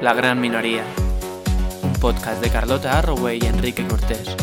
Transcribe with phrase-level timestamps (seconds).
[0.00, 0.84] La Gran Minoría,
[1.82, 4.34] un podcast de Carlota Arroway y Enrique Cortés.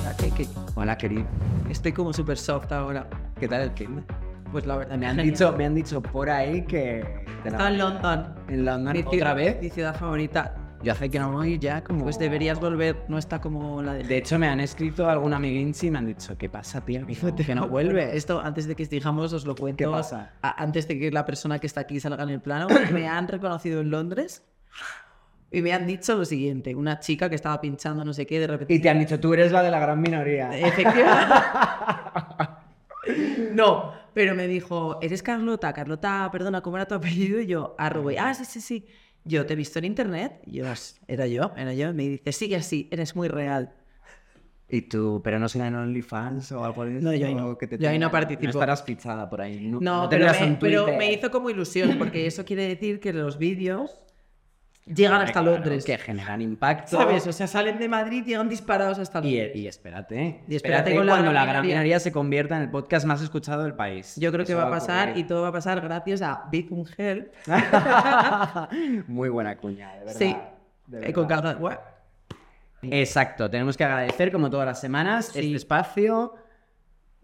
[0.00, 0.48] Hola, ¿qué, qué?
[0.74, 1.24] Hola, querido.
[1.70, 3.06] Estoy como súper soft ahora.
[3.38, 4.04] ¿Qué tal el fin?
[4.52, 7.24] Pues la verdad, Me han dicho, me han dicho por ahí que...
[7.44, 8.34] Está en London.
[8.48, 8.92] en London.
[8.94, 9.60] Mi ¿Otra ciudad- vez?
[9.60, 10.54] Mi ciudad favorita.
[10.84, 12.04] Yo hace que no voy ya como...
[12.04, 14.04] Pues deberías volver, no está como la de...
[14.04, 17.06] De hecho, me han escrito algún amiguinchi y me han dicho, ¿qué pasa, tío?
[17.46, 18.16] Que no vuelve.
[18.16, 19.82] Esto, antes de que sigamos, os lo cuento.
[19.82, 20.32] ¿Qué pasa?
[20.42, 23.26] A- antes de que la persona que está aquí salga en el plano, me han
[23.28, 24.44] reconocido en Londres
[25.50, 26.74] y me han dicho lo siguiente.
[26.74, 28.74] Una chica que estaba pinchando no sé qué, de repente...
[28.74, 30.56] Y te han dicho, tú eres la de la gran minoría.
[30.58, 31.34] Efectivamente.
[33.52, 35.72] No, pero me dijo, ¿eres Carlota?
[35.72, 37.40] Carlota, perdona, ¿cómo era tu apellido?
[37.40, 38.16] Y yo, Arroway.
[38.16, 38.86] Ah, sí, sí, sí.
[39.24, 40.40] Yo te he visto en internet.
[40.46, 40.66] Y yo,
[41.08, 41.90] era yo, era yo.
[41.90, 43.72] Y me dice, sigue así, eres muy real.
[44.68, 47.04] Y tú, pero no será en OnlyFans o algo eso.
[47.04, 47.56] No, yo ahí no.
[47.56, 48.44] que te Yo ahí no participo.
[48.44, 49.60] No estarás fichada por ahí.
[49.68, 53.12] No, No, no pero, me, pero me hizo como ilusión, porque eso quiere decir que
[53.12, 54.00] los vídeos
[54.86, 55.84] llegan hasta Claro, Londres.
[55.84, 56.96] Que generan impacto.
[56.96, 57.26] ¿Sabes?
[57.26, 59.56] O sea, salen de Madrid y llegan disparados hasta Y, Londres.
[59.56, 60.42] y espérate.
[60.48, 63.62] Y espérate con la cuando la gran minoría se convierta en el podcast más escuchado
[63.62, 64.14] del país.
[64.16, 65.24] Yo creo que va a pasar ocurrir.
[65.24, 66.68] y todo va a pasar gracias a Big
[66.98, 67.32] Help.
[69.08, 70.14] Muy buena cuña, de verdad.
[70.18, 70.36] Sí,
[70.86, 71.58] de eh, con verdad.
[72.82, 76.34] Exacto, tenemos que agradecer como todas las semanas este espacio.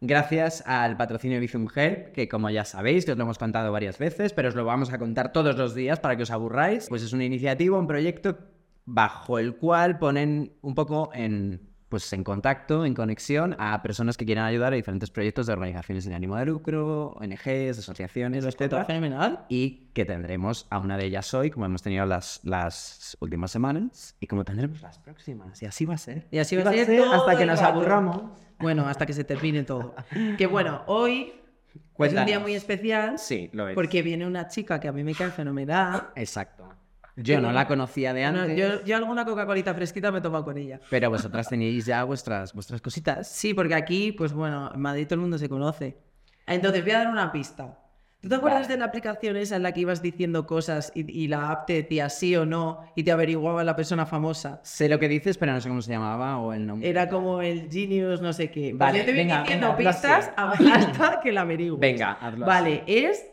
[0.03, 3.71] Gracias al patrocinio de Bizum Help, que como ya sabéis, que os lo hemos contado
[3.71, 6.87] varias veces, pero os lo vamos a contar todos los días para que os aburráis.
[6.89, 8.39] Pues es una iniciativa, un proyecto
[8.87, 14.25] bajo el cual ponen un poco en, pues en contacto, en conexión a personas que
[14.25, 19.45] quieran ayudar a diferentes proyectos de organizaciones sin ánimo de lucro, ONGs, asociaciones, etc fenomenal.
[19.51, 24.17] y que tendremos a una de ellas hoy, como hemos tenido las, las últimas semanas,
[24.19, 25.61] y como tendremos las próximas.
[25.63, 26.27] Y así va a ser.
[26.31, 28.50] Y así va a ser hasta que nos aburramos.
[28.61, 29.95] Bueno, hasta que se termine todo.
[30.39, 32.27] Que bueno, hoy es un Cuéntanos.
[32.27, 33.75] día muy especial Sí, lo es.
[33.75, 36.09] porque viene una chica que a mí me cae fenomenal.
[36.17, 36.69] Exacto.
[37.17, 40.45] Yo no la conocía de No, antes, yo, yo alguna Coca-Colita fresquita me he tomado
[40.45, 40.81] con ella.
[40.89, 43.29] pero vosotras teníais ya vuestras, vuestras cositas.
[43.29, 45.99] Sí, porque aquí, pues bueno, en Madrid todo el mundo se conoce.
[46.47, 47.79] Entonces voy a dar una pista.
[48.21, 51.29] ¿Tú te acuerdas de la aplicación esa en la que ibas diciendo cosas y, y
[51.29, 54.61] la app te decía sí o no y te averiguaba la persona famosa?
[54.63, 56.89] Sé lo que dices, pero no sé cómo se llamaba o el nombre.
[56.89, 58.69] Era como el Genius, no sé qué.
[58.71, 61.79] Pues Vale, yo te voy venga, diciendo venga, pistas hasta que la averiguo.
[61.79, 63.27] Venga, hazlo Vale, es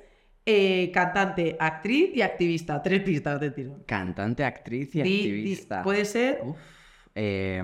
[0.46, 2.82] eh, cantante, actriz y activista.
[2.82, 3.84] Tres pistas de tiro.
[3.86, 5.84] Cantante, actriz y Di- di- activista.
[5.84, 6.40] puede ser.
[6.44, 6.58] Uf,
[7.14, 7.62] eh,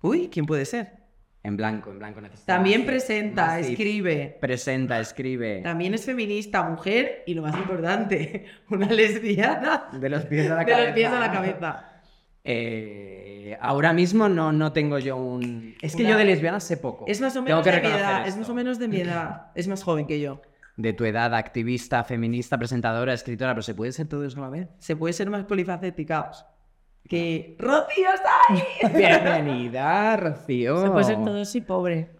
[0.00, 1.01] Uy, ¿quién puede ser?
[1.44, 2.20] En blanco, en blanco.
[2.46, 4.36] También más- presenta, más escribe.
[4.40, 5.60] Presenta, escribe.
[5.62, 10.60] También es feminista, mujer y lo más importante, una lesbiana De los pies a la
[10.64, 10.84] de cabeza.
[10.86, 11.88] los pies a la cabeza.
[12.44, 15.74] Eh, ahora mismo no, no tengo yo un...
[15.80, 17.04] Es que Una- yo de lesbiana sé poco.
[17.08, 19.46] Es más o menos de mi edad, es más o menos de mi edad.
[19.54, 20.42] Es más joven que yo.
[20.76, 24.48] De tu edad, activista, feminista, presentadora, escritora, pero ¿se puede ser todo eso a la
[24.48, 24.68] vez?
[24.78, 26.30] Se puede ser más polifacética.
[27.08, 28.62] Que Rocío está ahí.
[28.96, 30.82] Bienvenida, Rocío.
[30.82, 32.10] Se puede ser todo eso y pobre.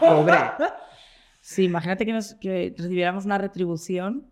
[0.00, 0.34] Pobre.
[1.40, 4.26] Sí, imagínate que, nos, que recibiéramos una retribución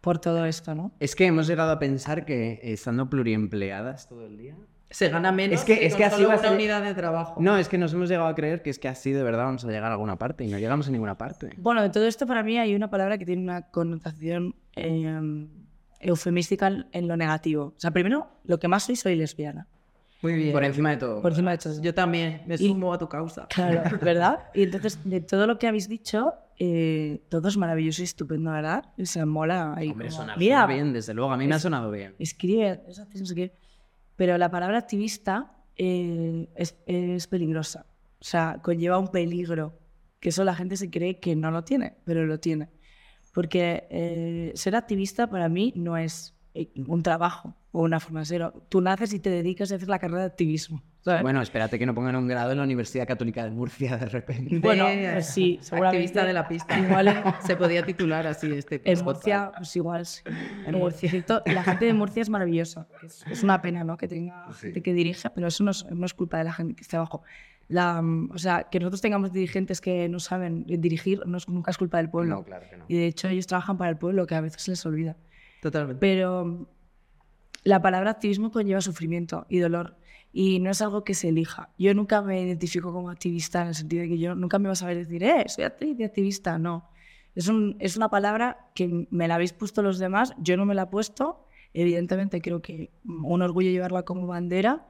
[0.00, 0.92] por todo esto, ¿no?
[1.00, 4.56] Es que hemos llegado a pensar que estando pluriempleadas todo el día...
[4.90, 7.38] Se gana menos Es que- es con que así una ser- unidad de trabajo.
[7.42, 9.62] No, es que nos hemos llegado a creer que es que así de verdad vamos
[9.64, 11.50] a llegar a alguna parte y no llegamos a ninguna parte.
[11.58, 15.20] Bueno, de todo esto para mí hay una palabra que tiene una connotación eh,
[16.00, 17.74] eufemística en- en lo negativo.
[17.76, 19.66] O sea, primero, lo que más soy, soy lesbiana.
[20.22, 20.52] Muy bien.
[20.52, 21.22] Por encima de todo.
[21.22, 21.80] Por encima de todo.
[21.80, 23.46] Yo también me Y- sumo a tu causa.
[23.48, 24.40] Claro, ¿verdad?
[24.54, 28.84] Y entonces, de todo lo que habéis dicho, eh, todo es maravilloso y estupendo, ¿verdad?
[29.00, 29.74] O sea, mola.
[29.76, 31.30] Ahí Hombre, como, suena, Mira, suena bien, desde luego.
[31.32, 32.14] A mí me ha sonado bien.
[32.18, 33.52] escribe, eso qué.
[34.16, 37.86] Pero la palabra activista eh, es, es peligrosa.
[38.20, 39.78] O sea, conlleva un peligro.
[40.18, 42.68] Que eso la gente se cree que no lo tiene, pero lo tiene.
[43.38, 48.26] Porque eh, ser activista para mí no es eh, un trabajo o una forma de
[48.26, 48.52] ser.
[48.68, 50.82] Tú naces y te dedicas a hacer la carrera de activismo.
[51.02, 51.22] ¿sabes?
[51.22, 54.58] Bueno, espérate que no pongan un grado en la Universidad Católica de Murcia de repente.
[54.60, 55.98] Bueno, pues sí, seguramente.
[55.98, 56.80] Activista de la pista.
[56.80, 59.04] Igual se podía titular así este En podcast.
[59.04, 60.22] Murcia, pues igual sí.
[60.66, 62.88] En Murcia, cierto, la gente de Murcia es maravillosa.
[63.04, 63.96] Es, es una pena, ¿no?
[63.96, 66.74] Que tenga gente que dirige, pero eso no es, no es culpa de la gente
[66.74, 67.22] que está abajo.
[67.68, 71.70] La, mm, o sea, que nosotros tengamos dirigentes que no saben dirigir no es, nunca
[71.70, 72.36] es culpa del pueblo.
[72.36, 72.84] No, claro que no.
[72.88, 75.16] Y de hecho ellos trabajan para el pueblo, que a veces se les olvida.
[75.60, 76.00] Totalmente.
[76.00, 76.66] Pero mm,
[77.64, 79.96] la palabra activismo conlleva sufrimiento y dolor.
[80.32, 81.70] Y no es algo que se elija.
[81.78, 84.82] Yo nunca me identifico como activista en el sentido de que yo nunca me vas
[84.82, 86.58] a ver decir, eh, soy actriz y activista.
[86.58, 86.88] No.
[87.34, 90.74] Es, un- es una palabra que me la habéis puesto los demás, yo no me
[90.74, 91.46] la he puesto.
[91.74, 94.86] Evidentemente creo que un orgullo llevarla como bandera,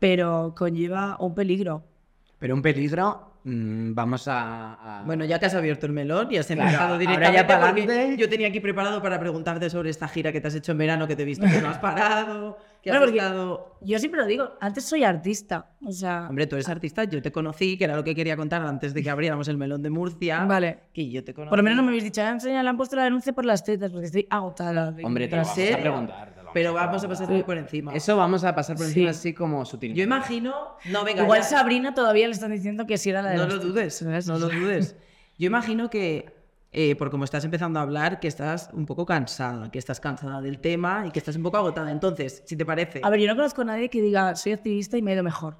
[0.00, 1.84] pero conlleva un peligro.
[2.40, 6.38] Pero un peligro, mm, vamos a, a- Bueno, ya te has abierto el melón y
[6.38, 10.08] has Claro, empezado ahora directamente ya para yo tenía aquí preparado para preguntarte sobre esta
[10.08, 12.56] gira que te has hecho en verano, que te he visto que no has parado,
[12.82, 13.76] que has Bueno, porque- estado...
[13.82, 15.70] Yo siempre lo digo, antes soy artista.
[15.84, 18.62] O sea, Hombre, tú eres artista, yo te conocí, que era lo que quería contar
[18.62, 20.44] antes de que abriéramos el melón de Murcia.
[20.46, 20.78] Vale.
[20.94, 21.50] Que yo te conocí.
[21.50, 23.62] por lo menos no me habéis dicho, enseña, le han puesto la denuncia por las
[23.64, 24.92] tetas, porque estoy agotada.
[24.92, 26.39] de Hombre, te lo a preguntar.
[26.54, 27.92] Pero vamos a pasar por encima.
[27.94, 29.18] Eso vamos a pasar por encima Sí.
[29.18, 29.94] así como sutil.
[29.94, 30.54] Yo imagino...
[30.86, 31.46] No, venga, Igual ya.
[31.46, 34.26] Sabrina todavía le están diciendo que sí era la de No lo dudes, ¿sabes?
[34.26, 34.96] no lo dudes.
[35.38, 36.34] Yo imagino que,
[36.72, 40.40] eh, por como estás empezando a hablar, que estás un poco cansada, que estás cansada
[40.40, 41.90] del tema y que estás un poco agotada.
[41.90, 43.00] Entonces, si te parece...
[43.02, 45.22] A ver, yo no conozco a nadie que diga, soy activista y me ha ido
[45.22, 45.56] mejor.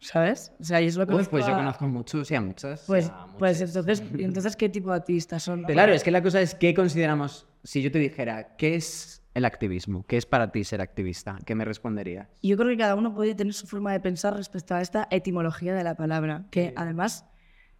[0.00, 0.52] ¿Sabes?
[0.60, 2.84] O sea, yo solo Uf, conozco pues yo a- conozco muchos y a muchas.
[2.86, 3.36] Pues, a muchas.
[3.38, 5.62] pues entonces, entonces, ¿qué tipo de activistas son?
[5.62, 7.48] Pero Claro, es que la cosa es qué consideramos.
[7.64, 10.04] Si yo te dijera, ¿qué es el activismo?
[10.06, 11.38] ¿Qué es para ti ser activista?
[11.46, 12.28] ¿Qué me responderías?
[12.42, 15.74] Yo creo que cada uno puede tener su forma de pensar respecto a esta etimología
[15.74, 17.24] de la palabra, que además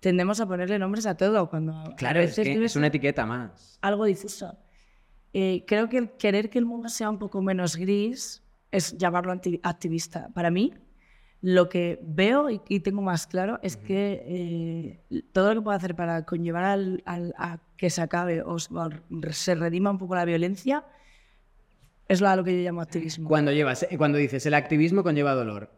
[0.01, 3.79] tendemos a ponerle nombres a todo cuando Claro, es que una etiqueta más.
[3.83, 4.57] algo difuso.
[5.35, 9.33] Eh, creo que el querer que el mundo sea un poco menos gris es llamarlo
[9.63, 10.29] activista.
[10.35, 10.73] Para mí,
[11.41, 14.23] lo que veo y, y tengo más claro es que
[15.11, 18.57] eh, todo lo que puedo hacer para conllevar al- al- a que se acabe o
[18.59, 20.85] se redima un poco la violencia
[22.09, 23.29] es lo a lo que yo llamo activismo.
[23.29, 25.71] Cuando, llevas, eh, cuando dices el activismo conlleva dolor.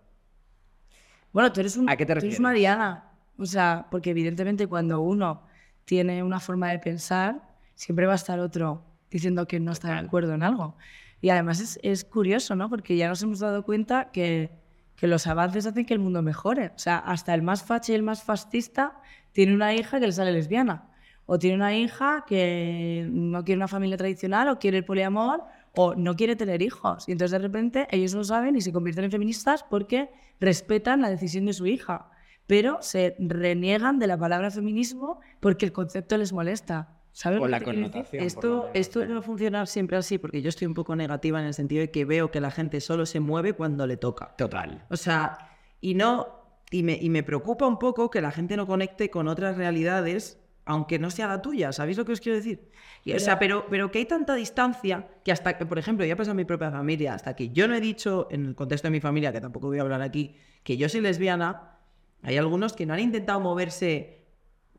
[1.33, 2.41] Bueno, tú eres, un, ¿A qué te tú eres refieres?
[2.41, 3.05] una diana.
[3.39, 5.43] O sea, porque evidentemente cuando uno
[5.85, 7.43] tiene una forma de pensar,
[7.75, 10.77] siempre va a estar otro diciendo que no está de acuerdo en algo.
[11.21, 12.71] Y además es, es curioso, ¿no?
[12.71, 14.51] Porque ya nos hemos dado cuenta que,
[14.97, 16.73] que los avances hacen que el mundo mejore.
[16.75, 19.01] O sea, hasta el más facha y el más fascista
[19.33, 20.89] tiene una hija que le sale lesbiana.
[21.27, 25.45] O tiene una hija que no quiere una familia tradicional, o quiere el poliamor,
[25.75, 27.09] o no quiere tener hijos.
[27.09, 31.11] Y entonces de repente ellos lo saben y se convierten en feministas porque respetan la
[31.11, 32.11] decisión de su hija.
[32.47, 36.97] Pero se reniegan de la palabra feminismo porque el concepto les molesta.
[37.13, 37.41] ¿Sabes?
[37.41, 38.23] O la connotación.
[38.23, 41.47] Esto, esto no va a funcionar siempre así, porque yo estoy un poco negativa en
[41.47, 44.35] el sentido de que veo que la gente solo se mueve cuando le toca.
[44.37, 44.85] Total.
[44.91, 45.39] O sea,
[45.81, 46.39] y no.
[46.71, 50.40] Y me, y me preocupa un poco que la gente no conecte con otras realidades,
[50.71, 51.73] aunque no sea la tuya.
[51.73, 52.61] ¿Sabéis lo que os quiero decir?
[53.05, 56.15] Y, o sea, pero, pero que hay tanta distancia que hasta que, por ejemplo, ya
[56.15, 58.93] pasa en mi propia familia, hasta que yo no he dicho, en el contexto de
[58.93, 61.79] mi familia, que tampoco voy a hablar aquí, que yo soy lesbiana,
[62.23, 64.21] hay algunos que no han intentado moverse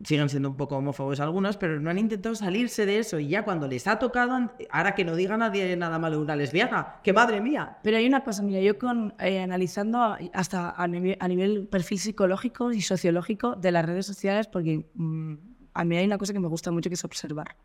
[0.03, 3.43] siguen siendo un poco homófobos algunos, pero no han intentado salirse de eso y ya
[3.43, 7.13] cuando les ha tocado, ahora que no diga nadie nada malo de una lesbiana, que
[7.13, 7.77] madre mía.
[7.83, 11.99] Pero hay una cosa, mira, yo con, eh, analizando hasta a nivel, a nivel perfil
[11.99, 16.39] psicológico y sociológico de las redes sociales, porque mm, a mí hay una cosa que
[16.39, 17.55] me gusta mucho que es observar.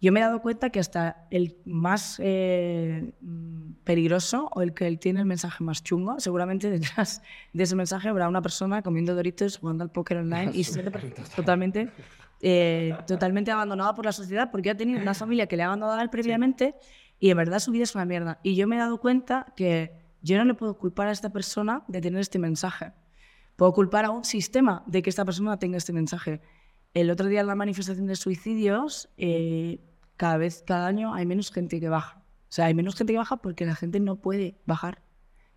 [0.00, 3.12] Yo me he dado cuenta que hasta el más eh,
[3.84, 7.22] peligroso o el que tiene el mensaje más chungo, seguramente detrás
[7.52, 10.64] de ese mensaje habrá una persona comiendo doritos, jugando al póker online y
[11.36, 11.90] totalmente,
[12.42, 15.98] eh, totalmente abandonada por la sociedad porque ha tenido una familia que le ha abandonado
[15.98, 16.74] a él previamente
[17.18, 18.38] y en verdad su vida es una mierda.
[18.42, 21.84] Y yo me he dado cuenta que yo no le puedo culpar a esta persona
[21.88, 22.92] de tener este mensaje.
[23.56, 26.42] Puedo culpar a un sistema de que esta persona tenga este mensaje.
[26.96, 29.80] El otro día en la manifestación de suicidios, eh,
[30.16, 32.22] cada vez, cada año hay menos gente que baja.
[32.48, 35.02] O sea, hay menos gente que baja porque la gente no puede bajar.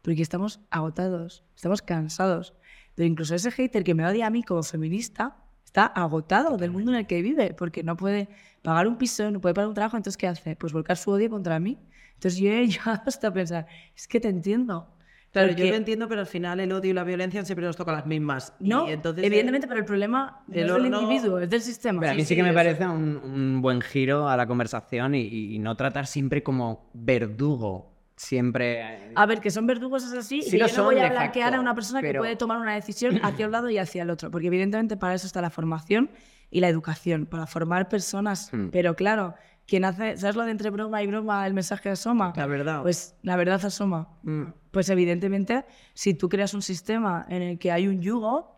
[0.02, 2.56] Porque estamos agotados, estamos cansados.
[2.94, 6.92] Pero incluso ese hater que me odia a mí como feminista está agotado del mundo
[6.92, 8.28] en el que vive porque no puede
[8.62, 9.96] pagar un piso, no puede pagar un trabajo.
[9.96, 10.58] Entonces, ¿qué hace?
[10.58, 11.80] Pues volcar su odio contra mí.
[12.16, 14.94] Entonces, yo he llegado hasta pensar, es que te entiendo.
[15.32, 17.96] Claro, yo lo entiendo, pero al final el odio y la violencia siempre nos tocan
[17.96, 18.54] las mismas.
[18.60, 21.50] No, Y entonces, eh, evidentemente, pero el problema no el es del horno- individuo, es
[21.50, 22.00] del sistema.
[22.00, 25.22] Pero a mí sí, que me parece un, un buen giro a la conversación y,
[25.56, 27.94] y no tratar siempre como verdugo.
[28.16, 29.12] Siempre.
[29.16, 31.48] A ver, que son verdugos es así, Sí y lo yo no voy a blanquear
[31.48, 34.10] a facto, una persona que puede tomar una decisión hacia un lado y hacia el
[34.10, 36.10] otro, porque evidentemente para eso está la formación
[36.52, 38.50] y la educación, para formar personas.
[38.52, 38.70] Hmm.
[38.72, 39.36] Pero claro,
[39.70, 42.34] quien hace, ¿sabes lo de entre broma y broma el mensaje asoma?
[42.36, 42.82] La verdad.
[42.82, 44.10] Pues la verdad asoma.
[44.24, 44.46] Mm.
[44.72, 48.56] Pues evidentemente, si tú creas un sistema en el que hay un yugo,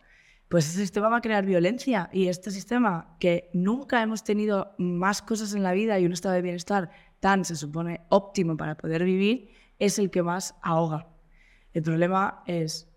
[0.48, 2.10] pues ese sistema va a crear violencia.
[2.14, 6.34] Y este sistema, que nunca hemos tenido más cosas en la vida y un estado
[6.36, 6.90] de bienestar
[7.20, 9.50] tan, se supone, óptimo para poder vivir,
[9.80, 11.08] es el que más ahoga.
[11.74, 12.90] El problema es,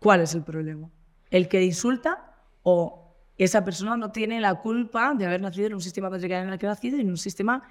[0.00, 0.90] ¿cuál es el problema?
[1.30, 3.07] ¿El que insulta o
[3.38, 6.58] esa persona no tiene la culpa de haber nacido en un sistema patriarcal en el
[6.58, 7.62] que ha nacido y en un sistema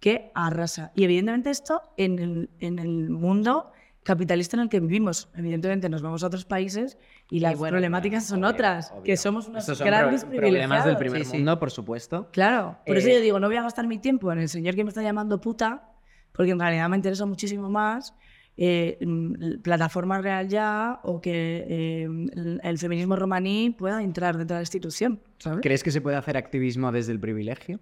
[0.00, 0.92] que arrasa?
[0.94, 5.30] Y evidentemente esto en el, en el mundo capitalista en el que vivimos.
[5.34, 6.98] Evidentemente nos vamos a otros países
[7.30, 9.02] y las bueno, problemáticas son Obvio, otras, obvio.
[9.04, 11.36] que somos unos Estos son grandes pro- problemas del primer Sí, sí.
[11.38, 12.28] mundo, por supuesto.
[12.30, 14.74] Claro, por eso Eh, yo digo, no voy a gastar mi tiempo en el señor
[14.74, 15.90] que me está llamando puta,
[16.32, 18.12] porque en realidad me interesa muchísimo más
[18.56, 24.54] eh, mm, plataforma real ya o que eh, el, el feminismo romaní pueda entrar dentro
[24.54, 25.60] de la institución, ¿sabes?
[25.62, 27.80] ¿Crees que se puede hacer activismo desde el privilegio?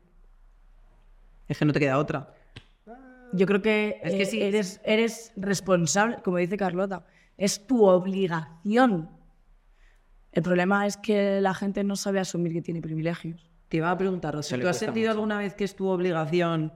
[1.48, 2.34] Es que no te queda otra.
[3.34, 4.42] Yo creo que, Es que eh, sí.
[4.42, 7.04] eres, eres responsable, como dice Carlota,
[7.36, 9.10] es tu obligación.
[10.32, 13.50] El problema es que la gente no sabe asumir que tiene privilegios.
[13.68, 15.10] Te iba a preguntar, le ¿tú has sentido mucho.
[15.12, 16.72] alguna vez que es tu obligación?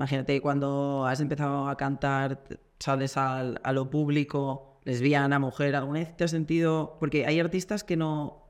[0.00, 2.42] Imagínate cuando has empezado a cantar,
[2.78, 6.96] sales al- a lo público, lesbiana, mujer, ¿alguna vez te has sentido...?
[6.98, 8.46] Porque hay artistas que no...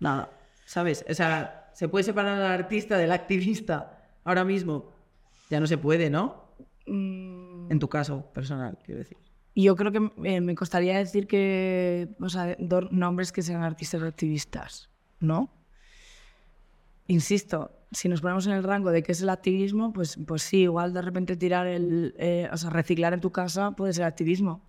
[0.00, 0.30] Nada,
[0.64, 1.04] ¿sabes?
[1.10, 4.90] O sea, se puede separar al artista del activista ahora mismo.
[5.50, 6.42] Ya no se puede, ¿no?
[6.86, 9.18] Mm, En tu caso personal, quiero decir.
[9.54, 14.00] Yo creo que eh, me costaría decir que, o sea, dos nombres que sean artistas
[14.00, 14.88] o activistas,
[15.20, 15.50] ¿no?
[17.08, 20.62] Insisto, si nos ponemos en el rango de qué es el activismo, pues, pues sí,
[20.62, 24.62] igual de repente tirar el, eh, o sea, reciclar en tu casa puede ser activismo.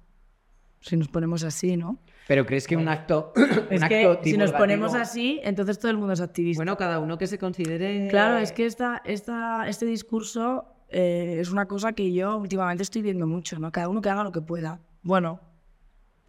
[0.81, 1.97] Si nos ponemos así, ¿no?
[2.27, 3.31] Pero crees que un acto.
[3.35, 6.59] un Es acto que si nos ponemos así, entonces todo el mundo es activista.
[6.59, 8.07] Bueno, cada uno que se considere...
[8.09, 13.01] Claro, es que esta, esta, este discurso eh, es una cosa que yo últimamente estoy
[13.01, 13.71] viendo mucho, ¿no?
[13.71, 14.81] Cada uno que haga lo que pueda.
[15.01, 15.39] Bueno,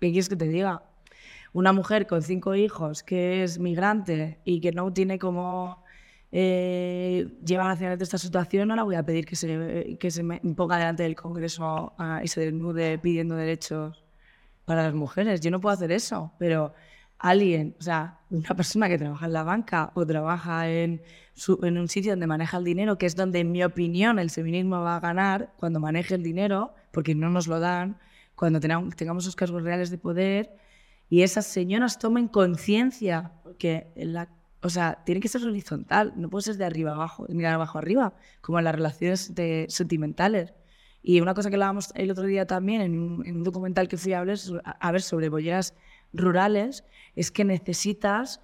[0.01, 0.85] ¿qué quieres que te diga?
[1.53, 5.84] Una mujer con cinco hijos que es migrante y que no tiene como
[6.37, 10.25] eh, llevar hacia adelante esta situación, no la voy a pedir que se, que se
[10.25, 11.93] me ponga delante del Congreso
[12.25, 14.03] y se desnude pidiendo derechos
[14.65, 15.41] para las mujeres.
[15.41, 16.75] Yo no puedo hacer eso, pero
[17.21, 21.03] alguien, o sea, una persona que trabaja en la banca o trabaja en,
[21.35, 24.31] su- en un sitio donde maneja el dinero, que es donde, en mi opinión, el
[24.31, 27.97] feminismo va a ganar cuando maneje el dinero, porque no nos lo dan,
[28.35, 30.57] cuando tengamos esos cargos reales de poder,
[31.09, 34.29] y esas señoras tomen conciencia, porque la,
[34.65, 38.15] o sea, tiene que ser horizontal, no puede ser de arriba abajo, de abajo arriba,
[38.41, 40.55] como en las relaciones de- sentimentales.
[41.03, 43.99] Y una cosa que hablábamos el otro día también en un, en un documental que
[43.99, 45.75] fui a ver, a ver sobre bolleras
[46.15, 48.41] rurales es que necesitas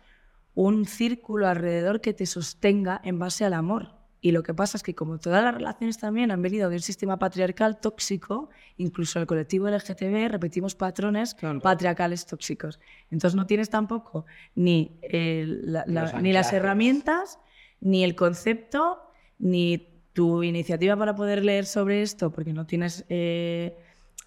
[0.55, 4.00] un círculo alrededor que te sostenga en base al amor.
[4.23, 6.83] Y lo que pasa es que como todas las relaciones también han venido de un
[6.83, 11.61] sistema patriarcal tóxico, incluso el colectivo LGTB repetimos patrones Claro.
[11.61, 12.81] patriarcales tóxicos.
[13.11, 17.39] Entonces no tienes tampoco ni, el- la- la- Los ni las herramientas,
[17.81, 19.01] ni el concepto,
[19.39, 23.75] ni tu iniciativa para poder leer sobre esto, porque no tienes eh,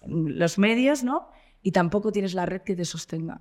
[0.06, 1.28] los medios, ¿no?
[1.62, 3.40] Y tampoco tienes la red que te sostenga.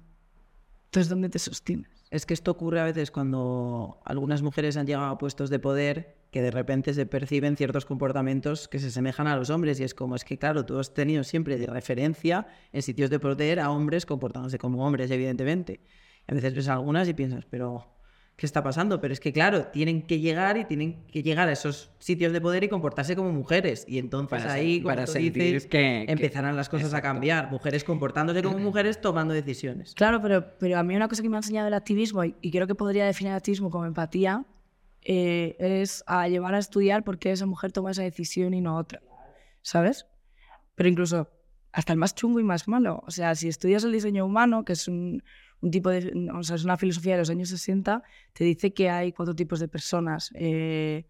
[0.85, 1.89] Entonces, ¿dónde te sostienes?
[2.13, 6.15] Es que esto ocurre a veces cuando algunas mujeres han llegado a puestos de poder
[6.29, 9.95] que de repente se perciben ciertos comportamientos que se semejan a los hombres y es
[9.95, 13.71] como, es que claro, tú has tenido siempre de referencia en sitios de poder a
[13.71, 15.79] hombres comportándose como hombres, evidentemente.
[16.27, 17.87] A veces ves algunas y piensas, pero
[18.35, 18.99] ¿qué está pasando?
[18.99, 22.41] Pero es que claro, tienen que llegar y tienen que llegar a esos sitios de
[22.41, 23.85] poder y comportarse como mujeres.
[23.87, 27.51] Y entonces Para ahí, como para tú dices, que- empezarán las cosas a cambiar.
[27.51, 29.93] Mujeres comportándose como mujeres, tomando decisiones.
[29.95, 32.51] Claro, pero, pero a mí una cosa que me ha enseñado el activismo, y, y
[32.51, 34.45] creo que podría definir el activismo como empatía,
[35.05, 38.77] eh, es a llevar a estudiar por qué esa mujer toma esa decisión y no
[38.77, 39.01] otra.
[39.61, 40.05] ¿Sabes?
[40.75, 41.29] Pero incluso
[41.71, 43.03] hasta el más chungo y más malo.
[43.05, 45.23] O sea, si estudias el diseño humano, que es un,
[45.63, 48.03] un tipo de, o sea, es una filosofía de los años 60,
[48.33, 50.31] te dice que hay cuatro tipos de personas.
[50.35, 51.05] Eh,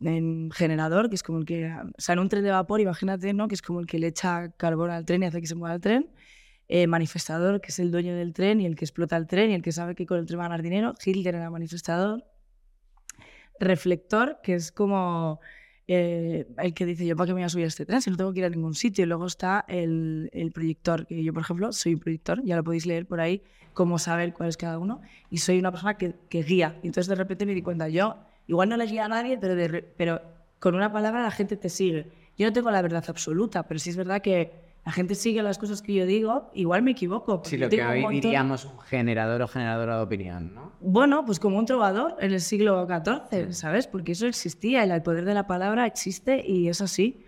[0.00, 3.34] en generador, que es como el que, o sea, en un tren de vapor, imagínate,
[3.34, 3.46] ¿no?
[3.46, 5.74] Que es como el que le echa carbón al tren y hace que se mueva
[5.74, 6.10] el tren.
[6.68, 9.54] Eh, manifestador, que es el dueño del tren y el que explota el tren y
[9.54, 10.94] el que sabe que con el tren va a ganar dinero.
[11.04, 12.24] Hitler era manifestador.
[13.60, 15.40] Reflector, que es como
[15.88, 18.10] eh, el que dice, yo para qué me voy a subir a este tren si
[18.10, 19.04] no tengo que ir a ningún sitio.
[19.04, 22.64] Y luego está el, el proyector, que yo, por ejemplo, soy un proyector, ya lo
[22.64, 25.00] podéis leer por ahí, cómo saber cuál es cada uno.
[25.30, 26.78] Y soy una persona que, que guía.
[26.82, 28.16] Y entonces de repente me di cuenta, yo
[28.46, 30.22] igual no le guía a nadie, pero, pero
[30.58, 32.10] con una palabra la gente te sigue.
[32.36, 35.58] Yo no tengo la verdad absoluta, pero sí es verdad que la gente sigue las
[35.58, 37.42] cosas que yo digo, igual me equivoco.
[37.44, 40.70] Sí, lo que un hoy diríamos un generador o generadora de opinión, ¿no?
[40.80, 43.88] bueno, pues como un trovador en el siglo XIV, ¿sabes?
[43.88, 47.24] Porque eso existía, el poder de la palabra existe y es así.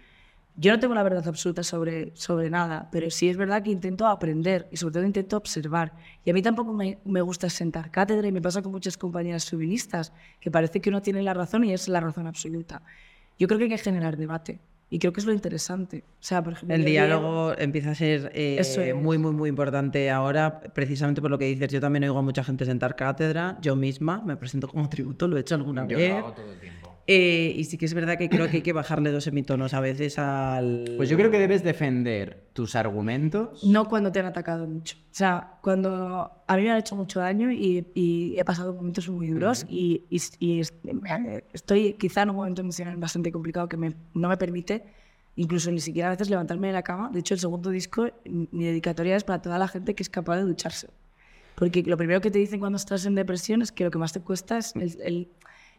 [0.54, 4.06] Yo no tengo la verdad absoluta sobre, sobre nada, pero sí es verdad que intento
[4.06, 5.94] aprender y sobre todo intento observar.
[6.24, 9.50] Y a mí tampoco me, me gusta sentar cátedra y me pasa con muchas compañeras
[9.50, 12.82] feministas, que parece que uno tiene la razón y es la razón absoluta.
[13.36, 14.60] Yo creo que hay que generar debate
[14.90, 16.04] y creo que es lo interesante.
[16.08, 18.94] O sea, por ejemplo, El diálogo empieza a ser eh, Eso es.
[18.94, 21.68] muy, muy, muy importante ahora, precisamente por lo que dices.
[21.70, 23.58] Yo también oigo a mucha gente sentar cátedra.
[23.60, 26.10] Yo misma me presento como tributo, lo he hecho alguna Yo vez.
[26.10, 26.94] lo hago todo el tiempo.
[27.10, 29.80] Eh, y sí que es verdad que creo que hay que bajarle dos semitonos a
[29.80, 30.84] veces al...
[30.98, 33.64] Pues yo creo que debes defender tus argumentos.
[33.64, 34.96] No cuando te han atacado mucho.
[34.98, 39.08] O sea, cuando a mí me han hecho mucho daño y, y he pasado momentos
[39.08, 40.74] muy duros y, y- y es-
[41.54, 44.84] estoy quizá en un momento emocional bastante complicado que me- no me permite
[45.36, 47.08] incluso ni siquiera a veces levantarme de la cama.
[47.10, 50.36] De hecho, el segundo disco, mi dedicatoria es para toda la gente que es capaz
[50.36, 50.88] de ducharse.
[51.54, 54.12] Porque lo primero que te dicen cuando estás en depresión es que lo que más
[54.12, 55.28] te cuesta es el, el-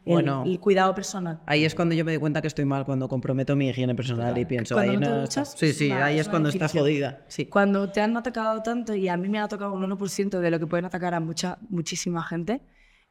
[0.06, 0.44] el- Bueno.
[0.46, 1.40] el cuidado personal.
[1.46, 4.38] Ahí es cuando yo me doy cuenta que estoy mal, cuando comprometo mi higiene personal
[4.38, 6.66] y pienso, Cuando ahí no te no duchas, Sí, sí, nada, ahí es cuando está
[6.66, 6.84] definición.
[6.84, 7.26] jodida.
[7.28, 7.46] Sí.
[7.46, 10.60] Cuando te han atacado tanto, y a mí me ha tocado un 1% de lo
[10.60, 12.62] que pueden atacar a mucha, muchísima gente,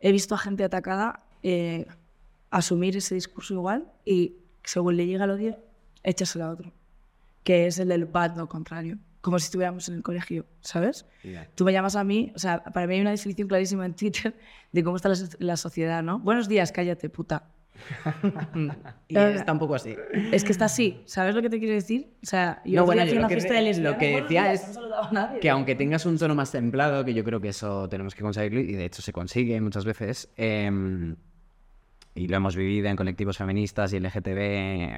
[0.00, 1.86] he visto a gente atacada eh,
[2.50, 5.58] asumir ese discurso igual y según le llega el odio,
[6.02, 6.72] échaselo a otro,
[7.44, 11.06] que es el del bando contrario, como si estuviéramos en el colegio, ¿sabes?
[11.54, 14.36] Tú me llamas a mí, o sea, para mí hay una definición clarísima en Twitter
[14.72, 16.18] de cómo está la, la sociedad, ¿no?
[16.20, 17.48] Buenos días, cállate, puta.
[19.08, 19.94] Y está un poco así.
[20.32, 22.10] Es que está así, ¿sabes lo que te quiero decir?
[22.22, 24.70] O sea, yo No, bueno, yo una que fiesta de- lesbianas, lo que decía días,
[24.70, 24.78] es
[25.12, 25.28] no.
[25.40, 28.60] Que aunque tengas un tono más templado, que yo creo que eso tenemos que conseguirlo,
[28.60, 31.16] y de hecho se consigue muchas veces, em,
[32.14, 34.38] y lo hemos vivido en colectivos feministas y LGTB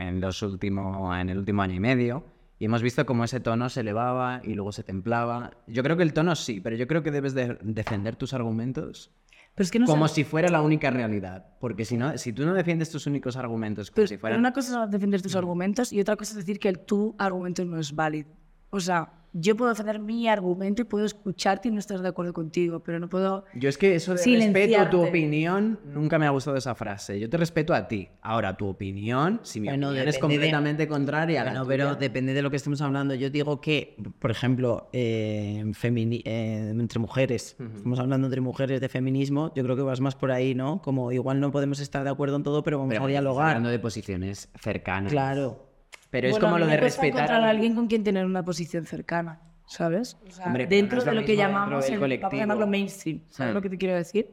[0.08, 2.24] en, los último, en el último año y medio,
[2.60, 5.50] y hemos visto cómo ese tono se elevaba y luego se templaba.
[5.66, 9.10] Yo creo que el tono sí, pero yo creo que debes de defender tus argumentos
[9.56, 11.56] Pero es que no como sé- si fuera la única realidad.
[11.58, 14.38] Porque si no, si tú no defiendes tus únicos argumentos como Pero, si pero fueran...
[14.38, 17.64] una cosa es defender tus argumentos y otra cosa es decir que el tu argumento
[17.64, 18.30] no es válido.
[18.70, 22.32] O sea, yo puedo defender mi argumento y puedo escucharte y no estar de acuerdo
[22.32, 23.44] contigo, pero no puedo...
[23.54, 27.18] Yo es que eso de respeto tu opinión, nunca me ha gustado esa frase.
[27.20, 28.08] Yo te respeto a ti.
[28.22, 31.64] Ahora, tu opinión, si mi Bueno, opinión es depende de- completamente contraria a la Bueno,
[31.64, 33.14] tuya- pero depende de lo que estemos hablando.
[33.14, 38.88] Yo digo que, por ejemplo, eh, femini- eh, entre mujeres, estamos hablando entre mujeres de
[38.88, 40.82] feminismo, yo creo que vas más por ahí, ¿no?
[40.82, 43.46] Como igual no podemos estar de acuerdo en todo, pero vamos Pero a bueno, dialogar.
[43.48, 45.12] hablando de posiciones cercanas.
[45.12, 45.69] Claro.
[46.10, 47.06] Pero es como lo de respetar...
[47.20, 50.16] encontrar a alguien con quien tener una posición cercana, ¿sabes?
[50.26, 52.32] O sea, Hombre, pero no dentro lo de lo que llamamos el, colectivo.
[52.32, 53.54] llamarlo mainstream, ¿sabes Hmm.
[53.56, 54.28] lo que te quiero decir?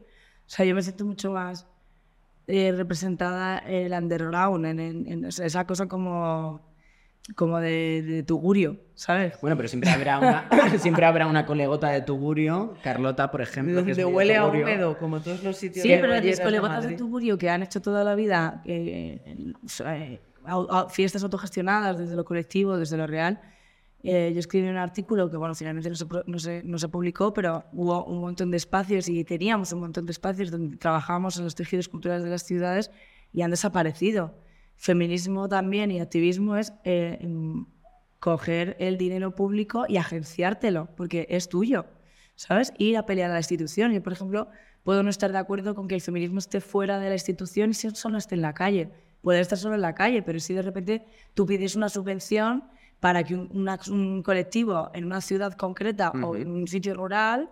[0.46, 1.68] O sea, yo me siento mucho más
[2.48, 6.62] eh, representada en el underground, en, en- en esa cosa como,
[7.36, 9.34] como de, de tugurio, ¿sabes?
[9.42, 12.74] Bueno, pero siempre habrá una, siempre habrá una colegota de tugurio.
[12.82, 16.40] Carlota, por ejemplo, Donde huele a húmedo, como todos los sitios Sí, de pero mis
[16.40, 20.20] colegotas de tugurio que han hecho toda la vida eh, en- eh, au-
[20.90, 23.40] fiestas autogestionadas desde lo colectivo, desde lo real.
[24.04, 27.34] eh, yo escribí un artículo que, bueno, finalmente no se, no, se, no se publicó,
[27.34, 31.44] pero hubo un montón de espacios y teníamos un montón de espacios donde trabajábamos en
[31.44, 32.92] los tejidos culturales de las ciudades
[33.34, 34.36] y han desaparecido.
[34.76, 37.20] Feminismo también y activismo es eh,
[38.20, 41.86] coger el dinero público y agenciártelo, porque es tuyo,
[42.36, 42.72] ¿sabes?
[42.78, 43.92] Ir a pelear a la institución.
[43.92, 44.48] Yo, por ejemplo,
[44.84, 47.74] puedo no estar de acuerdo con que el feminismo esté fuera de la institución y
[47.74, 48.92] si solo esté en la calle.
[49.22, 52.64] Puede estar solo en la calle, pero si de repente tú pides una subvención
[53.00, 57.50] para que un, una- un colectivo en una ciudad concreta o en un sitio rural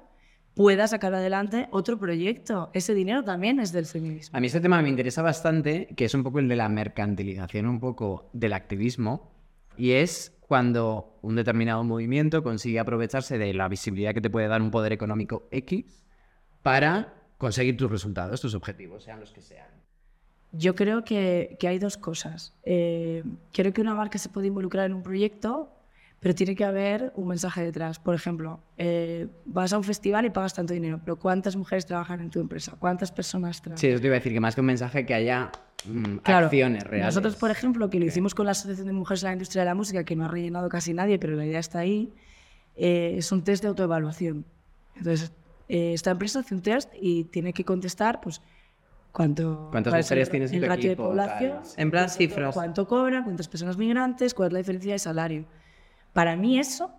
[0.53, 2.69] pueda sacar adelante otro proyecto.
[2.73, 4.37] Ese dinero también es del feminismo.
[4.37, 7.65] A mí este tema me interesa bastante, que es un poco el de la mercantilización,
[7.67, 9.31] un poco del activismo,
[9.77, 14.61] y es cuando un determinado movimiento consigue aprovecharse de la visibilidad que te puede dar
[14.61, 16.05] un poder económico X
[16.61, 19.67] para conseguir tus resultados, tus objetivos, sean los que sean.
[20.57, 22.53] Yo creo que, que hay dos cosas.
[22.63, 25.69] Eh, creo que una marca se puede involucrar en un proyecto,
[26.19, 27.99] pero tiene que haber un mensaje detrás.
[27.99, 32.21] Por ejemplo, eh, vas a un festival y pagas tanto dinero, pero ¿cuántas mujeres trabajan
[32.21, 32.75] en tu empresa?
[32.79, 33.79] ¿Cuántas personas trabajan?
[33.79, 35.51] Sí, eso te iba a decir, que más que un mensaje que haya
[35.85, 37.13] mm, Claro, acciones reales.
[37.13, 39.65] Nosotros, por ejemplo, que lo hicimos con la Asociación de Mujeres en la Industria de
[39.65, 42.11] la Música, que no ha rellenado casi nadie, pero la idea está ahí,
[42.75, 44.45] eh, es un test de autoevaluación.
[44.95, 45.31] Entonces,
[45.67, 48.41] eh, esta empresa hace un test y tiene que contestar, pues,
[49.15, 49.69] cuánto...
[49.71, 51.71] ¿Cuántas mujeres el, tienes en tu ratio equipo, de población, tal?
[51.77, 52.53] En plan cifras.
[52.53, 55.45] cuánto cobran, cuántas personas migrantes, cuál es la diferencia de salario.
[56.11, 56.91] Para mí eso,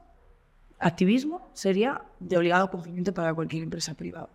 [0.78, 4.30] activismo, sería de obligado cumplimiento para cualquier empresa privada.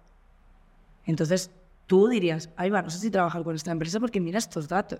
[1.05, 1.49] Entonces,
[1.87, 4.99] tú dirías, ahí va, no sé si trabajar con esta empresa porque mira estos datos.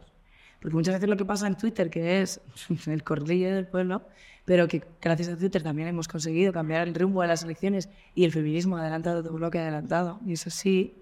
[0.60, 2.42] Porque muchas veces lo que pasa en Twitter, que es
[2.88, 4.02] el corrillo del pueblo,
[4.44, 8.26] pero que gracias a Twitter también hemos conseguido cambiar el rumbo de las elecciones y
[8.26, 10.96] el feminismo ha adelantado todo lo que ha adelantado, y eso sí,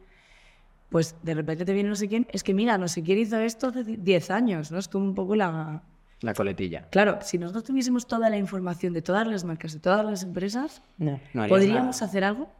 [0.90, 3.38] pues de repente te viene no sé quién, es que mira, no sé quién hizo
[3.40, 4.80] esto hace 10 años, ¿no?
[4.80, 5.84] Es como un poco la...
[6.22, 6.88] La coletilla.
[6.90, 10.82] Claro, si nosotros tuviésemos toda la información de todas las marcas, de todas las empresas,
[10.98, 11.20] No.
[11.34, 12.06] No ¿podríamos nada.
[12.06, 12.52] hacer algo?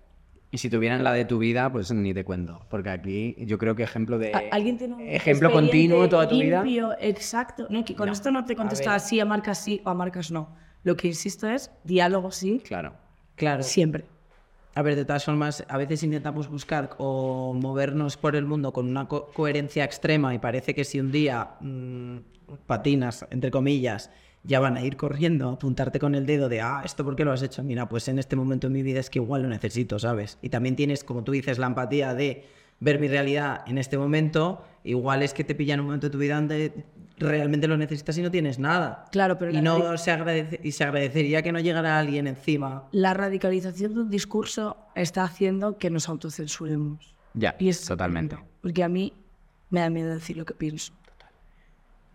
[0.52, 2.66] Y si tuvieran la de tu vida, pues ni te cuento.
[2.70, 4.34] Porque aquí yo creo que ejemplo de.
[4.34, 6.64] ¿A- ¿Alguien tiene un Ejemplo continuo toda tu vida.
[6.64, 7.68] limpio, Exacto.
[7.70, 8.14] No, que con No.
[8.14, 9.00] esto no te contesta ver.
[9.02, 10.56] sí a marcas sí o a marcas no.
[10.84, 12.94] Lo que insisto es diálogo sí, Claro.
[13.36, 13.62] Claro.
[13.62, 14.06] siempre.
[14.76, 18.88] A ver, de todas formas, a veces intentamos buscar o movernos por el mundo con
[18.88, 22.18] una co- coherencia extrema y parece que si un día mm,
[22.66, 24.12] patinas, entre comillas,
[24.44, 27.34] ya van a ir corriendo, apuntarte con el dedo de, ah, ¿esto por qué lo
[27.34, 27.62] has hecho?
[27.64, 30.38] Mira, pues en este momento en mi vida es que igual lo necesito, ¿sabes?
[30.42, 32.46] Y también tienes, como tú dices, la empatía de
[32.80, 36.12] ver mi realidad en este momento, igual es que te pilla en un momento de
[36.12, 36.86] tu vida donde
[37.20, 39.06] realmente lo necesitas y no tienes nada.
[39.12, 42.88] Claro, pero y no se agradece, y se agradecería que no llegara alguien encima.
[42.92, 47.16] la radicalización de un discurso está haciendo que nos autocensuremos.
[47.34, 48.38] Ya, Y es totalmente.
[48.62, 49.14] Porque a mí
[49.70, 50.94] me da miedo decir lo que pienso.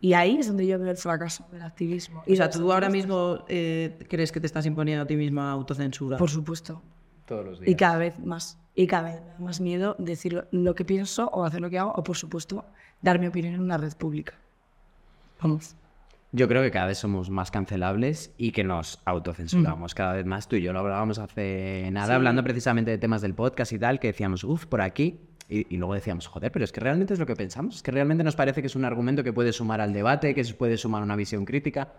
[0.00, 2.22] Y ahí es donde yo veo el fracaso del activismo.
[2.30, 6.18] O sea, tú ahora mismo eh, crees que te estás imponiendo a ti misma autocensura.
[6.18, 6.82] Por supuesto.
[7.24, 8.58] Todos los Y cada vez más.
[8.74, 11.70] Y cada vez me da más miedo decir lo, lo que pienso o hacer lo
[11.70, 12.66] que hago o, por supuesto,
[13.00, 14.34] dar mi opinión en una red pública.
[15.44, 15.76] Vamos.
[16.32, 20.48] Yo creo que cada vez somos más cancelables y que nos autocensuramos cada vez más.
[20.48, 24.00] Tú y yo lo hablábamos hace nada, hablando precisamente de temas del podcast y tal,
[24.00, 25.20] que decíamos, uff, por aquí.
[25.50, 27.76] Y, y luego decíamos, joder, pero es que realmente es lo que pensamos.
[27.76, 30.42] Es que realmente nos parece que es un argumento que puede sumar al debate, que
[30.42, 31.92] se puede sumar a una visión crítica.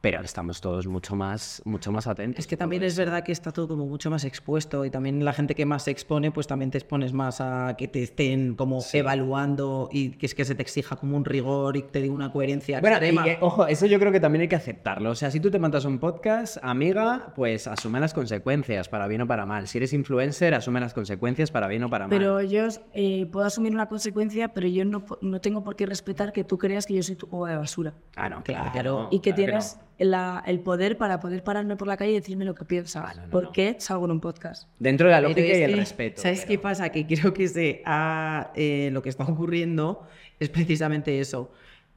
[0.00, 2.38] Pero estamos todos mucho más, mucho más atentos.
[2.38, 5.32] Es que también es verdad que está todo como mucho más expuesto y también la
[5.32, 8.78] gente que más se expone, pues también te expones más a que te estén como
[8.92, 12.30] evaluando y que es que se te exija como un rigor y te diga una
[12.30, 13.24] coherencia Bueno, y extrema.
[13.24, 15.10] que, ojo, eso yo creo que también hay que aceptarlo.
[15.10, 19.22] O sea, si tú te montas un podcast, amiga, pues asume las consecuencias, para bien
[19.22, 19.66] o para mal.
[19.66, 22.16] Si eres influencer, asume las consecuencias para bien o para mal.
[22.16, 26.32] Pero yo eh, puedo asumir una consecuencia, pero yo no, no tengo por qué respetar
[26.32, 27.94] que tú creas que yo soy tu cubo de basura.
[28.14, 28.70] Ah, no, Claro.
[28.72, 29.08] claro.
[29.10, 32.44] y que claro tienes la- el poder para poder pararme por la calle y decirme
[32.44, 33.16] lo que piensas.
[33.16, 33.52] No, no, ¿Por no.
[33.52, 34.68] qué salgo en un podcast?
[34.78, 36.22] Dentro de la lógica y el que, respeto.
[36.22, 36.88] ¿Sabes pero- qué pasa?
[36.90, 40.06] Que creo que se ha, eh, lo que está ocurriendo
[40.40, 41.50] es precisamente eso,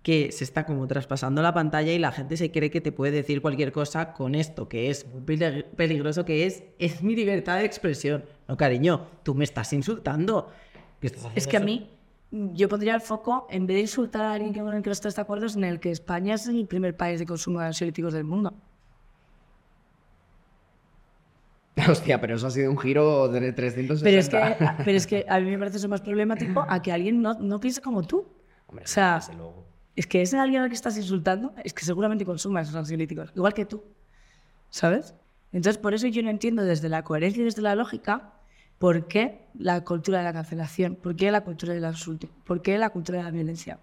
[0.04, 3.12] que se está como traspasando la pantalla y la gente se cree que te puede
[3.12, 7.60] decir cualquier cosa con esto, que es muy pelig- peligroso, que es, es mi libertad
[7.60, 8.26] de expresión.
[8.48, 10.50] No, cariño, tú me estás insultando.
[11.00, 11.66] ¿Qué estás Es que a eso?
[11.68, 11.90] mí,
[12.32, 15.16] yo pondría el foco, en vez de insultar a alguien con el que no estás
[15.16, 18.24] de acuerdo, en el que España es el primer país de consumo de ansiolíticos del
[18.24, 18.54] mundo.
[21.90, 24.04] Hostia, pero eso ha sido un giro de 360.
[24.04, 26.92] Pero es, que, pero es que a mí me parece eso más problemático a que
[26.92, 28.28] alguien no, no piense como tú.
[28.68, 29.66] Hombre, o sea, desde luego.
[29.96, 33.54] es que ese alguien al que estás insultando es que seguramente consuma esos ansiolíticos, igual
[33.54, 33.84] que tú.
[34.70, 35.16] ¿Sabes?
[35.52, 38.34] Entonces, por eso yo no entiendo desde la coherencia y desde la lógica
[38.82, 42.78] por qué la cultura de la cancelación, por qué la cultura del insulto, por qué
[42.78, 43.80] la cultura de la violencia.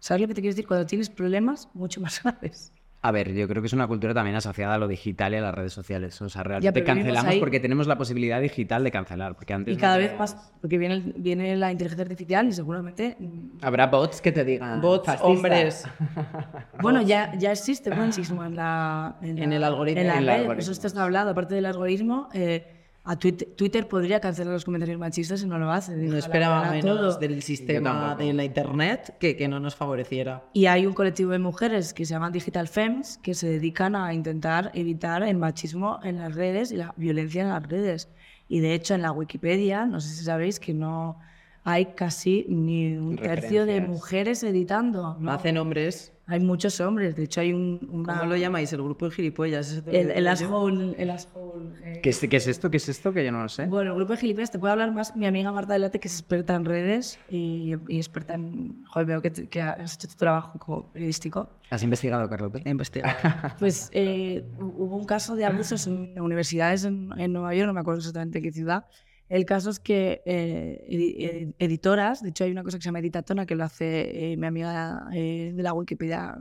[0.00, 0.66] ¿Sabes lo que te quiero decir?
[0.66, 2.72] Cuando tienes problemas mucho más graves.
[3.04, 5.40] A ver, yo creo que es una cultura también asociada a lo digital y a
[5.40, 6.20] las redes sociales.
[6.22, 7.40] O sea, realmente vivimos cancelamos ahí.
[7.40, 9.34] porque tenemos la posibilidad digital de cancelar.
[9.34, 12.46] Porque antes Y no cada vez teníamos- más, porque viene, el- viene la inteligencia artificial
[12.48, 13.16] y seguramente...
[13.18, 14.80] mm, Habrá bots que te digan.
[14.80, 15.26] Bots, fascista.
[15.28, 15.84] hombres.
[16.80, 20.00] Bueno, ya, ya existe machismo en, la, En la- el algoritmo.
[20.00, 21.30] En la En el red, algoritmo, eso está hablado.
[21.30, 25.70] Aparte del algoritmo, eh, a Twitter, Twitter podría cancelar los comentarios machistas y no lo
[25.72, 25.96] hace.
[25.96, 27.18] No esperaba menos todo.
[27.18, 30.44] del sistema de la internet que, que no nos favoreciera.
[30.52, 34.14] Y hay un colectivo de mujeres que se llaman Digital Femmes que se dedican a
[34.14, 38.08] intentar evitar el machismo en las redes y la violencia en las redes.
[38.48, 41.18] Y de hecho, en la Wikipedia, no sé si sabéis que no
[41.64, 45.16] hay casi ni un tercio de mujeres editando.
[45.20, 45.30] ¿no?
[45.32, 46.12] Hacen hombres.
[46.26, 47.16] Hay muchos hombres.
[47.16, 47.80] De hecho, hay un.
[47.90, 48.72] una- ¿Cómo lo llamáis?
[48.72, 49.70] El grupo de gilipollas.
[49.72, 50.94] ¿Eso te lo El, el asshole.
[50.96, 52.70] El asshole eh, ¿Qué es, qué es esto?
[52.70, 53.12] ¿Qué es esto?
[53.12, 53.66] Que yo no lo sé.
[53.66, 56.14] Bueno, el grupo de gilipollas te puede hablar más mi amiga Marta Delate, que es
[56.20, 58.84] experta en redes y, y experta en.
[58.86, 61.50] Joder, veo que, que has hecho tu trabajo como periodístico.
[61.70, 62.52] ¿Has investigado, Carlos?
[62.64, 63.14] He investigado.
[63.58, 67.74] Pues eh, hu- hubo un caso de abusos en universidades en, en Nueva York, no
[67.74, 68.86] me acuerdo exactamente qué ciudad.
[69.32, 72.88] El caso es que eh, edi- edi- editoras, de hecho hay una cosa que se
[72.88, 76.36] llama Editatona, que lo hace eh, mi amiga eh, de la Wikipedia,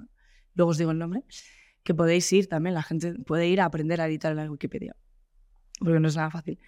[0.56, 1.24] luego os digo el nombre,
[1.84, 4.94] que podéis ir también, la gente puede ir a aprender a editar en la Wikipedia,
[5.80, 6.60] porque no es nada fácil.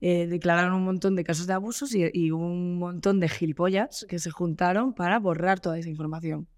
[0.00, 4.18] Eh, declararon un montón de casos de abusos y, y un montón de gilipollas que
[4.18, 6.48] se juntaron para borrar toda esa información.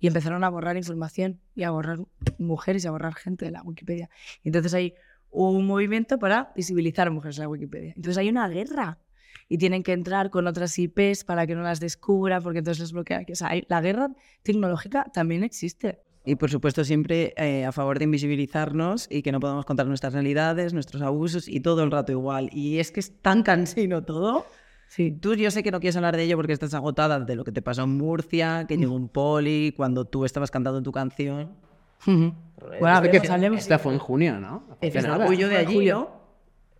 [0.00, 1.98] Y empezaron a borrar información y a borrar
[2.38, 4.10] mujeres y a borrar gente de la Wikipedia.
[4.42, 4.94] Y entonces hay
[5.34, 7.92] un movimiento para visibilizar a mujeres en la Wikipedia.
[7.96, 8.98] Entonces hay una guerra.
[9.48, 12.92] Y tienen que entrar con otras IPs para que no las descubran, porque entonces les
[12.92, 13.26] bloquean.
[13.30, 14.08] O sea, hay- la guerra
[14.42, 16.00] tecnológica también existe.
[16.24, 20.14] Y por supuesto siempre eh, a favor de invisibilizarnos y que no podamos contar nuestras
[20.14, 22.48] realidades, nuestros abusos y todo el rato igual.
[22.52, 24.46] Y es que es tan cansino todo.
[24.88, 25.10] Sí.
[25.12, 27.52] Tú yo sé que no quieres hablar de ello porque estás agotada de lo que
[27.52, 31.56] te pasó en Murcia, que llegó un poli, cuando tú estabas cantando tu canción.
[32.06, 34.64] Bueno, a ver, que pues hablemos- esta fue en junio, ¿no?
[34.80, 35.86] Es el orgullo de allí.
[35.86, 36.24] ¿no?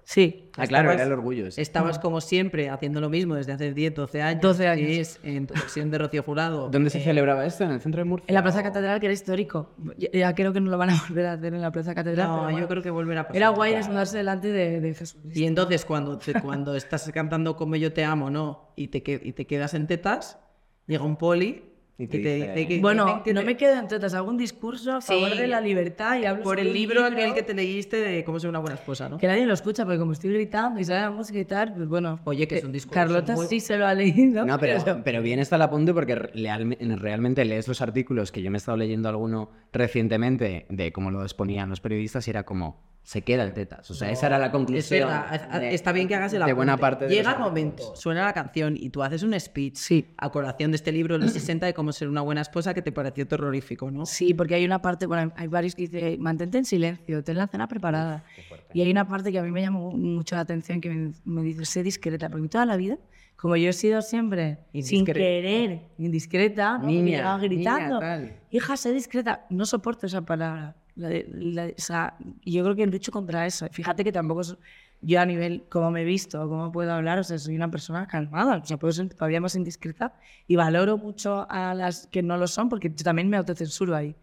[0.06, 0.50] Sí.
[0.58, 1.50] Ah, claro, Estabas- era el orgullo.
[1.50, 1.60] sí.
[1.62, 4.42] Estabas como siempre haciendo lo mismo desde hace 10, 12 años.
[4.42, 4.86] 12 años.
[4.86, 6.68] que es en tu sección de Rocío Jurado.
[6.68, 7.64] ¿Dónde se celebraba esto?
[7.64, 8.26] ¿En el centro de Murcia?
[8.28, 9.70] En la Plaza Catedral, que era histórico.
[9.96, 12.28] Ya, ya creo que no lo van a volver a hacer en la Plaza Catedral.
[12.28, 12.68] No, pero yo bueno.
[12.68, 13.36] creo que volverá a pasar.
[13.36, 15.22] Era guay desnudarse delante de, de Jesús.
[15.34, 18.72] Y entonces cuando, te- cuando estás cantando como yo te amo, ¿no?
[18.76, 20.38] Y te, y te quedas en tetas,
[20.86, 21.64] llega un poli
[21.96, 24.28] Y Y te te dice- que- Bueno, que no te- me quedo en tetas, hago
[24.28, 25.38] un discurso a favor Sí.
[25.38, 28.50] de la libertad y hablo Por el libro aquel que te leíste de cómo ser
[28.50, 29.16] una buena esposa, ¿no?
[29.16, 31.86] Que nadie lo escucha, porque como estoy gritando y sale la música y tal, pues
[31.86, 32.18] bueno.
[32.24, 34.44] Oye, que es eh, un discurso Carlota muy- sí se lo ha leído.
[34.44, 38.50] No, pero, pero bien está el apunte porque realme- realmente lees los artículos que yo
[38.50, 42.82] me he estado leyendo alguno recientemente de cómo lo exponían los periodistas y era como,
[43.04, 43.88] se queda el tetas.
[43.90, 45.08] O sea, esa era la Es conclusión.
[45.10, 46.54] verdad, de- está bien que hagas el de apunte.
[46.54, 50.06] buena parte de Llega el momento, suena la canción y tú haces un speech Sí.
[50.16, 52.80] a colación de este libro de los 60 de cómo ser una buena esposa que
[52.80, 54.06] te pareció terrorífico, ¿no?
[54.06, 57.46] Sí, porque hay una parte, bueno, hay varios que dice, mantente en silencio, ten la
[57.46, 58.24] cena preparada.
[58.72, 61.42] Y hay una parte que a mí me llamó mucho la atención que me, me
[61.42, 62.96] dice, sé discreta, porque toda la vida,
[63.36, 65.18] como yo he sido siempre sin Indiscreta.
[65.18, 66.86] querer, indiscreta, ¿no?
[66.86, 70.74] Niña, gritando, niña, hija, sé discreta, no soporto esa palabra.
[70.96, 73.66] La la o sea, yo creo que lucho contra eso.
[73.72, 74.56] Fíjate que tampoco es-
[75.00, 78.06] yo a nivel, cómo me he visto, cómo puedo hablar, o sea, soy una persona
[78.06, 80.14] calmada, o sea, puedo ser todavía más indiscreta
[80.46, 84.16] y valoro mucho a las que no lo son porque yo también me autocensuro ahí.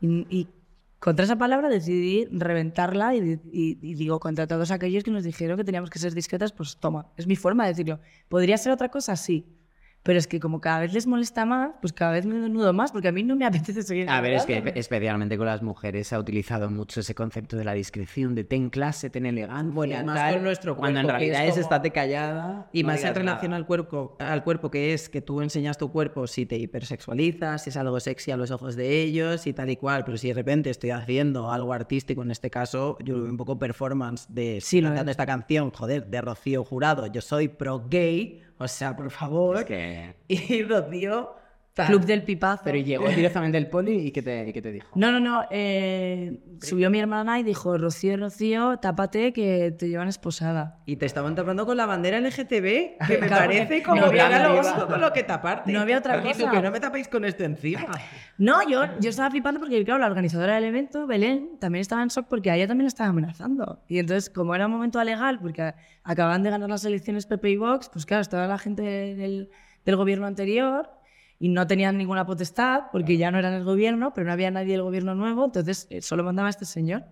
[0.00, 0.48] Y, y
[0.98, 5.56] contra esa palabra decidí reventarla y, y- y digo, contra todos aquellos que nos dijeron
[5.56, 8.00] que teníamos que ser discretas, pues toma, es mi forma de decirlo.
[8.28, 9.16] ¿Podría ser otra cosa?
[9.16, 9.46] Sí.
[10.02, 12.90] Pero es que como cada vez les molesta más, pues cada vez me desnudo más,
[12.90, 14.08] porque a mí no me apetece seguir.
[14.08, 17.64] A ver, es que especialmente con las mujeres se ha utilizado mucho ese concepto de
[17.64, 19.70] la discreción, de ten clase, ten elegancia.
[19.74, 22.68] Bueno, más tal, con nuestro Cuando en cuerpo, que es realidad es, como- estate callada.
[22.72, 23.56] Y no más en relación nada.
[23.58, 27.70] al cuerpo, al cuerpo que es que tú enseñas tu cuerpo si te hipersexualizas, si
[27.70, 30.34] es algo sexy a los ojos de ellos y tal y cual, pero si de
[30.34, 34.88] repente estoy haciendo algo artístico, en este caso, yo un poco performance de Sí, lo
[34.88, 35.14] cantando es.
[35.14, 39.56] esta canción, joder, de Rocío Jurado, yo soy pro gay, o sea, por favor.
[39.58, 41.34] Es que- Y Rocío...
[41.74, 41.86] tal.
[41.86, 42.62] Club del pipazo.
[42.64, 44.88] Pero llegó directamente el poli y ¿qué te, y qué te dijo?
[44.94, 45.44] No, no, no.
[45.50, 50.80] eh, subió mi hermana y dijo, Rocío, Rocío, tápate que te llevan esposada.
[50.86, 54.52] Y te estaban tapando con la bandera LGTB, que me Claro, parece no como otra
[54.52, 55.72] mismo con lo que taparte.
[55.72, 56.50] No había otra Y tú, cosa.
[56.50, 57.86] que no me tapéis con esto encima.
[58.38, 62.08] No, yo, yo estaba flipando porque, claro, la organizadora del evento, Belén, también estaba en
[62.08, 63.82] shock porque a ella también la estaba amenazando.
[63.86, 67.56] Y entonces, como era un momento alegal, porque acaban de ganar las elecciones PP y
[67.58, 69.50] Vox, pues claro, estaba la gente del,
[69.84, 70.90] del gobierno anterior
[71.42, 74.72] y no tenían ninguna potestad porque ya no eran el gobierno, pero no había nadie
[74.72, 77.04] del gobierno nuevo, entonces eh, solo mandaba este señor.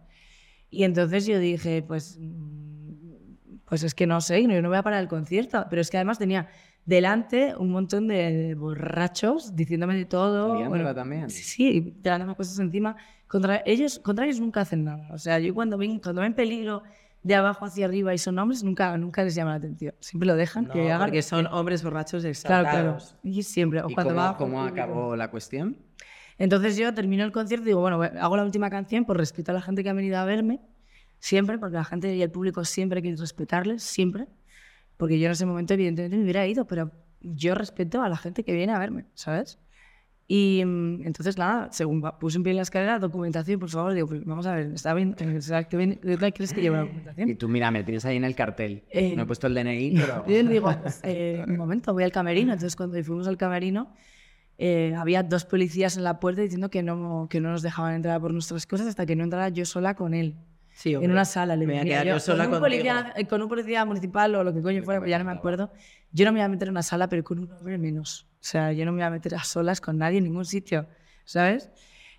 [0.71, 4.83] Y entonces yo dije, pues, mm, pues es que no sé, yo no voy a
[4.83, 5.65] parar el concierto.
[5.71, 6.47] Pero es que además tenía
[6.85, 10.57] delante un montón de borrachos diciéndome de todo.
[10.57, 11.31] Liándola también.
[11.31, 12.97] Sí, sí, tirándome cosas encima.
[13.29, 15.09] Contra ellos, contra ellos nunca hacen nada.
[15.11, 16.83] O sea, yo cuando ven, cuando ven peligro
[17.29, 19.95] de abajo hacia arriba y son hombres, nunca, nunca les llama la atención.
[20.01, 21.07] Siempre lo dejan No, que hagan.
[21.09, 23.05] porque son hombres borrachos Claro, exaltados.
[23.11, 23.21] claro.
[23.23, 23.83] Y siempre.
[23.83, 25.77] O ¿Y cuando cómo, va cómo acabó la cuestión?
[26.39, 29.55] entonces yo termino el concierto y digo, bueno, hago la última canción por respeto a
[29.55, 30.61] la gente que ha venido a verme,
[31.19, 34.27] siempre, porque la gente y el público siempre hay que respetarles, siempre,
[34.97, 38.45] porque yo en ese momento evidentemente me hubiera ido, pero yo respeto a la gente
[38.45, 39.59] que viene a verme, ¿sabes?
[40.31, 44.07] Y mm, entonces nada, según puse un pie en la escalera, documentación, por favor, digo,
[44.09, 46.77] pues vamos a ver, está bien, eh, ¿será que viene- ¿de dónde quieres que lleve
[46.77, 47.37] la Y documentación?
[47.39, 48.85] tú, mira, me tienes ahí en el cartel.
[48.91, 50.25] Eh, no he puesto el DNI, pero...
[50.27, 50.71] Y yo digo,
[51.03, 52.53] eh, un momento, voy al camerino.
[52.53, 53.91] Entonces, cuando fuimos al camerino,
[54.59, 58.21] eh, había dos policías en la puerta diciendo que no, que no nos dejaban entrar
[58.21, 60.35] por nuestras cosas hasta que no entrara yo sola con él.
[60.79, 61.57] Sí, en una sala.
[61.57, 63.85] Le Me voy a decía quedar yo sola con un, policía, eh, con un policía
[63.85, 65.73] municipal o lo que coño fuera, pues ya no me acuerdo.
[66.13, 68.29] Yo no me iba a meter en una sala, pero con un hombre menos.
[68.35, 70.87] O sea, yo no me iba a meter a solas con nadie en ningún sitio,
[71.25, 71.69] ¿sabes?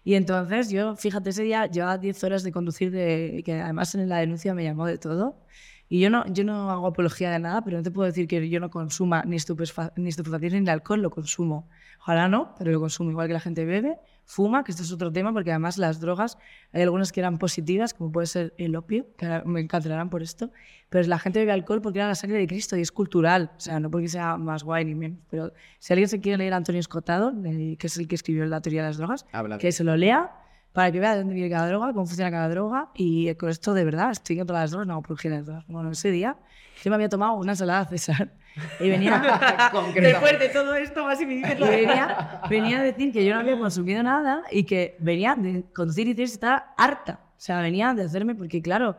[0.04, 4.10] Y entonces yo, fíjate, ese día llevaba 10 horas de conducir, de, que además en
[4.10, 5.39] la denuncia me llamó de todo.
[5.88, 8.50] Y yo no, yo no hago apología de nada, pero no te puedo decir que
[8.50, 11.69] yo no consuma ni, estupefacciones ni estupefacientes ni alcohol, lo consumo.
[12.02, 14.00] Ojalá no, pero lo consumo igual que la gente bebe,
[14.32, 16.38] fuma, que esto es otro tema, porque además las drogas,
[16.72, 20.22] hay algunas que eran positivas, como puede ser el opio, que ahora me encantarán por
[20.22, 20.52] esto,
[20.89, 23.60] pero la gente bebe alcohol porque era la sangre de Cristo y es cultural, o
[23.60, 25.18] sea, no porque sea más guay ni menos.
[25.32, 28.62] Pero si alguien se quiere leer a Antonio Escotado, que es el que escribió la
[28.62, 30.32] teoría de las drogas, de- que se lo lea
[30.74, 32.92] para que vea de dónde viene cada droga, cómo funciona cada droga.
[32.94, 35.65] Y con esto, de verdad, estoy contra las drogas, no de las drogas.
[35.68, 36.38] Bueno, ese día
[36.84, 38.32] yo me había tomado una ensalada César
[38.80, 43.12] y venía, Después de todo esto, vas y me dices y venía, venía a decir
[43.12, 46.74] que yo no había consumido nada y que venía de conducir y decir que estaba
[46.78, 47.19] harta.
[47.38, 48.98] O sea, venía de hacerme, porque claro,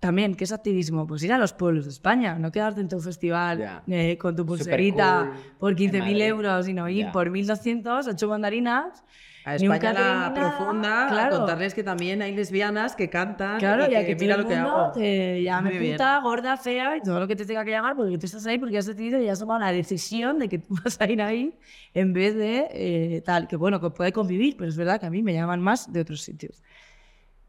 [0.00, 1.06] también, ¿qué es activismo?
[1.06, 4.46] Pues ir a los pueblos de España, no quedarte en tu festival eh, con tu
[4.46, 6.22] pulserita Supercool, por en 15.000 Madrid.
[6.22, 7.12] euros, sino ir Ya.
[7.12, 9.04] por 1.200, ocho mandarinas.
[9.44, 11.34] A España la profunda, Claro.
[11.34, 14.46] a contarles que también hay lesbianas que cantan Claro, y ya que, que mira lo
[14.46, 14.92] que el hago.
[14.92, 18.26] te llame puta, gorda, fea y todo lo que te tenga que llamar porque tú
[18.26, 21.10] estás ahí porque has decidido y has tomado la decisión de que tú vas a
[21.10, 21.58] ir ahí
[21.94, 25.10] en vez de eh, tal, que bueno, que puede convivir, pero es verdad que a
[25.10, 26.62] mí me llaman más de otros sitios.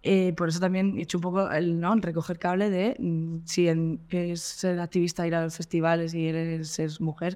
[0.04, 1.94] Eh, por eso también he hecho un poco el ¿no?
[1.96, 6.80] recoger cable de mm, si en, es ser activista ir a los festivales y eres,
[6.80, 7.36] eres mujer,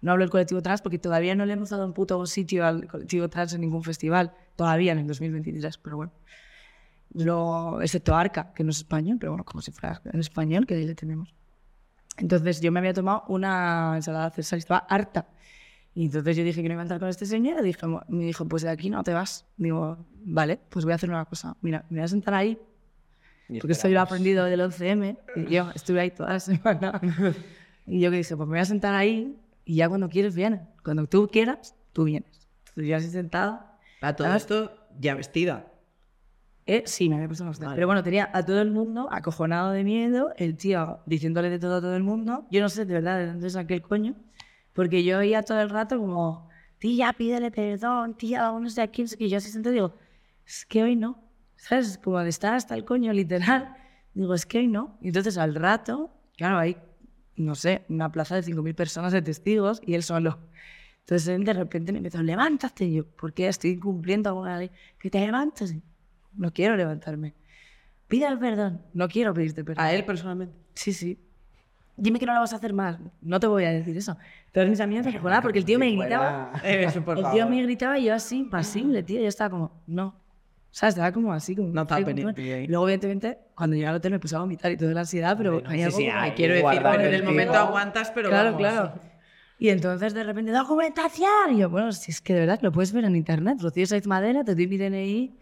[0.00, 2.86] No hablo del colectivo trans porque todavía no le hemos dado un puto sitio al
[2.86, 6.12] colectivo trans en ningún festival, todavía en el 2023, pero bueno.
[7.14, 10.74] Lo, excepto Arca, que no es español, pero bueno, como si fuera en español, que
[10.74, 11.34] ahí le tenemos.
[12.18, 15.26] Entonces yo me había tomado una ensalada César y estaba harta.
[15.94, 18.24] Y entonces yo dije que no iba a entrar con este señor y dije, me
[18.24, 19.46] dijo, pues de aquí no te vas.
[19.56, 21.56] Digo, vale, pues voy a hacer una cosa.
[21.60, 22.58] Mira, me voy a sentar ahí,
[23.60, 27.00] porque esto yo lo he aprendido del 11M, y yo estuve ahí toda la semana.
[27.90, 29.34] Y yo que dije, pues me voy a sentar ahí
[29.68, 30.62] y ya cuando quieres vienes.
[30.82, 32.48] Cuando tú quieras, tú vienes.
[32.70, 33.78] Entonces yo así sentada.
[34.00, 34.44] A todo ¿sabes?
[34.44, 35.70] esto ya vestida.
[36.64, 39.84] Eh, sí, me había puesto los Pero bueno, tenía a todo el mundo acojonado de
[39.84, 42.46] miedo, el tío diciéndole de todo a todo el mundo.
[42.50, 44.14] Yo no sé de verdad de dónde saqué el coño,
[44.72, 49.08] porque yo oía todo el rato como, tía, pídele perdón, tía, vamos de aquí, no
[49.08, 49.26] sé qué.
[49.26, 49.92] Y yo así senté digo,
[50.46, 51.22] es que hoy no.
[51.56, 51.98] ¿Sabes?
[51.98, 53.76] Como de estar hasta el coño, literal.
[54.14, 54.96] Digo, es que hoy no.
[55.02, 56.78] Y entonces al rato, claro, hay,
[57.38, 60.38] no sé, una plaza de 5.000 personas de testigos y él solo.
[61.00, 62.84] Entonces él de repente me empezó, levántate.
[62.84, 64.70] Y yo, ¿por qué estoy incumpliendo alguna ley?
[64.98, 65.74] Que te levantes.
[66.34, 67.34] No quiero levantarme.
[68.08, 68.82] Pide el perdón.
[68.92, 69.84] No quiero pedirte perdón.
[69.84, 70.54] A él personalmente.
[70.74, 71.18] Sí, sí.
[71.96, 72.98] Dime que no lo vas a hacer más.
[73.20, 74.16] No te voy a decir eso.
[74.52, 76.52] Todas mis amigas se porque el tío me gritaba.
[76.64, 76.92] El
[77.32, 79.20] tío me gritaba y yo así, impasible, tío.
[79.20, 80.14] Yo estaba como, no.
[80.70, 81.56] O sea, estaba como así.
[81.56, 82.66] Como, No estaba "Ay, como- pendiente ahí.
[82.66, 85.62] Luego, evidentemente, cuando llegué al hotel me puse a vomitar y toda la ansiedad, pero
[85.66, 88.60] hay algo como- Ay, quiero decir, bueno, en el momento aguantas, pero claro, vamos.
[88.60, 89.00] claro.
[89.58, 91.54] Y entonces de repente, documentación.
[91.54, 93.58] Y yo, bueno, si es que de verdad lo puedes ver en internet.
[93.60, 95.36] Rocío Saiz Madera, te doy mi DNI.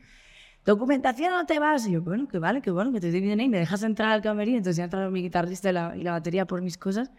[0.65, 1.87] Documentación no te vas.
[1.87, 3.49] Y yo, bueno, que vale, que bueno, que te doy mi DNI.
[3.49, 4.57] Me dejas entrar al camerino.
[4.57, 7.11] Entonces ya entraron mi guitarrista y la, y la batería por mis cosas.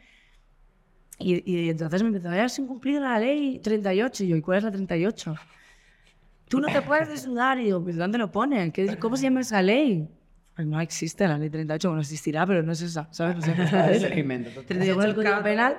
[1.19, 4.23] Y, y entonces me empezó a sin cumplir la ley 38.
[4.23, 5.35] Y yo, ¿y cuál es la 38?
[6.47, 7.59] Tú no te puedes desnudar.
[7.59, 8.71] Y digo, pues ¿dónde lo ponen?
[8.71, 10.09] ¿Qué- ¿Cómo se llama esa ley?
[10.55, 13.35] Pues no existe la ley 38, bueno, existirá, pero no es esa, ¿sabes?
[13.35, 14.01] No sé qué es.
[14.01, 14.65] Se lo invento, total.
[14.65, 15.77] 38 del Código Penal.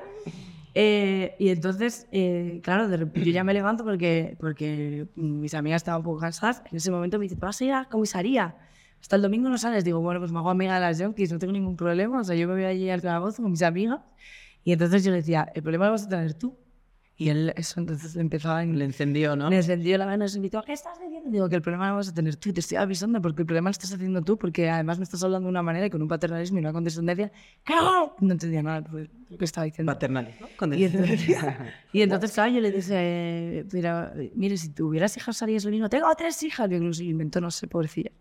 [0.74, 6.00] Eh, y entonces, eh, claro, de yo ya me levanto porque, porque mis amigas estaban
[6.00, 6.62] un poco cansadas.
[6.70, 8.54] En ese momento me dice, ¿vas a ir a la comisaría?
[9.00, 9.84] Hasta el domingo no sales.
[9.84, 12.20] Digo, bueno, pues me hago amiga de las junkies, no tengo ningún problema.
[12.20, 14.00] O sea, yo me voy allí al calabozo con mis amigas.
[14.62, 16.56] Y entonces yo le decía, el problema lo vas a tener tú.
[17.20, 18.78] Y él, eso, entonces empezaba en...
[18.78, 19.50] Le encendió, ¿no?
[19.50, 21.28] Me encendió la mano y se invitó, ¿qué estás diciendo?
[21.28, 23.46] Digo, que el problema lo vas a tener tú, y te estoy avisando porque el
[23.46, 26.00] problema lo estás haciendo tú, porque además me estás hablando de una manera y con
[26.00, 27.32] un paternalismo y una condescendencia
[27.64, 29.92] que no, entendía nada de lo que estaba diciendo.
[29.92, 30.46] Paternalismo.
[30.56, 31.34] Con Y entonces, y
[32.32, 35.88] claro, yo le dije, eh, mira, mire, si tuvieras hijas harías lo mismo.
[35.88, 38.12] Tengo tres hijas, yo sé, inventó, no sé, pobrecilla.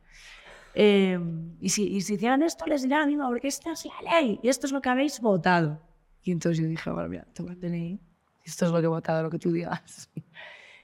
[0.74, 1.20] Eh,
[1.62, 4.40] y, si, y si hicieran esto, les dirían lo mismo, porque esta es la ley
[4.42, 5.80] y esto es lo que habéis votado.
[6.24, 8.00] Y entonces yo dije, bueno, mira, toma el DNI,
[8.50, 10.10] esto es lo que he votado, lo que tú digas.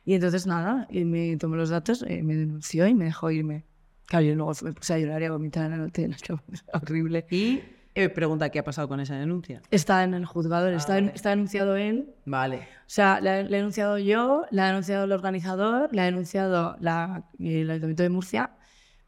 [0.06, 3.64] Y entonces nada, y me tomó los datos, eh, me denunció y me dejó irme.
[4.06, 6.14] Claro, yo luego me puse a llorar y a vomitar en el hotel,
[6.74, 7.26] horrible.
[7.32, 7.62] Y
[7.96, 9.62] eh, pregunta, ¿qué ha pasado con esa denuncia?
[9.72, 12.58] Está en el juzgado, está, está denunciado él, Vale.
[12.58, 16.76] o sea, la, la he denunciado yo, la ha denunciado el organizador, la ha denunciado
[16.82, 18.52] la- el Ayuntamiento de Murcia,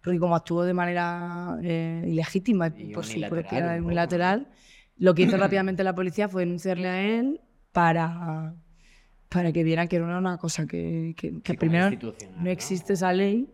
[0.02, 4.48] porque como actuó de manera eh, ilegítima, Y por su propia unilateral,
[4.98, 7.42] lo que hizo rápidamente la policía fue denunciarle a él
[7.76, 8.54] para,
[9.28, 12.50] para que vieran que era una cosa que, que, que primero no ¿no?
[12.50, 13.50] existe esa ley.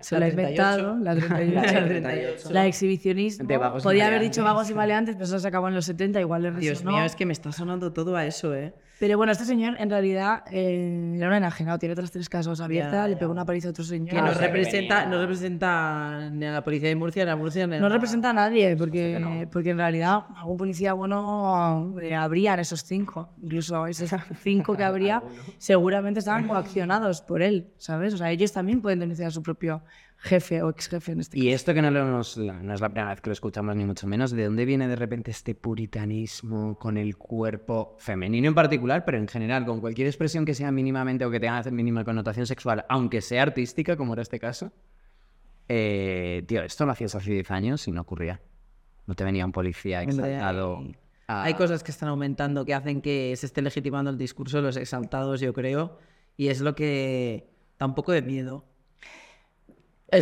[0.00, 0.80] Se La la ha 38.
[0.82, 1.54] inventado, la 38.
[1.54, 2.50] La 38.
[2.52, 3.46] La exhibicionismo.
[3.46, 5.86] De vagos y Podía haber dicho vagos y maleantes, pero eso se acabó en los
[5.86, 6.92] 70, igual le Dios resonó.
[6.96, 8.74] mío, es que me está sonando todo a eso, ¿eh?
[9.00, 12.92] Pero bueno, este señor en realidad eh, era un enajenado, tiene otros tres casos abiertas,
[12.92, 14.10] Ya, le pegó una paliza a otro señor.
[14.10, 17.66] Que no, que representa, no representa ni a la policía de Murcia, ni a Murcia,
[17.66, 22.54] ni a No representa a nadie, porque, porque en realidad algún policía bueno eh, habría
[22.54, 23.30] en esos cinco.
[23.42, 24.10] Incluso esos
[24.42, 25.22] cinco que habría
[25.58, 28.14] seguramente estaban coaccionados por él, ¿sabes?
[28.14, 29.82] O sea, ellos también pueden denunciar a su propio
[30.24, 32.88] jefe o ex jefe en este Y esto que no, lo hemos- no es la
[32.88, 36.78] primera vez que lo escuchamos, ni mucho menos, ¿de dónde viene de repente este puritanismo
[36.78, 41.24] con el cuerpo femenino en particular, pero en general, con cualquier expresión que sea mínimamente
[41.24, 44.72] o que tenga mínima connotación sexual, aunque sea artística, como era este caso?
[45.68, 48.40] Eh, tío, esto lo hacías hace 10 años y no ocurría.
[49.06, 50.78] No te venía un policía Hombre, exaltado.
[50.78, 54.58] hay- a- Hay cosas que están aumentando que hacen que se esté legitimando el discurso
[54.58, 55.98] de los exaltados, yo creo,
[56.36, 58.64] y es lo que da un poco de miedo.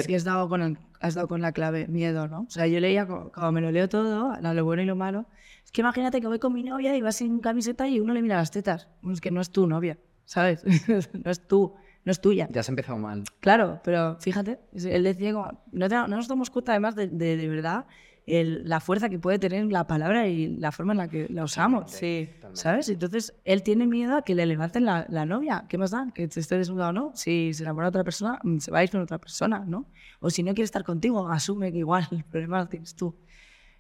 [0.01, 2.43] Es que has dado, con el- has dado con la clave, miedo, ¿no?
[2.43, 5.27] O sea, yo leía, co- como me lo leo todo, lo bueno y lo malo.
[5.65, 8.23] Es que imagínate que voy con mi novia y vas sin camiseta y uno le
[8.23, 8.89] mira las tetas.
[9.11, 10.65] Es que no es tu novia, ¿sabes?
[11.25, 11.75] no es tú,
[12.05, 12.49] no es tuya.
[12.51, 13.25] Ya has empezado mal.
[13.41, 17.37] Claro, pero fíjate, él decía, como, no, te- no nos damos cuenta además de, de,
[17.37, 17.87] de verdad
[18.27, 21.45] el- la fuerza que puede tener la palabra y la forma en la que la
[21.45, 21.91] usamos.
[21.91, 22.29] Sí.
[22.55, 22.89] ¿Sabes?
[22.89, 25.65] Entonces, él tiene miedo a que le levanten la, la novia.
[25.69, 26.09] ¿Qué más da?
[26.15, 27.13] Que te esté desnuda o no.
[27.15, 29.87] Si se enamora de otra persona, mm, se va a ir con otra persona, ¿no?
[30.21, 33.17] O si no quiere estar contigo, asume que igual el problema lo tienes tú.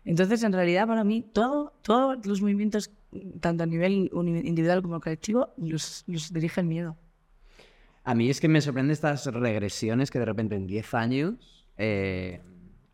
[0.05, 2.91] Entonces, en realidad, para mí, todo, todos los movimientos,
[3.41, 6.97] tanto a nivel individual como colectivo, los, los dirige el miedo.
[8.05, 12.41] A mí es que me sorprende estas regresiones que de repente en 10 años, eh,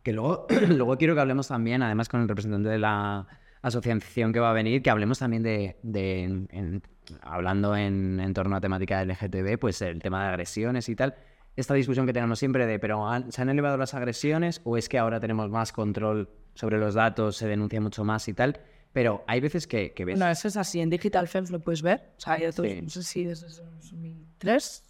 [0.02, 3.26] que luego, luego quiero que hablemos también, además con el representante de la
[3.62, 6.82] asociación que va a venir, que hablemos también de, de- en- en-
[7.22, 11.14] hablando en, en torno a temática LGTB, pues el tema de agresiones y tal.
[11.56, 14.88] Esta discusión que tenemos siempre de, pero ¿han- ¿se han elevado las agresiones o es
[14.88, 18.60] que ahora tenemos más control sobre los datos, se denuncia mucho más y tal?
[18.92, 20.18] Pero hay veces que, que ves...
[20.18, 20.80] Bueno, eso es así.
[20.80, 22.12] En Digital Femmes lo puedes ver.
[22.16, 22.80] O sea, hay datos, Sí.
[22.82, 24.84] no sé si desde 2003.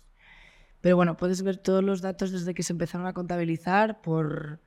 [0.81, 4.61] Pero bueno, puedes ver todos los datos desde que se empezaron a contabilizar por,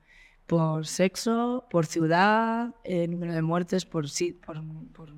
[0.52, 5.08] por sexo, por ciudad, eh, número de muertes por, sí, por, por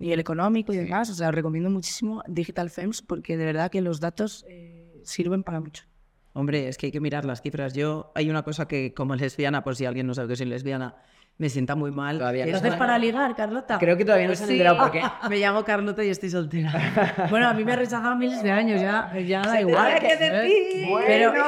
[0.00, 1.08] nivel económico y demás.
[1.08, 5.60] O sea, recomiendo muchísimo Digital Femmes porque de verdad que los datos eh, sirven para
[5.60, 5.84] mucho.
[6.32, 7.74] Hombre, es que hay que mirar las cifras.
[7.74, 10.96] Yo, hay una cosa que como lesbiana, por si alguien no sabe que soy lesbiana,
[11.40, 12.18] me sienta muy mal.
[12.18, 13.78] Todavía que no es Entonces, una- para ligar, Carlota.
[13.78, 14.54] Creo que todavía no se han sí.
[14.54, 15.02] enterado porque...
[15.30, 16.70] Me llamo Carlota y estoy soltera.
[17.30, 19.94] Bueno, a mí me ha rechazado miles de años, ya, ya da igual.
[19.98, 20.88] tendrá que decir.
[21.06, 21.44] Pero, Bueno,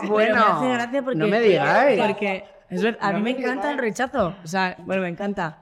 [0.00, 0.34] pero bueno.
[0.36, 1.18] me hace gracia porque...
[1.18, 2.00] No me digáis.
[2.00, 4.34] Porque, es a mí me encanta el rechazo.
[4.42, 5.58] O sea, bueno, me encanta.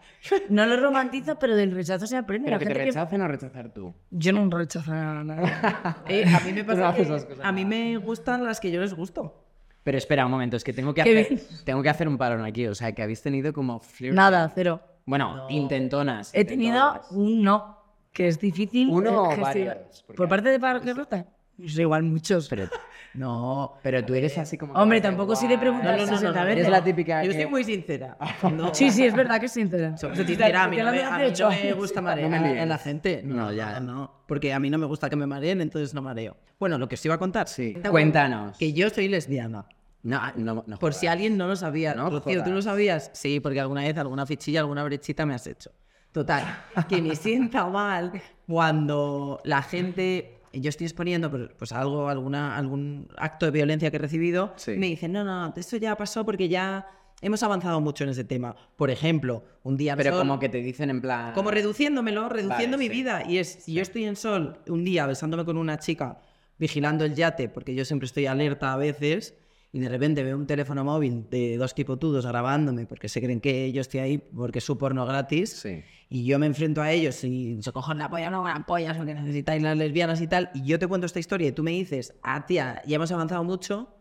[0.50, 2.46] No lo romantizo, pero del rechazo se aprende.
[2.46, 3.94] Pero La que te gente que- rechacen o rechazar tú.
[4.10, 5.96] Yo no rechazo a nada.
[6.08, 8.92] Eh, a mí me pasa no que a mí me gustan las que yo les
[8.94, 9.41] gusto.
[9.82, 12.44] Pero espera un momento, es que tengo que ¿Qué hacer, tengo que hacer un parón
[12.44, 12.66] aquí.
[12.66, 14.14] O sea, que habéis tenido como flirt.
[14.14, 14.80] Nada, cero.
[15.04, 16.30] Bueno, intentonas.
[16.32, 17.10] He tenido intentonas.
[17.10, 17.78] un no,
[18.12, 18.88] que es difícil.
[18.88, 20.04] ¿Uno o varios?
[20.16, 21.26] ¿Por parte de Carlota?
[21.56, 22.48] Pues igual muchos.
[22.48, 22.68] Pero,
[23.14, 23.74] No.
[23.82, 24.72] pero tú eres así como.
[24.74, 25.60] Hombre, que, tampoco si le "Guau".
[25.60, 26.46] preguntas No, no, no, no, 60 no.
[26.46, 26.58] veces.
[26.60, 27.22] Eres la típica.
[27.24, 28.16] Yo que- soy muy sincera.
[28.52, 28.74] No.
[28.74, 29.96] Sí, sí, es verdad que es sincera.
[29.96, 31.18] Soy sincera, a mí Que no la
[31.50, 32.66] me, gusta marear líes.
[32.68, 33.22] la gente.
[33.24, 33.80] No, ya.
[33.80, 36.36] No, porque a mí no me gusta que me mareen, entonces no mareo.
[36.58, 37.48] Bueno, lo que os iba a contar.
[37.48, 37.74] Sí.
[37.82, 37.90] ¿Te?
[37.90, 38.56] Cuéntanos.
[38.56, 39.66] Que yo soy lesbiana.
[40.04, 40.78] No, no, no.
[40.78, 41.94] Por si alguien no lo sabía.
[41.94, 43.10] No Rocío, ¿tú lo sabías?
[43.14, 45.70] Sí, porque alguna vez alguna fichilla, alguna brechita me has hecho.
[46.10, 46.44] Total,
[46.88, 48.12] que me sienta mal
[48.46, 53.96] cuando la gente, yo estoy exponiendo pues, pues algo, alguna, algún acto de violencia que
[53.96, 54.72] he recibido, Sí.
[54.72, 56.86] me dicen, no, no, eso ya pasó porque ya
[57.20, 58.54] hemos avanzado mucho en ese tema.
[58.76, 59.96] Por ejemplo, un día...
[59.96, 61.32] Pero Sol- como que te dicen en plan.
[61.34, 63.02] como reduciéndomelo, reduciendo Vale, mi sí.
[63.02, 63.22] vida.
[63.28, 66.18] Y es, si yo estoy en sol un día besándome con una chica,
[66.58, 69.34] vigilando el yate, porque yo siempre estoy alerta a veces,
[69.74, 73.72] y de repente veo un teléfono móvil de dos tipotudos grabándome, porque se creen que
[73.72, 75.82] yo estoy ahí porque es su porno gratis, Sí.
[76.10, 78.98] y yo me enfrento a ellos y se cogen la polla, no, la polla, es
[78.98, 81.62] lo que necesitáis las lesbianas y tal, y yo te cuento esta historia y tú
[81.62, 83.96] me dices, ah, tía, ya hemos avanzado mucho,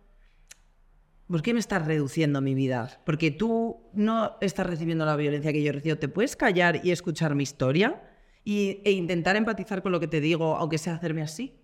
[1.27, 2.99] ¿Por qué me estás reduciendo mi vida?
[3.05, 5.95] Porque tú no estás recibiendo la violencia que yo recibo.
[5.95, 8.01] ¿Te puedes callar y escuchar mi historia?
[8.43, 11.60] Y, e intentar empatizar con lo que te digo, aunque sea hacerme así.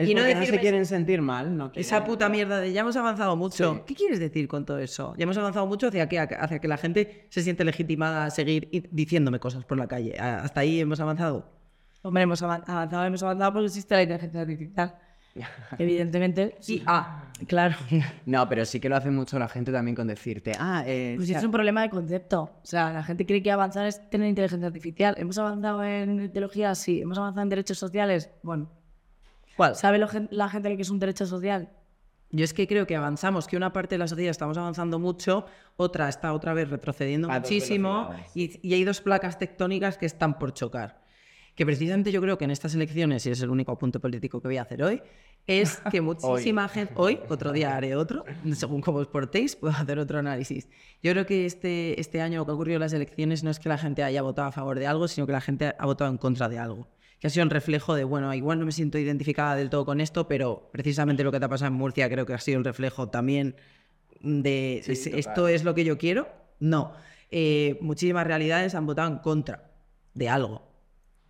[0.00, 1.70] Es Y no porque no decirme- se quieren sentir mal, ¿no?
[1.74, 3.74] Esa quieren- puta mierda de ya hemos avanzado mucho.
[3.74, 3.80] Sí.
[3.86, 5.14] ¿Qué quieres decir con todo eso?
[5.16, 8.68] Ya hemos avanzado mucho hacia que, hacia que la gente se siente legitimada a seguir
[8.90, 10.18] diciéndome cosas por la calle.
[10.18, 11.46] Hasta ahí hemos avanzado.
[12.02, 14.94] Hombre, hemos avan- avanzado, hemos avanzado porque existe la inteligencia artificial.
[15.78, 16.82] Evidentemente, sí.
[16.86, 17.76] Ah, claro.
[18.26, 21.28] No, pero sí que lo hace mucho la gente también con decirte, ah, eh, Pues
[21.28, 22.42] o sea, es un problema de concepto.
[22.42, 25.14] O sea, la gente cree que avanzar es tener inteligencia artificial.
[25.18, 26.74] ¿Hemos avanzado en teología?
[26.74, 27.00] Sí.
[27.02, 28.30] ¿Hemos avanzado en derechos sociales?
[28.42, 28.70] Bueno.
[29.60, 29.76] ¿Cuál?
[29.76, 31.68] ¿Sabe lo la gente lo que es un derecho social?
[32.30, 35.44] Yo es que creo que avanzamos, que una parte de la sociedad estamos avanzando mucho,
[35.76, 40.38] otra está otra vez retrocediendo A muchísimo y, y hay dos placas tectónicas que están
[40.38, 41.02] por chocar.
[41.54, 44.48] Que precisamente yo creo que en estas elecciones, y es el único punto político que
[44.48, 45.02] voy a hacer hoy,
[45.46, 46.94] es que muchísima gente...
[46.96, 50.70] Hoy, otro día haré otro, según cómo os portéis, puedo hacer otro análisis.
[51.02, 53.58] Yo creo que este, este año lo que ha ocurrido en las elecciones no es
[53.58, 56.10] que la gente haya votado a favor de algo, sino que la gente ha votado
[56.10, 56.88] en contra de algo
[57.20, 60.00] que ha sido un reflejo de, bueno, igual no me siento identificada del todo con
[60.00, 62.64] esto, pero precisamente lo que te ha pasado en Murcia creo que ha sido un
[62.64, 63.56] reflejo también
[64.20, 65.18] de, Sí, total.
[65.18, 66.28] esto es lo que yo quiero.
[66.58, 66.92] No,
[67.32, 69.70] Eh, muchísimas realidades han votado en contra
[70.14, 70.62] de algo.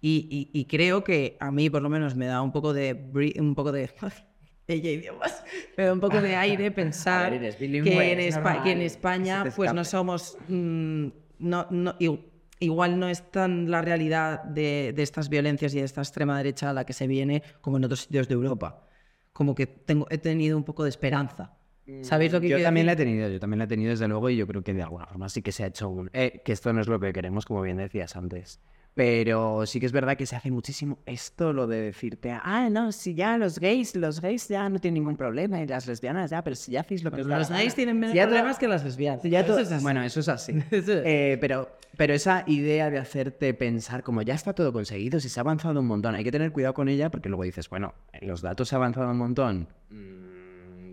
[0.00, 3.10] Y, y- y creo que a mí por lo menos me da un poco de...
[3.38, 3.90] Un poco de
[4.66, 5.44] ella idiomas.
[5.76, 8.34] Da un poco de aire pensar ver, que, en es
[8.78, 10.38] que España pues no somos...
[10.48, 11.06] mm,
[11.40, 12.18] no, no, i-
[12.60, 16.70] igual no es tan la realidad de, de estas violencias y de esta extrema derecha
[16.70, 18.86] a la que se viene como en otros sitios de Europa.
[19.32, 21.56] Como que tengo, he tenido un poco de esperanza.
[22.02, 23.06] ¿Sabéis lo que Yo también la he decir?
[23.06, 25.28] tenido, yo también la he tenido desde luego y yo creo que de alguna forma
[25.28, 26.10] sí que se ha hecho un...
[26.12, 28.60] eh, que esto no es lo que queremos, como bien decías antes.
[28.94, 32.90] Pero sí que es verdad que se hace muchísimo esto, lo de decirte, ah, no,
[32.92, 36.42] si ya los gays, los gays ya no tienen ningún problema y las lesbianas ya,
[36.42, 37.74] pero si ya hacéis lo que os da Los gays gana".
[37.74, 39.22] tienen menos Si problemas que las lesbianas.
[39.22, 39.82] si ya Eso es así.
[39.82, 40.52] Bueno, eso es así.
[40.72, 45.38] Eh, pero, pero esa idea de hacerte pensar como ya está todo conseguido, si se
[45.38, 48.42] ha avanzado un montón, hay que tener cuidado con ella porque luego dices, bueno, los
[48.42, 50.29] datos se ha avanzado un montón, mm,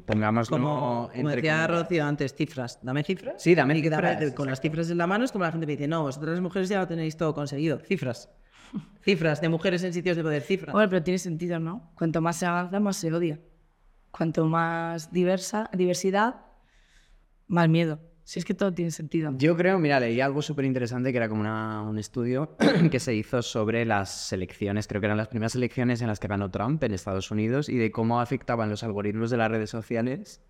[0.08, 2.80] pongamos Como, como decía Rocío antes, cifras.
[2.82, 3.36] Dame cifras.
[3.43, 5.51] Sí, dame Y que dame- cifras, con las cifras en la mano es como la
[5.51, 7.78] gente me dice, no, vosotras las mujeres ya lo tenéis todo conseguido.
[7.80, 8.30] Cifras.
[9.03, 10.41] Cifras de mujeres en sitios de poder.
[10.41, 10.74] Cifras.
[10.74, 11.91] Bueno, pero tiene sentido, ¿no?
[11.95, 13.39] Cuanto más se avanza, más se odia.
[14.12, 16.38] Cuanto más diversa, diversidad,
[17.47, 17.99] más miedo.
[18.28, 19.34] Si es que todo tiene sentido.
[19.38, 21.43] Yo creo, mira, leí algo súper interesante que era como
[21.89, 22.57] un estudio
[22.91, 26.28] que se hizo sobre las elecciones, creo que eran las primeras elecciones en las que
[26.28, 30.41] ganó Trump en Estados Unidos y de cómo afectaban los algoritmos de las redes sociales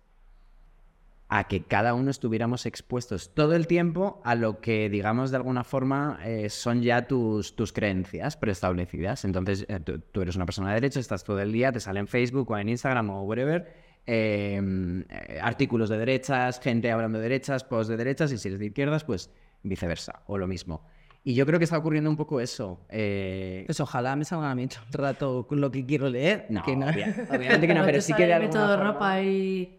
[1.28, 5.62] a que cada uno estuviéramos expuestos todo el tiempo a lo que, digamos, de alguna
[5.62, 9.24] forma eh, son ya tus, tus creencias preestablecidas.
[9.24, 12.08] Entonces, eh, tú, eres una persona de derecha, estás todo el día, te sale en
[12.08, 13.72] Facebook o en Instagram o whatever,
[14.10, 18.58] eh, eh, artículos de derechas, gente hablando de derechas, posts de derechas, y si eres
[18.58, 19.30] de izquierdas, pues
[19.62, 20.82] viceversa, o lo mismo.
[21.24, 22.86] Y yo creo que está ocurriendo un poco eso.
[22.88, 26.46] eh, Pues ojalá me salgan a mí todo el rato con lo que quiero leer.
[26.48, 26.86] no, que no.
[26.86, 29.77] obvia- obviamente que no, pero sí que de alguna todo forma- ropa y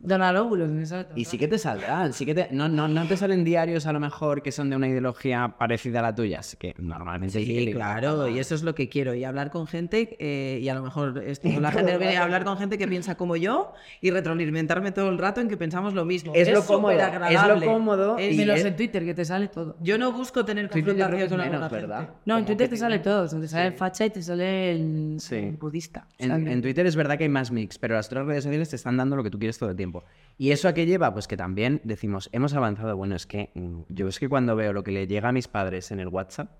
[0.00, 0.70] donar óvulos.
[0.70, 1.12] exacto.
[1.16, 2.48] Y sí que te saldrán, sí que te...
[2.50, 6.00] No, no, no te salen diarios a lo mejor que son de una ideología parecida
[6.00, 9.14] a la tuya, así que normalmente Sí, claro, y eso es lo que quiero.
[9.14, 12.44] Y hablar con gente, eh, y a lo mejor esto, la gente viene a hablar
[12.44, 16.04] con gente que piensa como yo y retroalimentarme todo el rato en que pensamos lo
[16.04, 16.32] mismo.
[16.34, 16.92] Es lo cómodo,
[17.28, 19.76] es lo cómodo Es- y Menos es- en Twitter, que te sale todo.
[19.80, 21.98] Yo no busco tener confrontación es con menos, ¿verdad?
[22.00, 22.12] gente.
[22.24, 23.28] No, en Twitter te sale todo.
[23.28, 25.36] Te sale el facha y te sale el, Sí.
[25.36, 26.06] el budista.
[26.18, 28.96] En Twitter es verdad que hay más mix, pero las otras redes sociales te están
[28.96, 29.89] dando lo que tú quieres todo el tiempo.
[30.38, 31.12] ¿Y eso a qué lleva?
[31.12, 32.96] Pues que también decimos, hemos avanzado.
[32.96, 35.48] Bueno, es que mm, yo es que cuando veo lo que le llega a mis
[35.48, 36.50] padres en el WhatsApp,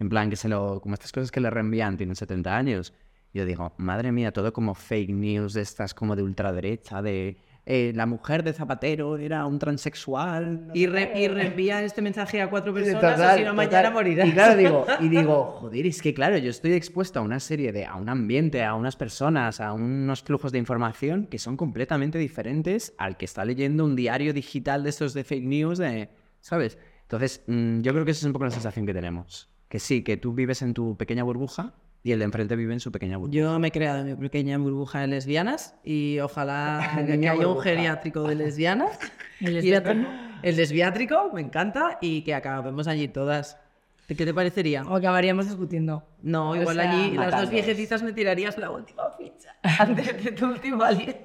[0.00, 0.80] en plan que se lo.
[0.80, 2.92] como estas cosas que le reenvían, tienen 70 años,
[3.32, 7.36] yo digo, madre mía, todo como fake news de estas como de ultraderecha, de.
[7.66, 10.68] Eh, la mujer de Zapatero era un transexual.
[10.68, 13.90] no Y, re- y reenvía este mensaje a cuatro personas, Total, si no, mañana.
[14.26, 17.72] Y claro, digo, y digo, joder, es que claro, yo estoy expuesto a una serie
[17.72, 22.18] de, a un ambiente, a unas personas, a unos flujos de información que son completamente
[22.18, 26.08] diferentes al que está leyendo un diario digital de estos de fake news, de,
[26.40, 26.78] ¿sabes?
[27.02, 29.48] Entonces, mm, yo creo que esa es un poco la sensación que tenemos.
[29.68, 32.80] Que sí, que tú vives en tu pequeña burbuja y el de enfrente vive en
[32.80, 33.38] su pequeña burbuja.
[33.38, 38.22] Yo me he creado mi pequeña burbuja de lesbianas y ojalá que haya un geriátrico
[38.22, 38.98] de lesbianas.
[39.40, 40.08] ¿El lesbiátrico?
[40.42, 43.58] el lesbiátrico, me encanta, y que acabemos allí todas.
[44.06, 44.82] ¿Qué te parecería?
[44.82, 46.02] O acabaríamos discutiendo.
[46.22, 50.32] No, O igual sea, allí las dos viejecitas me tirarías la última ficha antes de
[50.32, 51.20] tu último aliento.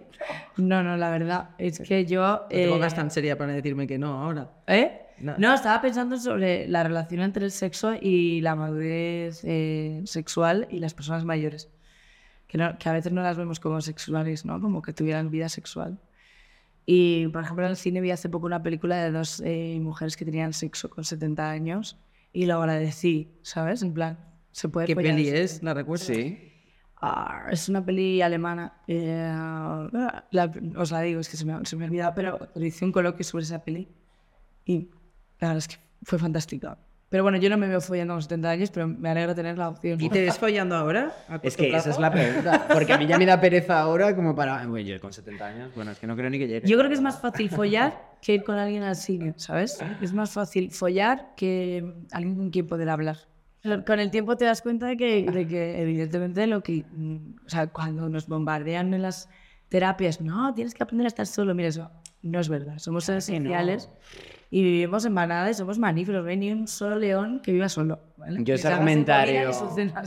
[0.57, 2.21] No, no, la verdad es que yo...
[2.21, 4.51] No te eh, pongas tan seria para decirme que no ahora.
[4.67, 5.01] ¿Eh?
[5.19, 5.35] No.
[5.37, 5.53] No.
[5.53, 10.93] estaba pensando sobre la relación entre el sexo y la madurez eh, sexual y las
[10.93, 11.69] personas mayores.
[12.47, 14.59] Que, no- que a veces no las vemos como sexuales, ¿no?
[14.61, 15.99] Como que tuvieran vida sexual.
[16.85, 20.15] Y, por ejemplo, en el cine vi hace poco una película de dos eh, mujeres
[20.15, 21.97] que tenían sexo con 70 años
[22.31, 23.81] y lo agradecí, ¿sabes?
[23.81, 24.19] En plan,
[24.51, 25.63] se puede ¿Qué peli es?
[25.63, 26.05] ¿La recuerdas?
[26.05, 26.51] Sí.
[27.01, 28.73] Ah, es una peli alemana.
[28.87, 29.27] eh,
[30.31, 32.85] la- os la digo, es que se me, ha- se me ha olvidado, pero hice
[32.85, 33.87] un coloquio sobre esa peli
[34.65, 34.89] y
[35.39, 36.77] la verdad es que fue fantástica.
[37.09, 39.57] Pero bueno, yo no me veo follando a los 70 años, pero me alegra tener
[39.57, 40.01] la opción.
[40.01, 41.15] ¿Y te ves follando ahora?
[41.43, 41.89] Es que esa plazo?
[41.91, 42.67] es la pregunta.
[42.73, 44.65] Porque a mí ya me da pereza ahora como para...
[44.65, 46.67] Bueno, yo con 70 años, bueno, es que no creo ni que llegue.
[46.67, 49.79] Yo creo que es más fácil follar que ir con alguien al cine, ¿sabes?
[50.01, 53.17] Es más fácil follar que alguien con quien poder hablar.
[53.85, 56.85] Con el tiempo te das cuenta de que, de que evidentemente, lo que,
[57.45, 59.29] o sea, cuando nos bombardean en las
[59.69, 61.55] terapias, no, tienes que aprender a estar solo.
[61.55, 61.89] Mira, eso
[62.25, 62.79] no es verdad.
[62.79, 63.89] Somos seres sociales
[64.49, 66.23] y vivimos en manada y somos mamíferos.
[66.23, 67.99] No hay ni un solo león que viva solo.
[68.17, 68.43] ¿vale?
[68.43, 69.51] Yo ese argumentario,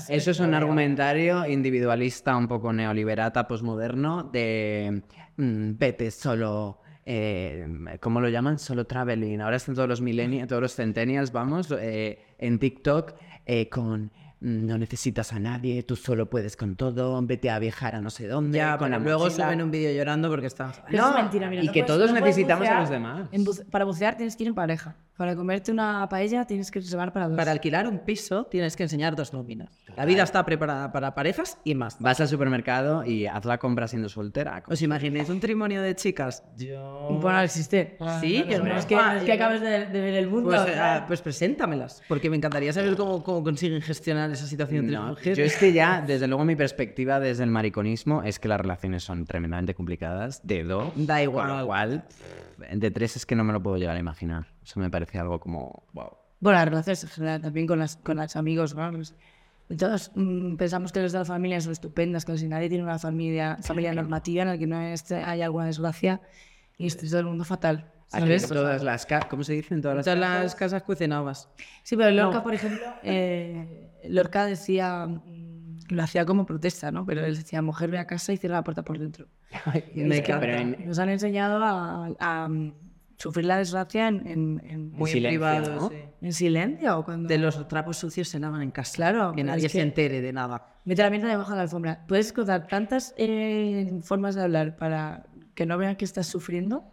[0.09, 5.03] eso es un argumentario individualista, un poco neoliberata, posmoderno, de
[5.37, 7.67] mm, vete solo, eh,
[8.01, 8.59] ¿cómo lo llaman?
[8.59, 9.41] Solo traveling.
[9.41, 13.15] Ahora están todos los millennials, todos los centennials, vamos, eh, en TikTok
[13.47, 14.11] eh, con
[14.41, 18.29] no necesitas a nadie, tú solo puedes con todo, vete a viajar a no sé
[18.29, 19.47] dónde, Ya, con la pero luego mochila.
[19.47, 20.67] suben un vídeo llorando porque está...
[20.91, 23.29] No, eso es mentira, mira, y no que puedes- todos no necesitamos a los demás.
[23.33, 24.95] En buce- para bucear tienes que ir en pareja.
[25.19, 27.37] Para comerte una paella tienes que reservar para dos.
[27.37, 29.69] Para alquilar un piso tienes que enseñar dos nóminas.
[29.97, 31.97] La vida está preparada para parejas y más.
[31.99, 34.63] Vas al supermercado y haz la compra siendo soltera.
[34.69, 36.45] ¿Os imagináis un trimonio de chicas?
[36.57, 37.19] Yo...
[37.21, 37.97] Bueno, existe.
[38.21, 38.77] Sí, no, yo no, no.
[38.79, 40.51] es que, Ah, es que acabes de, de ver el mundo.
[40.51, 44.97] Pues, ah, pues preséntamelas, porque me encantaría saber cómo, cómo consiguen gestionar esa situación entre
[44.99, 45.37] No, mujeres.
[45.37, 49.03] yo es que ya, desde luego, mi perspectiva desde el mariconismo es que las relaciones
[49.03, 50.47] son tremendamente complicadas.
[50.47, 50.93] De dos.
[50.95, 51.49] Da igual.
[51.49, 52.05] Con lo cual,
[52.73, 54.47] de tres es que no me lo puedo llegar a imaginar.
[54.69, 55.85] Eso me parece algo como.
[55.95, 56.11] Wow.
[56.41, 58.75] Bueno, las relaciones en general, también con, las, con los amigos.
[58.75, 58.93] ¿no?
[58.93, 59.15] Los-
[59.79, 62.99] Todos mm, pensamos que los de la familia son estupendas, que si nadie tiene una
[62.99, 66.21] familia, familia normativa en la que no es- hay alguna desgracia
[66.77, 67.91] y esté todo el mundo fatal.
[68.09, 68.49] ¿Sabes?
[68.49, 70.43] todas las ¿Cómo se dicen todas las Todas casas?
[70.45, 71.49] las casas cucinabas.
[71.83, 77.05] Sí, pero Lorca, por ejemplo, eh, Lorca decía, mm, lo hacía como protesta, ¿no?
[77.07, 79.27] Pero él decía, mujer ve a casa y cierra la puerta por dentro.
[79.95, 82.49] Me Es pero en- Nos han enseñado a, a,
[83.19, 85.89] sufrir la desgracia en, en, en- Muy silencio, privado, ¿no?
[85.91, 85.97] sí.
[86.23, 86.99] en silencio.
[86.99, 87.29] o Cuando...
[87.29, 88.95] De los trapos sucios se lavan en casa.
[88.97, 90.77] Claro, Que nadie es se que- entere de nada.
[90.85, 92.05] Mete la mierda debajo de la alfombra.
[92.09, 96.85] Puedes contar tantas eh, formas de hablar para que no vean que estás sufriendo.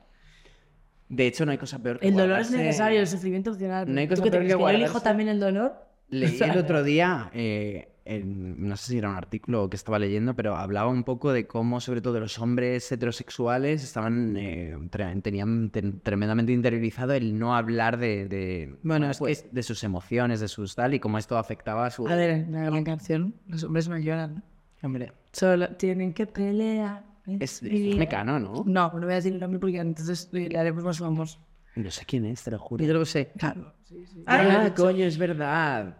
[1.07, 3.85] De hecho, no hay cosa peor que El dolor es necesario, el sufrimiento opcional.
[3.93, 5.75] No hay ¿Tú cosa te peor que que yo elijo guardarse- también el dolor?
[6.09, 10.35] Leí el otro día, eh, en- no sé si era un artículo que estaba leyendo,
[10.35, 14.77] pero hablaba un poco de cómo, sobre todo, los hombres heterosexuales estaban eh,
[15.23, 20.39] tenían ten- tremendamente interiorizado el no hablar de, de, Bueno, es pues, de sus emociones,
[20.39, 22.07] de sus tal, y cómo esto afectaba a su.
[22.07, 24.43] A ver, la gran canción, los hombres no lloran.
[24.83, 25.11] Hombre.
[25.31, 27.03] Solo tienen que pelear.
[27.39, 28.63] Es, es mecano, ¿no?
[28.67, 31.39] No, no voy a decir el nombre porque entonces le haremos más famosos.
[31.75, 32.85] No sé quién es, te lo juro.
[32.85, 33.31] Yo lo sé.
[33.37, 33.73] Claro.
[34.25, 35.97] Ah, coño, es verdad.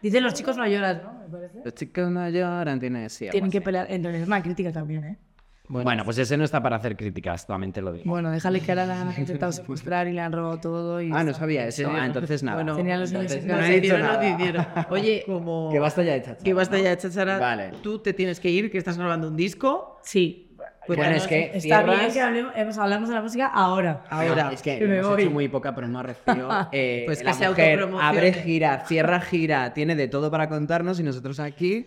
[0.00, 1.12] Dicen los chicos no lloran, ¿no?
[1.20, 1.60] Me parece.
[1.64, 3.86] Los chicos no lloran, tiene sí, Tienen que pelear.
[3.90, 5.18] Entonces es una crítica también, ¿eh?
[5.66, 8.04] Bueno, pues ese no está para hacer críticas, solamente lo digo.
[8.04, 11.00] Bueno, déjale que ahora la han intentado secuestrar y le han robado todo.
[11.00, 11.90] Y Ah, no sabía eso.
[11.90, 12.58] Ah, entonces nada.
[12.58, 14.36] Bueno, Tenía los entonces en no No he dicho nada.
[14.38, 14.86] nada.
[14.90, 15.70] Oye, como...
[15.72, 16.44] Que basta ya de chachara.
[16.44, 17.38] Que basta ya de chachara.
[17.38, 17.70] Vale.
[17.82, 19.98] Tú te tienes que ir, que estás grabando un disco.
[20.02, 20.43] Sí.
[20.86, 24.04] Pues bueno, es no- que Está bien cierras- que hablemos, hablamos de la música ahora.
[24.10, 24.50] Ahora.
[24.52, 25.22] es que, que me hemos voy.
[25.22, 26.48] hecho muy poca promo recibo.
[26.72, 30.98] Eh, Pues que la se mujer abre gira, cierra gira, tiene de todo para contarnos
[31.00, 31.86] y nosotros aquí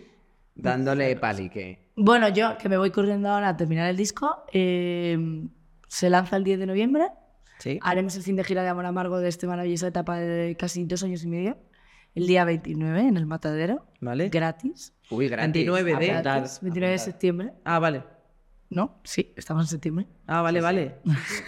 [0.54, 1.90] dándole palique.
[1.96, 4.44] Bueno, yo que me voy corriendo ahora a terminar el disco.
[4.52, 5.16] eh,
[5.88, 7.06] se lanza el 10 de noviembre.
[7.58, 7.78] Sí.
[7.82, 11.02] Haremos el fin de gira de Amor Amargo de esta maravillosa etapa de casi dos
[11.02, 11.56] años y medio.
[12.14, 13.86] El día 29 en el Matadero.
[14.00, 14.28] ¿Vale?
[14.28, 14.92] Gratis.
[15.10, 15.52] Uy, gratis.
[15.52, 17.52] 29 de- Apuntad, Gratis, 29 de septiembre.
[17.64, 18.02] Ah, vale.
[18.70, 19.00] ¿No?
[19.02, 20.06] Sí, estamos en septiembre.
[20.26, 20.96] Ah, vale, vale.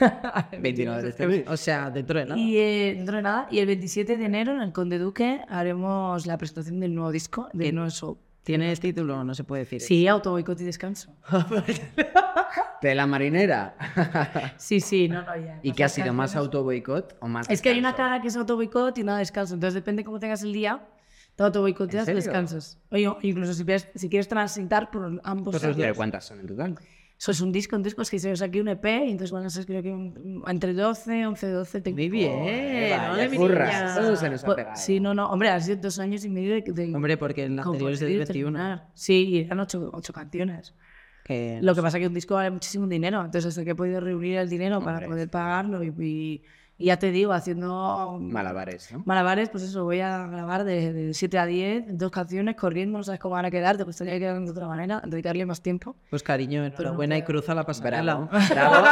[0.58, 2.40] 29 de este O sea, dentro de nada.
[2.40, 6.26] Y eh, dentro de nada, y el 27 de enero en el Conde Duque haremos
[6.26, 8.18] la presentación del nuevo disco, del nuevo show.
[8.42, 9.22] ¿Tienes título?
[9.22, 9.82] No se puede decir.
[9.82, 11.14] Sí, auto boicot y descanso.
[12.80, 13.76] De la marinera.
[14.56, 15.60] Sí, sí, no, no, ya.
[15.62, 16.14] ¿Y qué ha sido?
[16.14, 19.02] ¿Más auto boicot o más Es que hay una cara que es auto boicot y
[19.02, 19.54] una descanso.
[19.54, 20.88] Entonces depende cómo tengas el día,
[21.36, 22.78] te auto boicoteas descansas.
[22.90, 25.52] Oye, o incluso si quieres, si quieres transitar por ambos.
[25.52, 25.96] Pues los ¿Pero lados.
[25.96, 26.78] cuántas son en total?
[27.20, 29.44] Eso es un disco, un disco es que se saqué un EP y entonces van
[29.44, 31.80] a ser creo que un- entre 12, 11, 12.
[31.82, 32.32] tengo- Muy bien.
[32.40, 33.98] Vaya, no curras, mirillas.
[33.98, 34.76] eso se nos ha Pues, pegado.
[34.76, 36.62] sí, no, no, hombre, han sido dos años y medio de...
[36.62, 38.58] de Hombre, porque en la anterior es del componer y 21.
[38.58, 38.88] terminar.
[38.94, 40.74] Sí, eran ocho, ocho canciones.
[41.22, 41.58] Que...
[41.60, 44.00] Lo que pasa es que un disco vale muchísimo dinero, entonces hasta que he podido
[44.00, 46.42] reunir el dinero para Hombre, poder pagarlo y, y-
[46.80, 49.02] y ya te digo, haciendo Malabares, ¿no?
[49.04, 53.04] malabares, pues eso, voy a grabar de, de 7 a 10, dos canciones, corriendo, no
[53.04, 55.94] sabes cómo van a quedar, te gustaría que quedaran de otra manera, dedicarle más tiempo.
[56.08, 58.14] Pues cariño, enhorabuena y cruza la pasarela.
[58.14, 58.28] Bravo.
[58.50, 58.86] Bravo.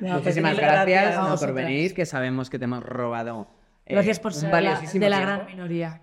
[0.00, 3.48] No, Muchísimas pues, gracias, por venir, que sabemos que te hemos robado.
[3.84, 5.08] eh, Gracias por ser de la tiempo.
[5.08, 6.00] gran minoría.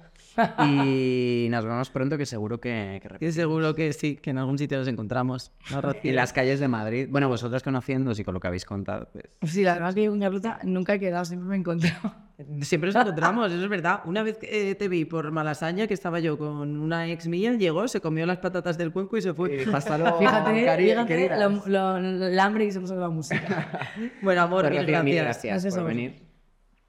[0.65, 4.57] Y nos vemos pronto, que seguro que, que Que seguro que sí, que en algún
[4.57, 5.51] sitio nos encontramos.
[5.71, 5.81] ¿no?
[6.03, 7.07] Y las calles de Madrid.
[7.09, 9.25] Bueno, vosotros conociéndoos y con lo que habéis contado, pues.
[9.51, 12.13] Sí, la verdad es que yo con Carlota nunca he quedado, siempre me he encontrado.
[12.61, 14.01] Siempre nos encontramos, eso es verdad.
[14.05, 17.53] Una vez que eh, te vi por Malasaña, que estaba yo con una ex mía,
[17.53, 19.65] llegó, se comió las patatas del cuenco y se fue.
[19.73, 21.39] hasta luego, Fíjate, fíjate queridas.
[21.67, 23.89] lo, lo- el hambre que se puso con la música.
[24.21, 25.41] Bueno, amor, mil gracias.
[25.63, 26.21] gracias por venir.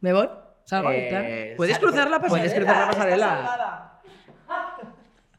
[0.00, 0.28] ¿Me voy?
[0.68, 0.90] ¿Salgo?
[0.92, 1.28] Eh, Claro.
[1.56, 2.28] ¿Puedes sal- cruzar la pasarela?
[2.28, 4.00] Puedes cruzar la pasarela.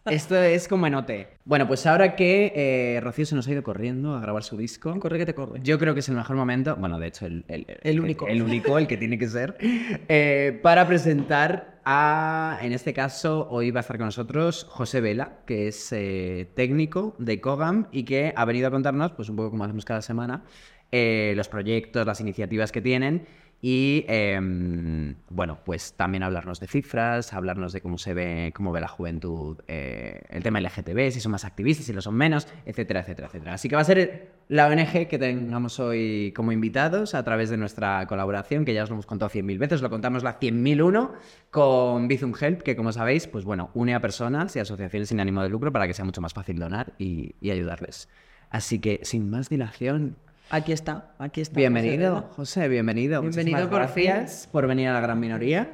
[0.05, 1.11] Esto es como en OT.
[1.45, 4.97] Bueno, pues ahora que eh, Rocío se nos ha ido corriendo a grabar su disco,
[4.99, 5.59] Corre que te corre.
[5.61, 8.27] yo creo que es el mejor momento, bueno, de hecho, el, el- El único.
[8.27, 13.69] El, único, el que tiene que ser, eh, para presentar a, en este caso, hoy
[13.69, 18.33] va a estar con nosotros José Vela, que es eh, técnico de Cogam y que
[18.35, 20.43] ha venido a contarnos, pues un poco como hacemos cada semana,
[20.91, 23.27] eh, los proyectos, las iniciativas que tienen
[23.61, 28.79] y, em, bueno, pues también hablarnos de cifras, hablarnos de cómo se ve, cómo ve
[28.79, 33.01] la juventud, eh, el tema LGTB, si son más activistas, si lo son menos, etcétera,
[33.01, 33.53] etcétera, etcétera.
[33.55, 37.57] Así que va a ser la ONG que tengamos hoy como invitados a través de
[37.57, 41.11] nuestra colaboración, que ya os lo hemos contado 100.000 veces, lo contamos la 100.001
[41.51, 45.43] con Bizum Help, que como sabéis, pues bueno, une a personas y asociaciones sin ánimo
[45.43, 48.07] de lucro para que sea mucho más fácil donar y, y ayudarles.
[48.49, 50.15] Así que, sin más dilación,
[50.51, 51.55] Aquí está, aquí está.
[51.55, 53.21] bienvenido, José, bienvenido.
[53.21, 54.05] Bienvenido Muchísimas por fin.
[54.05, 55.69] gracias por venir a la gran minoría.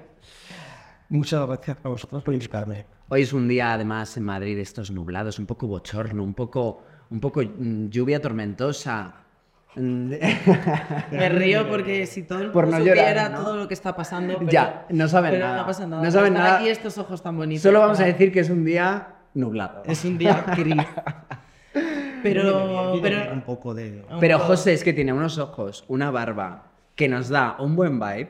[1.08, 2.86] Muchas gracias a vosotros por invitarme.
[3.08, 7.20] Hoy es un día, además, en Madrid, estos nublados, un poco bochorno, un poco, un
[7.22, 9.14] poco mm, lluvia tormentosa.
[9.76, 10.12] Mm,
[11.12, 13.44] Me río porque si todo el mundo no llorar, supiera ¿no?
[13.44, 14.40] todo lo que está pasando.
[14.40, 15.58] pero- Ya, no saben pero nada.
[15.62, 16.04] No pasa nada.
[16.04, 16.58] No saben nada.
[16.58, 17.62] aquí estos ojos tan bonitos.
[17.64, 19.84] Solo vamos a decir que es un día nublado.
[19.86, 20.76] Es un día gris.
[22.34, 24.04] pero, un pero poco de...
[24.20, 28.30] Pero José es que tiene unos ojos, una barba, que nos da un buen vibe.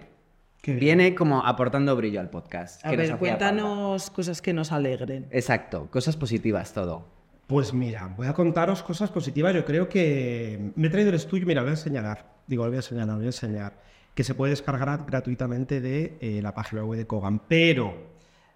[0.61, 0.79] Qué bien.
[0.79, 2.83] Viene como aportando brillo al podcast.
[2.85, 5.27] a que ver, cuéntanos cosas que nos alegren.
[5.31, 7.05] Exacto, cosas positivas todo.
[7.47, 9.53] Pues mira, voy a contaros cosas positivas.
[9.53, 11.45] Yo creo que me he traído el estudio.
[11.45, 12.25] Mira, lo voy a enseñar.
[12.47, 13.73] Digo, lo voy a enseñar, lo voy a enseñar.
[14.15, 17.41] Que se puede descargar gratuitamente de eh, la página web de Kogan.
[17.47, 17.93] Pero,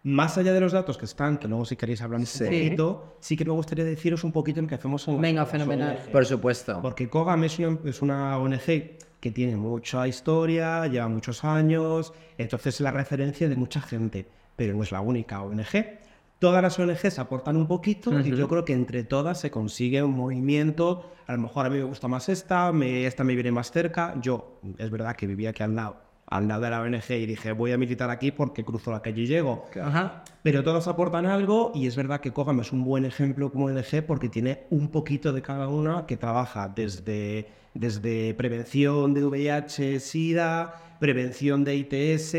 [0.04, 3.36] más allá de los datos que están, que luego si queréis hablamos un poquito, sí
[3.36, 6.00] que me gustaría deciros un poquito en qué hacemos en Venga, fenomenal.
[6.06, 6.12] ONG.
[6.12, 6.80] Por supuesto.
[6.82, 12.76] Porque Kogam es una, es una ONG que tiene mucha historia, lleva muchos años, entonces
[12.76, 14.26] es la referencia de mucha gente,
[14.56, 16.00] pero no es la única ONG.
[16.40, 20.16] Todas las ONGs aportan un poquito y yo creo que entre todas se consigue un
[20.16, 21.12] movimiento.
[21.28, 24.16] A lo mejor a mí me gusta más esta, me, esta me viene más cerca.
[24.22, 25.98] Yo, es verdad que vivía aquí al lado,
[26.30, 29.24] al lado de la ONG y dije, voy a militar aquí porque cruzo la calle
[29.24, 29.66] y llego.
[29.82, 30.24] Ajá.
[30.44, 34.06] Pero todos aportan algo y es verdad que Kogam es un buen ejemplo como ONG
[34.06, 40.76] porque tiene un poquito de cada una que trabaja desde, desde prevención de VIH, SIDA,
[41.00, 42.34] prevención de ITS,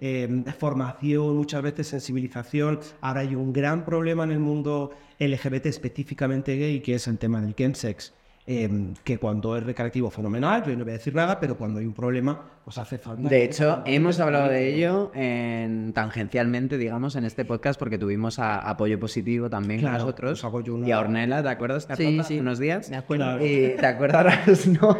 [0.00, 2.80] eh, formación, muchas veces sensibilización.
[3.00, 7.40] Ahora hay un gran problema en el mundo LGBT específicamente gay que es el tema
[7.40, 8.12] del chemsex.
[8.46, 8.68] Eh,
[9.04, 11.92] que cuando es recreativo fenomenal, yo no voy a decir nada, pero cuando hay un
[11.94, 13.28] problema, pues hace falta.
[13.28, 18.58] De hecho, hemos hablado de ello en, tangencialmente, digamos, en este podcast, porque tuvimos a
[18.58, 20.32] Apoyo Positivo también con Claro, nosotros.
[20.40, 21.84] os hago yo una- Y a Ornella, ¿te acuerdas?
[21.84, 22.18] Sí, Carlota, sí.
[22.34, 22.90] hace unos días.
[22.90, 23.44] Me acuerdo.
[23.46, 24.98] Y te acuerdas, ¿no?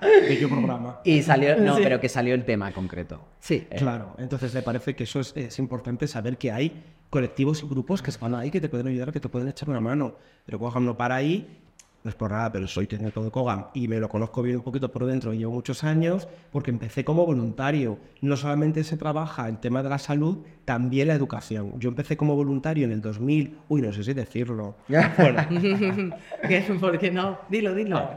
[0.00, 1.00] Bello programa.
[1.04, 3.20] y salió, no, pero que salió el tema concreto.
[3.40, 3.66] Sí.
[3.76, 8.02] Claro, entonces me parece que eso es, es importante saber que hay colectivos y grupos
[8.02, 10.14] que están ahí, que te pueden ayudar, que te pueden echar una mano.
[10.44, 11.58] Pero no para ahí,
[12.04, 14.62] no es por nada, pero soy técnico de Kogam y me lo conozco bien un
[14.62, 17.98] poquito por dentro, llevo muchos años, porque empecé como voluntario.
[18.20, 21.72] No solamente se trabaja el tema de la salud, también la educación.
[21.80, 24.76] Yo empecé como voluntario en el 2000, uy, no sé si decirlo.
[25.18, 25.42] Bueno.
[26.80, 27.38] ¿Por qué no?
[27.48, 28.10] Dilo, dilo.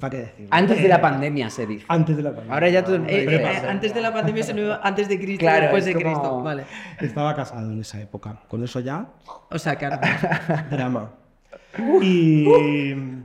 [0.00, 0.48] ¿para qué decirlo?
[0.50, 1.84] Antes de la pandemia, se dice.
[1.88, 2.54] Antes de la pandemia.
[2.54, 5.18] Ahora ya todo el mundo Eh, eh, antes de la pandemia se lo- antes de
[5.20, 6.42] Cristo, Claro, después es de como- Cristo.
[6.42, 6.64] Vale.
[7.00, 8.40] Estaba casado en esa época.
[8.48, 9.06] Con eso ya
[9.50, 9.86] O sea, que
[10.70, 11.10] drama.
[11.78, 12.44] Y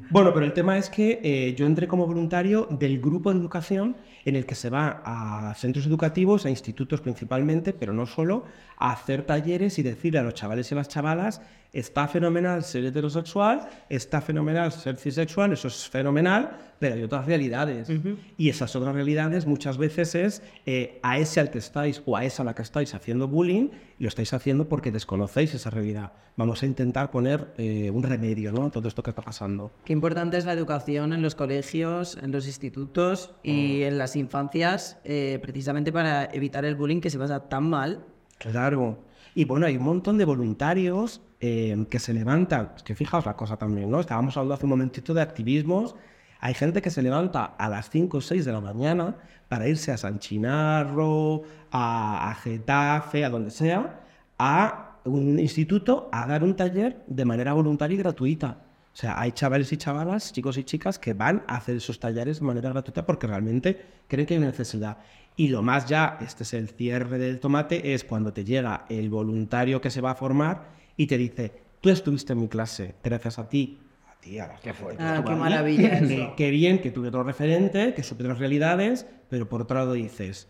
[0.10, 3.98] bueno, pero el tema es que eh, yo entré como voluntario del grupo de educación
[4.24, 8.46] en el que se va a centros educativos, a institutos principalmente, pero no solo,
[8.78, 11.42] a hacer talleres y decirle a los chavales y a las chavalas,
[11.74, 17.90] está fenomenal ser heterosexual, está fenomenal ser cisexual, eso es fenomenal, pero hay otras realidades.
[18.38, 22.24] Y esas otras realidades muchas veces es eh, a ese al que estáis o a
[22.24, 26.12] esa a la que estáis haciendo bullying, lo estáis haciendo porque desconocéis esa realidad.
[26.36, 28.66] Vamos a intentar poner eh, un remedio ¿no?
[28.66, 29.72] a todo esto que está pasando.
[29.86, 35.00] Qué importante es la educación en los colegios, en los institutos y en las infancias,
[35.04, 38.06] eh, precisamente para evitar el bullying que se pasa tan mal.
[38.38, 39.07] Claro.
[39.38, 42.72] Y bueno, hay un montón de voluntarios eh, que se levantan.
[42.76, 44.00] Es que fijaos la cosa también, ¿no?
[44.00, 45.94] Estábamos hablando hace un momentito de activismos.
[46.40, 49.16] Hay gente que se levanta a las 5 o 6 de la mañana
[49.48, 54.02] para irse a San Chinarro, a, a Getafe, a donde sea,
[54.40, 58.58] a un instituto a dar un taller de manera voluntaria y gratuita.
[58.92, 62.40] O sea, hay chavales y chavalas, chicos y chicas que van a hacer esos talleres
[62.40, 64.98] de manera gratuita porque realmente creen que hay necesidad.
[65.40, 69.10] Y lo más ya, este es el cierre del tomate, es cuando te llega el
[69.10, 70.64] voluntario que se va a formar
[70.98, 73.80] y te dice, tú estuviste en mi clase, gracias a ti.
[74.12, 75.02] A ti, a la qué fuerte.
[75.04, 76.34] Ah, qué maravilla eso.
[76.36, 80.48] Qué bien que tuve otro referente, que supe otras realidades, pero por otro lado dices,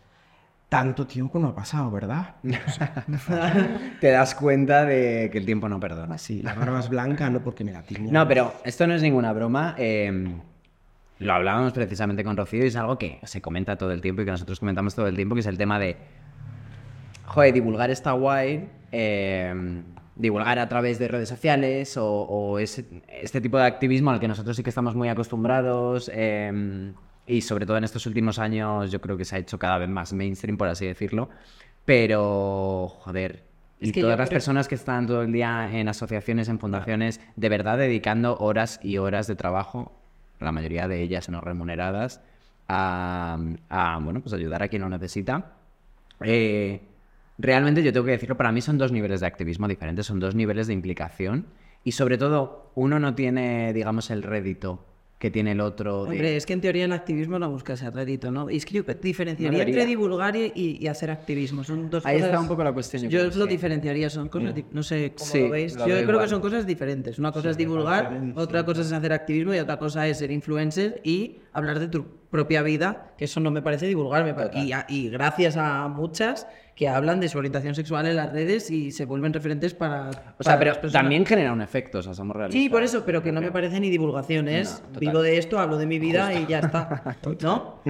[0.69, 2.35] tanto tiempo no ha pasado, ¿verdad?
[3.99, 6.17] Te das cuenta de que el tiempo no perdona.
[6.17, 8.11] Sí, la barba es blanca, no porque me la tiña.
[8.11, 9.75] No, pero esto no es ninguna broma.
[9.77, 10.37] eh,
[11.19, 14.25] lo hablábamos precisamente con Rocío y es algo que se comenta todo el tiempo y
[14.25, 15.97] que nosotros comentamos todo el tiempo, que es el tema de,
[17.25, 19.81] joder, divulgar está guay, eh,
[20.15, 22.85] divulgar a través de redes sociales o, o ese-
[23.21, 26.91] este tipo de activismo al que nosotros sí que estamos muy acostumbrados eh,
[27.27, 29.89] y sobre todo en estos últimos años yo creo que se ha hecho cada vez
[29.89, 31.29] más mainstream, por así decirlo,
[31.85, 33.43] pero, joder,
[33.79, 37.19] Es y todas las creo- personas que están todo el día en asociaciones, en fundaciones,
[37.35, 39.91] de verdad dedicando horas y horas de trabajo,
[40.39, 42.21] la mayoría de ellas no remuneradas,
[42.67, 43.37] a,
[44.01, 45.53] bueno, pues ayudar a quien lo necesita.
[46.21, 46.81] Eh,
[47.37, 50.35] realmente yo tengo que decirlo, para mí son dos niveles de activismo diferentes, son dos
[50.35, 51.47] niveles de implicación
[51.83, 54.85] y sobre todo uno no tiene, digamos, el rédito
[55.19, 56.03] que tiene el otro.
[56.05, 58.51] de- Hombre, es que en teoría el activismo no busca ese rédito, ¿no?
[58.51, 61.63] Y es que yo diferenciaría No entre divulgar y, y- hacer activismo.
[61.63, 62.27] Son dos Ahí cosas...
[62.29, 63.49] está un poco la cuestión, yo Yo, creo, lo sí.
[63.51, 64.53] diferenciaría, son cosas...
[64.53, 65.73] di- No sé cómo Sí, lo veis.
[65.75, 66.19] lo yo creo igual.
[66.25, 67.17] que son cosas diferentes.
[67.17, 71.01] Una cosa es divulgar, otra cosa es hacer activismo y otra cosa es ser influencer
[71.03, 74.23] y hablar de tu propia vida, que eso no me parece divulgar.
[74.23, 76.45] me pa- y, a- y gracias a muchas
[76.77, 80.09] que hablan de su orientación sexual en las redes y se vuelven referentes para...
[80.37, 82.61] O sea, para pero las también genera un efecto, o sea, somos realistas.
[82.61, 85.77] Sí, por eso, pero que no me parece ni divulgación, es vivo de esto, hablo
[85.77, 87.81] de mi vida y ya está, ¿no?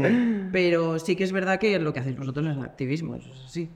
[0.54, 3.70] Pero sí que es verdad que lo que hacéis vosotros es activismo, eso es así.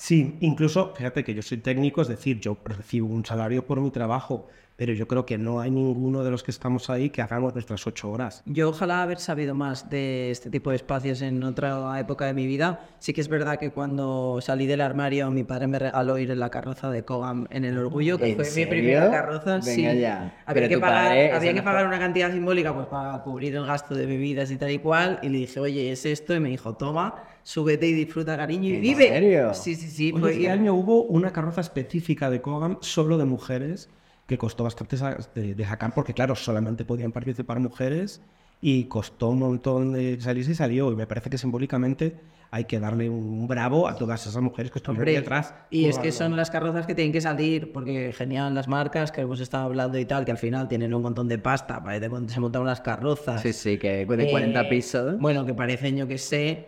[0.00, 3.90] Sí, incluso, fíjate que yo soy técnico, es decir, yo recibo un salario por mi
[3.90, 7.52] trabajo, pero yo creo que no hay ninguno de los que estamos ahí que hagamos
[7.52, 8.42] nuestras ocho horas.
[8.46, 12.46] Yo ojalá haber sabido más de este tipo de espacios en otra época de mi
[12.46, 12.80] vida.
[12.98, 16.40] Sí que es verdad que cuando salí del armario mi padre me regaló ir en
[16.40, 18.70] la carroza de Cogam en el Orgullo, que ¿En fue mi serio?
[18.70, 19.58] primera carroza.
[19.58, 19.82] Venga sí.
[19.82, 20.34] ya.
[20.46, 23.94] Había, Pero que pagar, había que pagar una cantidad simbólica pues para cubrir el gasto
[23.94, 25.18] de bebidas y tal y cual.
[25.22, 26.34] Y le dije, oye, es esto.
[26.34, 29.08] Y me dijo, toma, súbete y disfruta, cariño, y ¿En vive.
[29.08, 29.54] serio?
[29.54, 30.10] Sí, sí, sí.
[30.12, 33.88] Oye, fue- este año hubo una carroza específica de Cogam solo de mujeres
[34.26, 34.96] que costó bastante
[35.34, 38.22] de, de sacar porque, claro, solamente podían participar mujeres
[38.60, 40.92] y costó un montón de salirse y salió.
[40.92, 42.20] Y me parece que simbólicamente
[42.52, 45.54] hay que darle un bravo a todas esas mujeres que estuvieron Hombre, detrás.
[45.70, 49.20] y es que son las carrozas que tienen que salir, porque genial las marcas que
[49.22, 52.28] hemos estado hablando y tal, que al final tienen un montón de pasta, parece que
[52.28, 53.40] se montan unas carrozas.
[53.40, 55.18] Sí, sí, que de 40 eh, pisos.
[55.20, 56.66] Bueno, que parecen, yo que sé,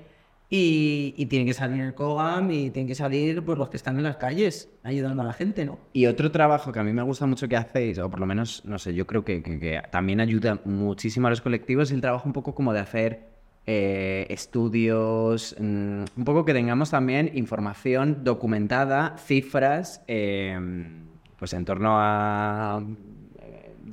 [0.54, 3.96] y, y tienen que salir el Cogam y tienen que salir pues, los que están
[3.96, 5.78] en las calles, ayudando a la gente, ¿no?
[5.94, 8.62] Y otro trabajo que a mí me gusta mucho que hacéis, o por lo menos,
[8.66, 12.24] no sé, yo creo que, que- también ayuda muchísimo a los colectivos, es el trabajo
[12.28, 13.32] un poco como de hacer
[13.64, 20.58] eh, estudios, mm, un poco que tengamos también información documentada, cifras, eh,
[21.38, 22.82] pues en torno a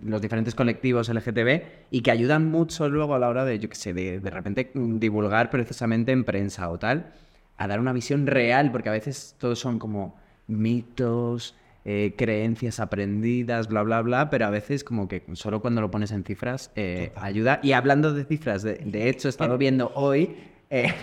[0.04, 3.76] los diferentes colectivos LGTB y que ayudan mucho luego a la hora de, yo qué
[3.76, 7.14] sé, de, de repente divulgar precisamente en prensa o tal,
[7.58, 10.16] a dar una visión real, porque a veces todos son como
[10.48, 15.90] mitos, eh, creencias aprendidas, bla, bla, bla, pero a veces como que solo cuando lo
[15.92, 17.60] pones en cifras eh, ayuda.
[17.64, 20.36] Y hablando de cifras, de, de hecho he estado viendo hoy...
[20.70, 20.94] eh,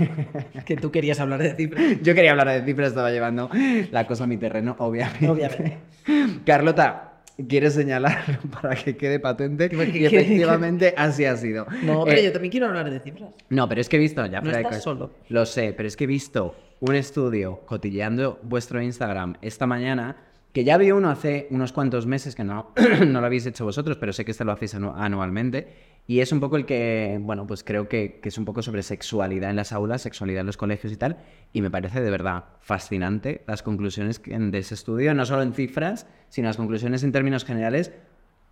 [0.65, 1.83] Que tú querías hablar de cifras.
[2.03, 3.51] yo quería hablar de cifras, estaba llevando
[3.91, 5.29] la cosa a mi terreno, obviamente.
[5.29, 5.79] Obviamente.
[6.47, 7.06] Carlota,
[7.49, 9.69] ¿quieres señalar para que quede patente?
[9.69, 11.67] ¿Qué- Y efectivamente así ha sido.
[11.83, 13.31] No, pero Eh, yo también quiero hablar de cifras.
[13.51, 14.81] no, pero es que he visto, ya No de estás coña.
[14.81, 15.11] solo.
[15.29, 20.17] Lo sé, pero es que he visto un estudio cotilleando vuestro Instagram esta mañana,
[20.53, 22.73] que ya vi uno hace unos cuantos meses, que no,
[23.07, 25.69] no lo habéis hecho vosotros, pero sé que este lo hacéis anu- anualmente,
[26.09, 28.83] y es un poco el que, bueno, pues creo que, que es un poco sobre
[28.83, 31.17] sexualidad en las aulas, sexualidad en los colegios y tal,
[31.53, 36.07] y me parece de verdad fascinante las conclusiones de ese estudio, no solo en cifras,
[36.29, 37.93] sino las conclusiones en términos generales,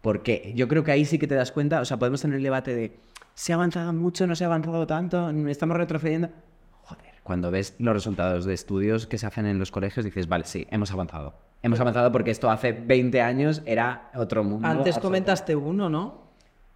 [0.01, 2.43] porque yo creo que ahí sí que te das cuenta, o sea, podemos tener el
[2.43, 2.97] debate de
[3.35, 6.31] ¿se ha avanzado mucho, no se ha avanzado tanto, estamos retrocediendo?
[6.83, 10.45] Joder, cuando ves los resultados de estudios que se hacen en los colegios dices, vale,
[10.45, 11.35] sí, hemos avanzado.
[11.63, 14.69] Hemos avanzado porque esto hace 20 años era otro mundo.
[14.69, 16.24] Antes comentaste uno, ¿no?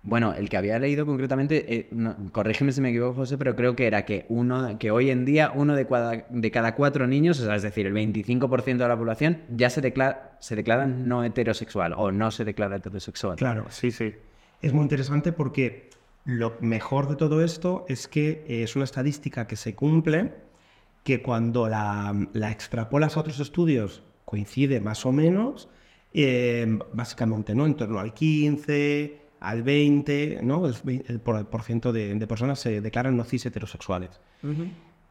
[0.03, 3.75] Bueno, el que había leído concretamente, eh, no, corrígeme si me equivoco, José, pero creo
[3.77, 7.41] que era que uno, que hoy en día uno de, cada- de cada cuatro niños,
[7.41, 11.25] o sea, es decir, el 25% de la población, ya se declara, se declara no
[11.25, 13.37] heterosexual o no se declara heterosexual.
[13.37, 14.15] Claro, sí, sí.
[14.63, 15.91] Es muy interesante porque
[16.25, 20.33] lo mejor de todo esto es que eh, es una estadística que se cumple,
[21.05, 25.69] que cuando la, la extrapolas a otros estudios coincide más o menos,
[26.15, 27.67] eh, básicamente, ¿no?
[27.67, 30.67] En torno al 15, al 20, ¿no?
[30.67, 30.75] El,
[31.07, 34.21] el por, por ciento de, de personas se declaran no cis heterosexuales.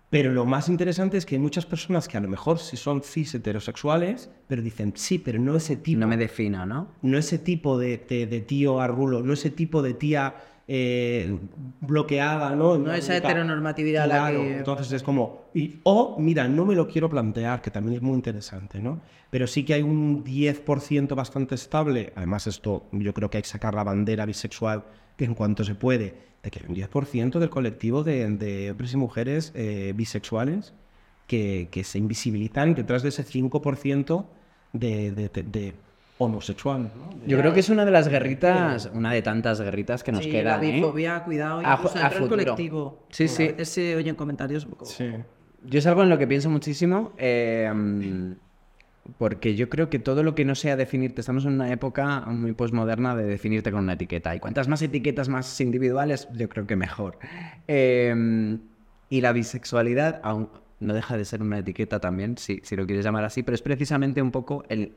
[0.09, 3.03] Pero lo más interesante es que hay muchas personas que a lo mejor sí son
[3.03, 6.87] cis heterosexuales, pero dicen, sí, pero no ese tipo No me defino, ¿no?
[7.01, 10.33] no ese tipo de, de- de tío arrulo, no ese tipo de tía
[10.69, 11.37] eh,
[11.81, 12.77] bloqueada, ¿no?
[12.77, 16.75] No esa heteronormatividad a la Claro, que- entonces es como, y, o mira, no me
[16.75, 18.99] lo quiero plantear, que también es muy interesante, ¿no?
[19.29, 23.49] Pero sí que hay un 10% bastante estable, además esto yo creo que hay que
[23.49, 24.83] sacar la bandera bisexual
[25.15, 28.93] que en cuanto se puede, de que hay un 10% del colectivo de, de hombres
[28.93, 30.73] y mujeres eh, bisexuales
[31.27, 34.25] que, que se invisibilizan detrás de ese 5%
[34.73, 35.73] de, de, de- de
[36.17, 36.83] homosexual.
[36.83, 37.27] ¿no?
[37.27, 40.31] Yo creo que es una de las guerritas, una de tantas guerritas que nos sí,
[40.31, 40.61] quedan.
[40.61, 40.71] la ¿eh?
[40.73, 42.29] bifobia, cuidado, A a futuro.
[42.29, 43.05] colectivo.
[43.09, 43.43] Sí, sí.
[43.43, 44.85] A veces se oyen comentarios un poco...
[45.63, 48.33] Yo es algo en lo que pienso muchísimo, eh, mm,
[49.17, 52.53] porque yo creo que todo lo que no sea definirte, estamos en una época muy
[52.53, 56.75] posmoderna de definirte con una etiqueta, y cuantas más etiquetas más individuales, yo creo que
[56.75, 57.17] mejor.
[57.67, 58.57] Eh,
[59.09, 60.49] y la bisexualidad, aún
[60.79, 63.61] no deja de ser una etiqueta también, si, si lo quieres llamar así, pero es
[63.61, 64.93] precisamente un poco el,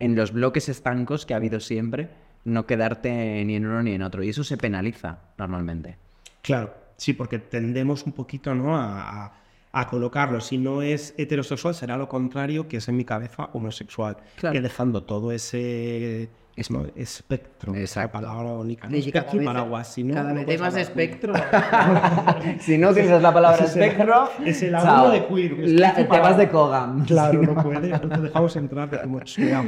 [0.00, 2.08] en los bloques estancos que ha habido siempre,
[2.44, 5.96] no quedarte ni en uno ni en otro, y eso se penaliza normalmente.
[6.42, 8.76] Claro, sí, porque tendemos un poquito ¿no?
[8.76, 9.32] a, a-
[9.72, 10.40] a colocarlo.
[10.40, 14.16] Si no es heterosexual, será lo contrario, que es en mi cabeza homosexual.
[14.34, 14.52] Claro.
[14.54, 16.28] Que dejando todo ese
[16.70, 16.86] ¿no?
[16.96, 17.74] espectro.
[17.74, 18.20] Exacto.
[18.20, 18.88] La palabra única.
[18.88, 18.96] ¿no?
[18.96, 21.32] Es que cada aquí vez- paraguas, si no, Cada no vez hay más espectro.
[22.60, 26.36] Si no utilizas la palabra es espectro, es el alumno de queer, La- te vas
[26.36, 27.06] de Kogam.
[27.06, 28.90] Claro, no puede, no te dejamos entrar,
[29.34, 29.64] cuidado.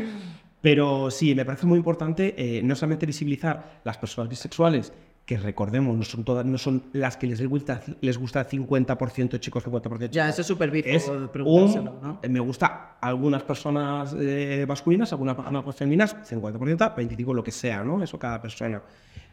[0.61, 4.93] Pero sí, me parece muy importante eh, no solamente visibilizar las personas bisexuales
[5.25, 9.65] que recordemos, no son todas, no son las que les gusta, les gusta 50% chicos,
[9.65, 10.11] 50% chicos.
[10.11, 11.31] Ya, eso es súper bifo Es un-
[11.85, 12.21] ¿no?
[12.29, 18.03] me gusta algunas personas eh, masculinas, algunas personas femeninas, 50%, 25%, lo que sea, ¿no?
[18.03, 18.83] Eso cada persona.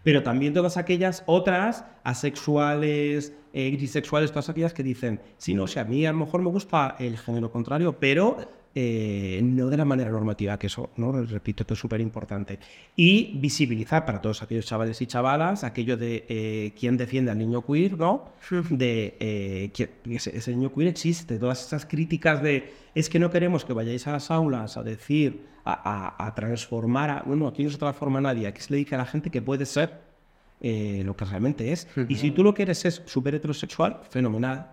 [0.03, 5.67] Pero también todas aquellas otras, asexuales, eh, grisexuales, todas aquellas que dicen, sí, no, o
[5.67, 8.37] sea, a mí a lo mejor me gusta el género contrario, pero
[8.75, 11.11] eh, no de la manera normativa, que eso, ¿no?
[11.11, 12.59] Repito, esto es súper importante.
[12.95, 17.65] Y visibilizar para todos aquellos chavales y chavalas aquello de eh, quién defiende al niño
[17.65, 18.25] queer, ¿no?
[18.69, 23.29] De eh, que ese, ese niño queer existe, todas esas críticas de es que no
[23.31, 27.63] queremos que vayáis a las aulas a decir, a, a- a transformar, a, bueno, aquí
[27.63, 30.07] no se transforma nadie, aquí se le dice a la gente que puede ser
[30.61, 31.87] eh, lo que realmente es.
[32.07, 34.67] Y si tú lo que eres es súper heterosexual, fenomenal.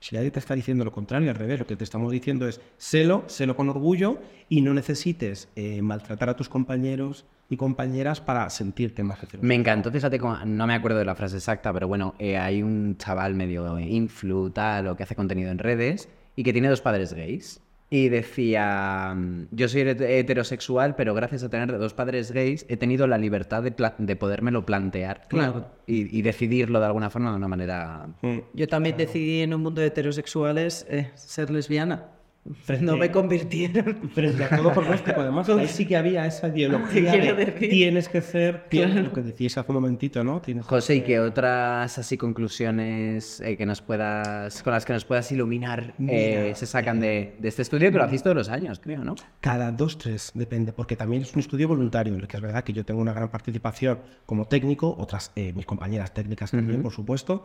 [0.00, 2.60] Si nadie te está diciendo lo contrario, al revés, lo que te estamos diciendo es
[2.76, 4.18] sélo, sélo con orgullo
[4.48, 9.18] y no necesites eh, maltratar a tus compañeros y compañeras para sentirte más.
[9.40, 12.96] Me encantó, fíjate, no me acuerdo de la frase exacta, pero bueno, eh, hay un
[12.98, 17.12] chaval medio influ, tal, o que hace contenido en redes y que tiene dos padres
[17.12, 17.60] gays.
[17.88, 19.16] Y decía,
[19.52, 23.62] yo soy het- heterosexual, pero gracias a tener dos padres gays he tenido la libertad
[23.62, 25.66] de, pla- de podérmelo plantear Claro.
[25.86, 28.08] y, y decidirlo de alguna forma de una manera...
[28.22, 28.38] Mm.
[28.54, 32.06] Yo también decidí en un mundo de heterosexuales eh, ser lesbiana.
[32.62, 34.10] Frente- No me convirtieron.
[34.14, 37.70] Frente a todo pronóstico, además, ahí sí que había esa ideología Quiero de decir.
[37.70, 40.40] tienes que ser, tienes- lo que decíais hace un momentito, ¿no?
[40.40, 44.84] Tienes que José, ¿y ser- qué otras así conclusiones eh, que nos puedas, con las
[44.84, 48.36] que nos puedas iluminar eh, se sacan de, de este estudio que lo hacéis todos
[48.36, 49.14] los años, creo, ¿no?
[49.40, 52.64] Cada dos, tres, depende, porque también es un estudio voluntario, en el que es verdad
[52.64, 56.92] que yo tengo una gran participación como técnico, otras, eh, mis compañeras técnicas también, por
[56.92, 57.44] supuesto.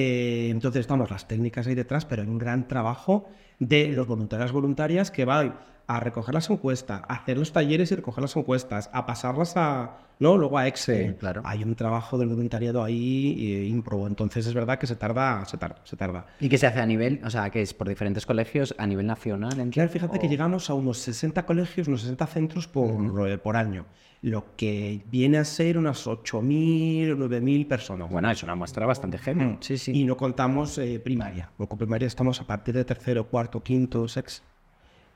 [0.00, 3.28] Eh, entonces estamos las técnicas ahí detrás, pero hay un gran trabajo
[3.58, 7.96] de los voluntarios voluntarias que van a recoger las encuestas, a hacer los talleres y
[7.96, 10.36] recoger las encuestas, a pasarlas a, ¿no?
[10.36, 11.08] Luego a Excel.
[11.08, 11.42] Sí, claro.
[11.44, 15.56] Hay un trabajo del voluntariado ahí eh, ímprobo, entonces es verdad que se tarda, se
[15.56, 16.26] tarda, se tarda.
[16.38, 19.06] ¿Y qué se hace a nivel, o sea, que es por diferentes colegios, a nivel
[19.06, 19.68] nacional?
[19.72, 23.86] Claro, fíjate que llegamos a unos 60 colegios, unos 60 centros por, eh, por año,
[24.22, 28.10] lo que viene a ser unas 8.000, 9.000 personas.
[28.10, 29.58] Bueno, es una muestra bastante heavy.
[29.60, 29.92] Sí, sí.
[29.94, 34.08] Y no contamos eh, primaria, porque con primaria estamos a partir de tercero, cuarto, quinto,
[34.08, 34.46] sexto.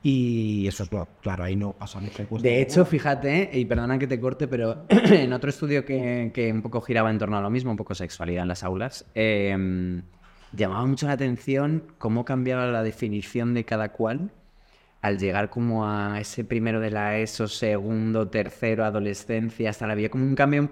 [0.05, 2.47] Y eso es, no, claro, ahí no pasamos encuesta.
[2.47, 6.61] De hecho, fíjate, y perdona que te corte, pero en otro estudio que, que un
[6.61, 10.01] poco giraba en torno a lo mismo, un poco sexualidad en las aulas, eh,
[10.51, 14.31] llamaba mucho la atención cómo cambiaba la definición de cada cual
[15.03, 20.09] al llegar como a ese primero de la ESO, segundo, tercero, adolescencia, hasta la había
[20.09, 20.69] como un cambio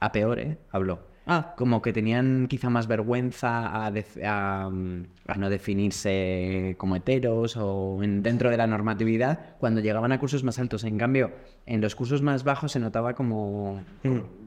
[0.00, 0.58] a peor, ¿eh?
[0.72, 1.14] Habló.
[1.28, 7.56] Ah, Como que tenían quizá más vergüenza a, a, mm, a no definirse como heteros
[7.56, 10.84] o en- dentro de la normatividad cuando llegaban a cursos más altos.
[10.84, 11.32] En cambio,
[11.66, 13.82] en los cursos más bajos se notaba como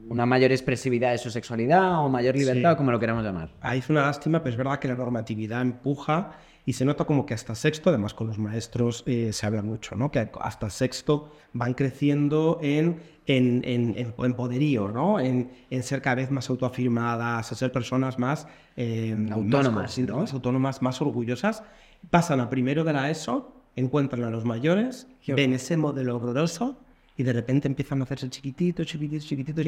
[0.08, 2.74] una mayor expresividad de su sexualidad o mayor libertad, Sí.
[2.74, 3.50] o como lo queramos llamar.
[3.60, 6.32] Ahí es una lástima, pero es verdad que la normatividad empuja
[6.70, 9.96] y se nota como que hasta sexto, además con los maestros eh, se habla mucho,
[9.96, 10.10] ¿no?
[10.12, 15.18] Que hasta sexto van creciendo en, en, en, en- poderío, ¿no?
[15.18, 18.46] En, en ser cada vez más autoafirmadas, a ser personas más
[18.76, 21.62] eh, Autónomas, más conscientes, autónomas, más orgullosas.
[22.10, 26.78] Pasan a primero de la ESO, encuentran a los mayores, ven ese modelo horroroso
[27.16, 29.64] y de repente empiezan a hacerse chiquititos, chiquititos, chiquititos,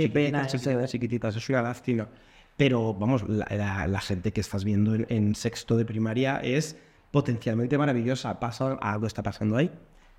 [0.47, 0.59] eso.
[0.59, 1.37] chiquititos, chiquititas.
[1.37, 2.09] Es una lástima.
[2.57, 6.77] Pero vamos, la, la- la gente que estás viendo en, en sexto de primaria es
[7.13, 8.41] potencialmente maravillosa.
[8.41, 9.71] Pasa, algo está pasando ahí.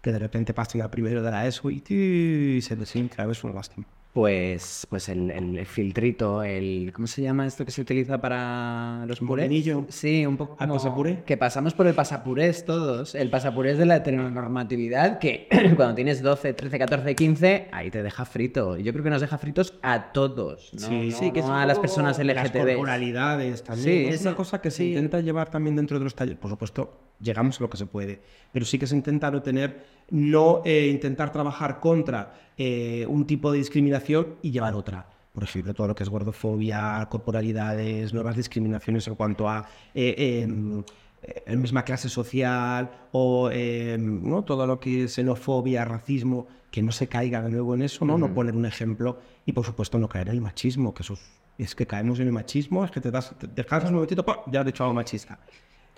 [0.01, 2.61] Que de repente pasen a primero de la ESO y, ¡tí!
[2.61, 3.29] se desinfla.
[3.29, 3.85] Es una lástima.
[4.13, 9.19] Pues, pues el, el filtrito, el ¿cómo se llama esto que se utiliza para los
[9.19, 9.47] purés?
[9.47, 9.85] Molinillo.
[9.89, 11.23] Sí, un poco ¿Al como pasapuré?
[11.25, 13.15] que pasamos por el pasapurés todos.
[13.15, 18.23] El pasapurés de la heteronormatividad que cuando tienes 12, 13, 14, 15, ahí te deja
[18.25, 18.77] frito.
[18.77, 20.79] Y yo creo que nos deja fritos a todos, ¿no?
[20.87, 22.67] Sí, No- sí, que no a las personas Las LGTB.
[22.75, 24.09] corporalidades también.
[24.09, 24.89] Sí, es una cosa que se sí.
[24.89, 26.39] intenta llevar también dentro de los talleres.
[26.39, 28.21] Por supuesto, llegamos a lo que se puede.
[28.51, 33.51] Pero sí que se intenta no tener, no eh, intentar trabajar contra eh, un tipo
[33.51, 35.07] de discriminación y llevar otra.
[35.33, 40.83] Por ejemplo, todo lo que es gordofobia, corporalidades, nuevas discriminaciones en cuanto a eh, em,
[41.23, 44.43] eh, misma clase social o em, ¿no?
[44.43, 48.17] todo lo que es xenofobia, racismo, que no se caiga de nuevo en eso, ¿no?
[48.17, 51.21] No poner un ejemplo y por supuesto no caer en el machismo, que eso es,
[51.57, 54.35] es que caemos en el machismo, es que te das, te descansas un momentito, ¡pum!
[54.51, 55.39] ya has hecho algo machista.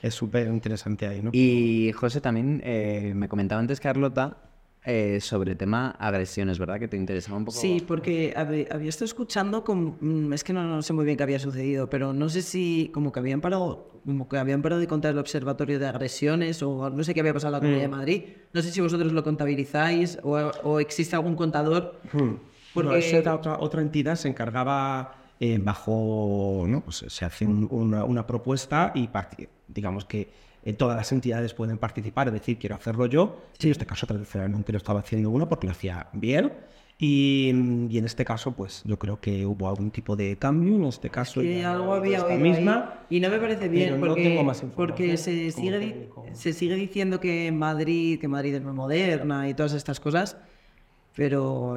[0.06, 1.32] Es súper interesante ahí, ¿no?
[1.34, 4.38] Y José, también eh, me comentaba antes Carlota
[4.86, 6.80] eh, sobre tema agresiones, ¿verdad?
[6.80, 7.58] Que te interesaba un poco.
[7.58, 11.24] Sí, porque había estado escuchando, con, mm, es que no, no sé muy bien qué
[11.24, 14.86] había sucedido, pero no sé si como que habían parado, como que habían parado de
[14.86, 17.88] contar el observatorio de agresiones o no sé qué había pasado en la Comunidad de
[17.98, 18.24] Madrid.
[18.54, 22.00] No sé si vosotros lo contabilizáis o, o existe algún contador.
[22.14, 22.40] Bueno,
[22.76, 26.82] Porque- esa era otra, otra entidad se encargaba eh, bajo, ¿no?
[26.82, 29.10] Pues se hace un- una, una propuesta y
[29.68, 30.30] digamos que
[30.64, 33.42] eh, todas las entidades pueden participar, es decir, quiero hacerlo yo.
[33.60, 36.52] En este caso, tradicionalmente lo estaba haciendo uno porque lo hacía bien.
[36.98, 37.50] Y,
[37.90, 40.76] y en este caso, pues yo creo que hubo algún tipo de cambio.
[40.78, 42.94] En este caso, que ya algo había oído misma.
[43.10, 46.54] ahí, y no me parece bien pero no porque, tengo más porque se sigue, se
[46.54, 50.38] sigue diciendo que Madrid que Madrid es muy moderna y todas estas cosas
[51.14, 51.76] pero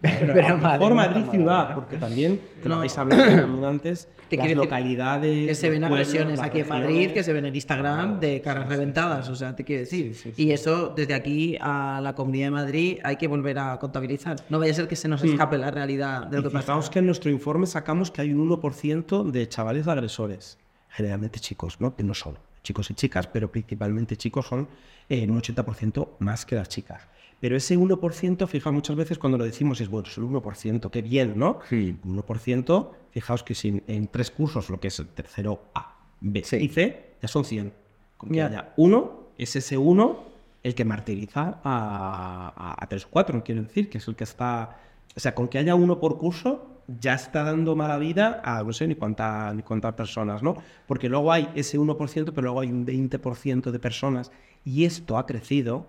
[0.02, 2.78] Pero, lo Madrid no Madrid ciudad, porque también, que lo No.
[2.78, 5.48] habéis hablado también antes, ¿Qué las localidades...
[5.48, 9.28] que se ven agresiones aquí en Madrid que se ven en Instagram de caras reventadas
[9.28, 10.14] o sea te quiero decir.
[10.14, 10.42] Sí, sí, sí.
[10.44, 14.36] y eso desde aquí a la Comunidad de Madrid hay que volver a contabilizar.
[14.48, 16.66] No vaya a ser que se nos escape la realidad de lo Y que pasa.
[16.66, 20.58] Fijaos que en nuestro informe sacamos que hay un 1% de chavales agresores,
[20.90, 21.96] generalmente chicos, ¿no?
[21.96, 24.68] Que no son chicos y chicas, pero principalmente chicos son
[25.08, 27.02] eh, en un 80% más que las chicas.
[27.40, 31.00] Pero ese 1%, fijaos, muchas veces cuando lo decimos es, bueno, es el 1%, qué
[31.02, 31.58] bien, ¿no?
[31.68, 31.96] Sí.
[32.04, 36.42] Un 1%, fijaos que si en tres cursos, lo que es el tercero A, B
[36.44, 36.56] Sí.
[36.56, 37.72] y C, ya son 100.
[38.18, 38.46] Con que Ya.
[38.46, 40.24] haya uno, es ese uno
[40.62, 44.24] el que martiriza a, a, a tres o cuatro, quiero decir, que es el que
[44.24, 44.78] está...
[45.16, 46.66] O sea, con que haya uno por curso,
[47.00, 50.56] ya está dando mala vida a no sé ni cuánta, ni cuántas personas, ¿no?
[50.86, 54.30] Porque luego hay ese 1%, pero luego hay un 20% de personas,
[54.64, 55.86] y esto ha crecido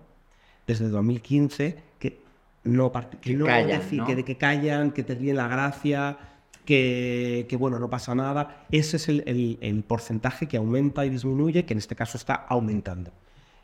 [0.66, 2.20] desde 2015, que
[2.64, 4.06] no, que no callan, decir- ¿no?
[4.06, 6.18] que, que callan, que te ríen la gracia,
[6.64, 8.66] que, que, bueno, no pasa nada.
[8.70, 12.34] Ese es el, el- el porcentaje que aumenta y disminuye, que en este caso está
[12.34, 13.10] aumentando.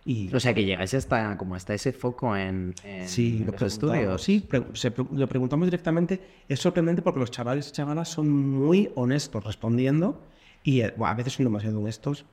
[0.05, 3.61] Y O sea, que llegáis hasta, como hasta ese foco en, en Sí, lo los
[3.63, 4.23] estudios.
[4.23, 6.21] Sí, pre- se pre- lo preguntamos directamente.
[6.49, 10.21] Es sorprendente porque los chavales y chavalas son muy honestos respondiendo
[10.65, 12.25] y eh, bueno, a veces son demasiado honestos.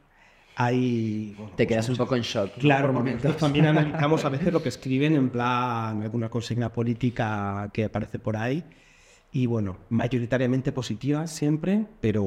[0.55, 1.33] Hay.
[1.37, 2.53] bueno, Te pues, quedas un poco en shock.
[2.57, 3.37] Claro, por momentos.
[3.37, 8.37] también analizamos a veces lo que escriben en plan alguna consigna política que aparece por
[8.37, 8.63] ahí.
[9.31, 12.23] Y bueno, mayoritariamente positivas siempre, pero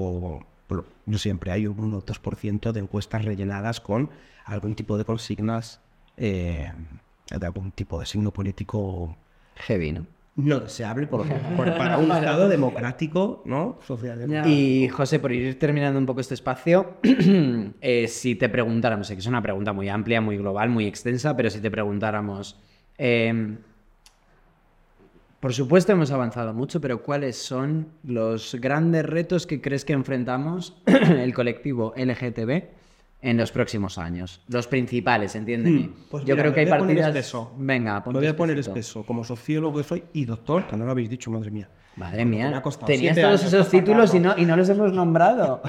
[0.68, 1.52] bueno, no siempre.
[1.52, 4.10] Hay un 1 o 2% de encuestas rellenadas con
[4.44, 5.80] algún tipo de consignas
[6.16, 6.70] eh,
[7.30, 9.16] de algún tipo de signo político
[9.56, 10.06] Heavy, ¿no?
[10.38, 11.26] No deseable por,
[11.56, 13.78] por- para un Estado democrático, ¿no?
[14.48, 19.20] Y José, por ir terminando un poco este espacio, eh, si te preguntáramos, sé que
[19.20, 22.58] es una pregunta muy amplia, muy global, muy extensa, pero si te preguntáramos,
[22.98, 23.56] eh,
[25.40, 30.80] por supuesto hemos avanzado mucho, pero ¿cuáles son los grandes retos que crees que enfrentamos
[30.86, 32.62] el colectivo LGTB
[33.20, 34.40] en los próximos años?
[34.48, 35.80] Los principales, entiéndeme.
[35.80, 37.16] Hmm, pues Yo mira, creo que hay voy a poner partidas...
[37.16, 37.52] espeso.
[37.58, 40.84] Venga, Lo ponte voy a poner espeso, como sociólogo que soy y doctor, que no
[40.84, 41.68] lo habéis dicho, madre mía.
[41.98, 45.60] Madre Me mía, ha tenías todos esos títulos y no, y no los hemos nombrado.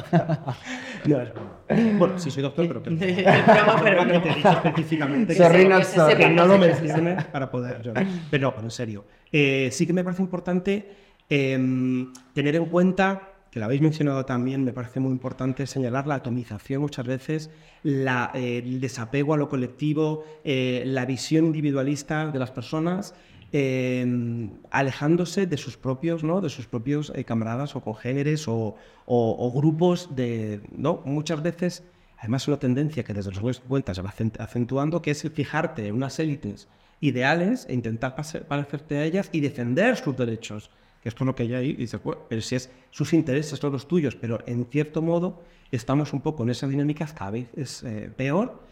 [1.06, 1.52] No, es broma.
[1.97, 2.97] Bueno, sí soy doctor, pero no.
[3.00, 7.93] te he dicho específicamente que, que que no lo menciones para poder yo.
[8.30, 9.06] Pero no, en serio.
[9.32, 10.91] Eh, sí que me parece importante
[11.30, 16.16] em, tener en cuenta, que lo habéis mencionado también, me parece muy importante señalar la
[16.16, 17.50] atomización muchas veces,
[17.84, 23.14] la, eh, el desapego a lo colectivo, eh, la visión individualista de las personas.
[23.52, 26.39] em, alejándose de sus propios, ¿no?
[26.39, 28.76] De sus propios eh, camaradas o congéneres o,
[29.08, 31.02] o- o grupos de, ¿no?
[31.06, 31.84] Muchas veces,
[32.20, 35.32] además, una tendencia que desde los años 50 se va acent- acentuando, que es el
[35.32, 36.68] fijarte en unas élites
[37.02, 38.16] ideales e intentar
[38.47, 40.70] parecerte a ellas y defender sus derechos.
[41.10, 43.74] Esto es lo que hay ahí, y dices, "Bueno, pero si es sus intereses son
[43.74, 45.41] los tuyos, pero en cierto modo
[45.72, 48.64] estamos un poco en esa dinámica cada vez es eh, peor.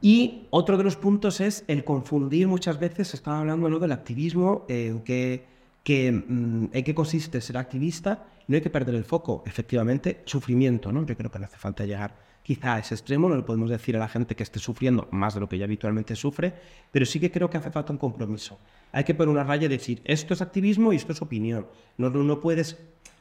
[0.00, 3.78] Y otro de los puntos es el confundir muchas veces, estaba hablando ¿no?
[3.78, 5.44] del activismo, eh, que,
[5.84, 10.90] que, mm, en qué consiste ser activista, no hay que perder el foco, efectivamente, sufrimiento,
[10.90, 11.06] ¿no?
[11.06, 14.00] Yo creo que no hace falta llegar quizá ese extremo, no le podemos decir a
[14.00, 16.52] la gente que esté sufriendo más de lo que ya habitualmente sufre,
[16.90, 18.58] pero sí que creo que hace falta un compromiso.
[18.92, 21.66] Hay que poner una raya y decir, esto es activismo y esto es opinión.
[21.96, 22.78] No, no, puedes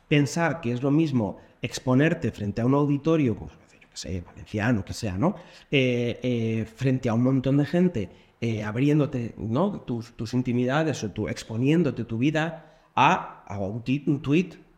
[0.08, 4.84] pensar que es lo mismo exponerte frente a un auditorio, pues, yo qué sé, valenciano,
[4.84, 5.36] que sea, ¿no?
[5.70, 8.10] Eh, eh, frente a un montón de gente,
[8.42, 9.82] eh, abriéndote, ¿no?
[9.82, 14.04] Tus, intimidades o exponiéndote tu vida a, a un, ti-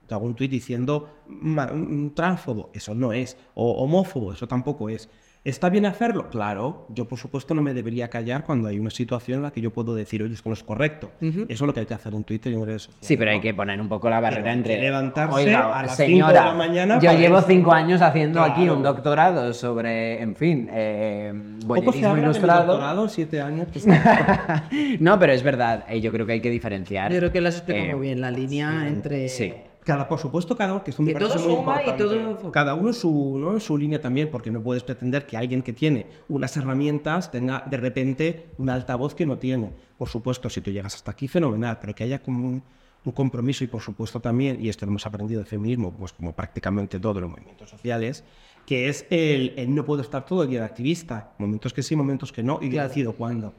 [0.10, 5.10] hago un tweet diciendo "Ma- un transfobo, eso no es, o homófobo, eso tampoco es.
[5.46, 6.30] ¿Está bien hacerlo?
[6.30, 9.60] Claro, yo por supuesto no me debería callar cuando hay una situación en la que
[9.60, 11.12] yo puedo decir, oye, esto no es correcto.
[11.20, 13.06] Eso es lo que hay que hacer en Twitter y en redes sociales.
[13.06, 14.80] Sí, pero hay que poner un poco la barrera entre.
[14.80, 18.70] levantarse Oiga, a las cinco señora, de la mañana Yo llevo cinco años haciendo aquí
[18.70, 21.34] un doctorado sobre, en fin, eh,
[21.68, 22.66] Poco se boyerismo ilustrado.
[22.68, 23.68] doctorado, siete años.
[23.74, 23.86] pues,
[25.02, 25.84] no, pero es verdad.
[25.90, 27.12] eh, yo creo que hay que diferenciar.
[27.12, 29.28] Yo creo que lo has explicado eh, muy bien, la línea entre...
[29.28, 29.54] Sí.
[29.84, 32.93] Cada, por supuesto, cada uno, que esto me Que todo suma y todo- Cada uno
[32.93, 33.60] su, ¿no?
[33.60, 37.77] su línea también, porque no puedes pretender que alguien que tiene unas herramientas tenga de
[37.77, 39.72] repente un altavoz que no tiene.
[39.97, 42.64] Por supuesto, si tú llegas hasta aquí, fenomenal, pero que haya como un,
[43.05, 46.34] un compromiso y por supuesto también, y esto lo hemos aprendido del feminismo, pues como
[46.34, 48.23] prácticamente todos los movimientos sociales,
[48.65, 51.95] que es el, el no puedo estar todo el día de activista, momentos que sí,
[51.97, 53.53] momentos que no, y yo decido cuándo.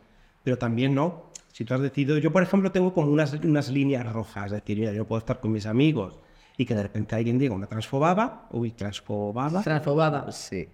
[0.45, 4.11] Pero también no, si tú has decidido, yo por ejemplo tengo como unas, unas líneas
[4.13, 6.21] rojas, es decir, mira, yo puedo estar con mis amigos
[6.57, 10.31] y que de repente alguien diga una transfobada, uy, transfobada, Transfobada.
[10.31, 10.69] Sí.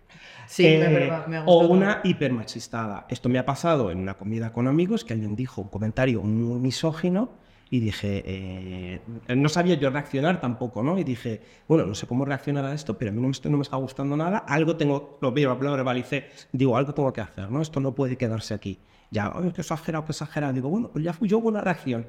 [0.46, 3.06] Sí, eh, verdad, me ha o una hipermachistada.
[3.08, 6.58] Esto me ha pasado en una comida con amigos que alguien dijo un comentario muy
[6.58, 7.30] misógino
[7.70, 10.98] y dije, eh, no sabía yo reaccionar tampoco, ¿no?
[10.98, 13.56] Y dije, bueno, no sé cómo reaccionar a esto, pero a mí no me, no
[13.56, 17.48] me está gustando nada, algo tengo, lo veo, lo verbalicé, digo, algo tengo que hacer,
[17.48, 17.62] ¿no?
[17.62, 18.80] Esto no puede quedarse aquí.
[19.10, 20.52] Ya, "Ay, qué exagerado, qué exagerado.
[20.52, 22.06] Digo, bueno, pues ya fui yo hubo una reacción.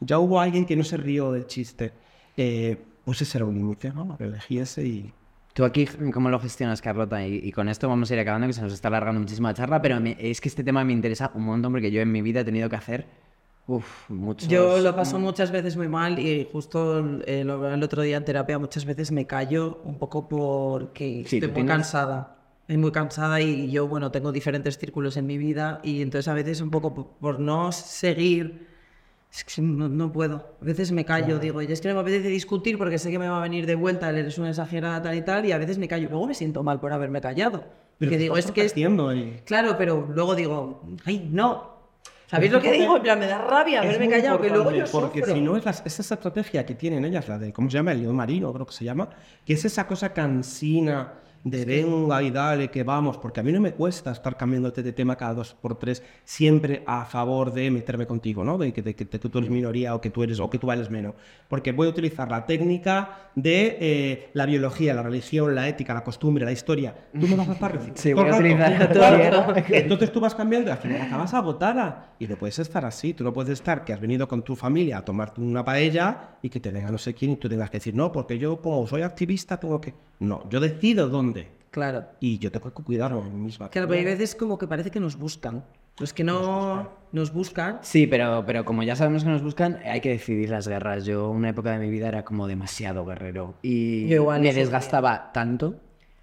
[0.00, 1.92] Ya hubo alguien que no se rió del chiste.
[2.36, 4.16] Eh, pues ese era un límite, ¿no?
[4.20, 5.12] Elegí ese y...
[5.54, 7.26] ¿Tú aquí cómo lo gestionas, Carlota?
[7.26, 9.54] Y, y con esto vamos a ir acabando, que se nos está alargando muchísimo la
[9.54, 12.20] charla, pero me- es que este tema me interesa un montón porque yo en mi
[12.20, 13.06] vida he tenido que hacer
[13.66, 14.48] uf, muchos...
[14.48, 18.18] Yo lo paso muchas veces muy mal y justo eh, lo hablaba el otro día
[18.18, 22.35] en terapia muchas veces me callo un poco porque Sí, estoy muy tienes- cansada.
[22.66, 26.34] Estoy muy cansada y yo, bueno, tengo diferentes círculos en mi vida y entonces a
[26.34, 28.66] veces un poco por, por no seguir,
[29.32, 30.56] es que no, no puedo.
[30.60, 33.20] A veces me callo, digo, y es que no me apetece discutir porque sé que
[33.20, 35.58] me va a venir de vuelta, el eres una exagerada tal y tal, y a
[35.58, 36.08] veces me callo.
[36.10, 37.60] Luego me siento mal por haberme callado.
[37.60, 38.62] Pero Porque te digo, es que...
[39.14, 41.76] y- Claro, pero luego digo, ay, no.
[42.26, 42.96] ¿Sabéis lo que digo?
[42.96, 45.34] En plan, me da rabia haberme callado, que luego yo Porque sufro.
[45.36, 47.92] si no es, la- es esa estrategia que tienen ellas, la de, ¿cómo se llama?
[47.92, 49.08] El león marino, creo que se llama,
[49.44, 51.12] que es esa cosa cansina
[51.46, 54.92] de venga y dale, que vamos, porque a mí no me cuesta estar cambiándote de
[54.92, 58.58] tema cada dos por tres, siempre a favor de meterme contigo, ¿no?
[58.58, 60.90] De que, de que tú eres minoría o que tú eres o que tú vales
[60.90, 61.14] menos.
[61.48, 66.02] Porque voy a utilizar la técnica de eh, la biología, la religión, la ética, la
[66.02, 66.96] costumbre, la historia.
[67.12, 69.54] Tú me vas a estar Sí, voy a utilizar todo.
[69.68, 72.14] Entonces tú vas cambiando y al final acabas agotada.
[72.18, 73.14] Y no puedes estar así.
[73.14, 76.48] Tú no puedes estar que has venido con tu familia a tomarte una paella y
[76.48, 78.84] que te venga no sé quién y tú tengas que decir, no, porque yo como
[78.88, 79.94] soy activista tengo que...
[80.18, 81.35] No, yo decido dónde.
[81.76, 82.06] Claro.
[82.20, 83.68] Y yo tengo que cuidarme a mí misma.
[83.68, 85.62] Claro, pero hay veces como que parece que nos buscan.
[85.98, 87.80] Los que no nos buscan.
[87.82, 91.04] Sí, pero, pero como ya sabemos que nos buscan, hay que decidir las guerras.
[91.04, 93.56] Yo, una época de mi vida era como demasiado guerrero.
[93.60, 95.74] Y Yo igual, me desgastaba tanto,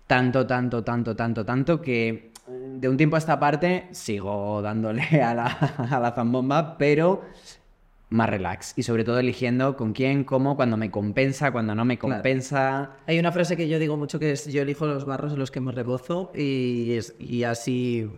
[0.07, 5.35] tanto, tanto, tanto, tanto, tanto, que de un tiempo a esta parte sigo dándole a
[5.35, 7.25] la, a la zambomba, pero
[8.13, 8.73] más relax.
[8.77, 12.91] Y sobre todo eligiendo con quién, cómo, cuando me compensa, cuando no me compensa.
[13.07, 15.51] Hay una frase que yo digo mucho que es yo elijo los barros en los
[15.51, 18.09] que me rebozo y, es- y así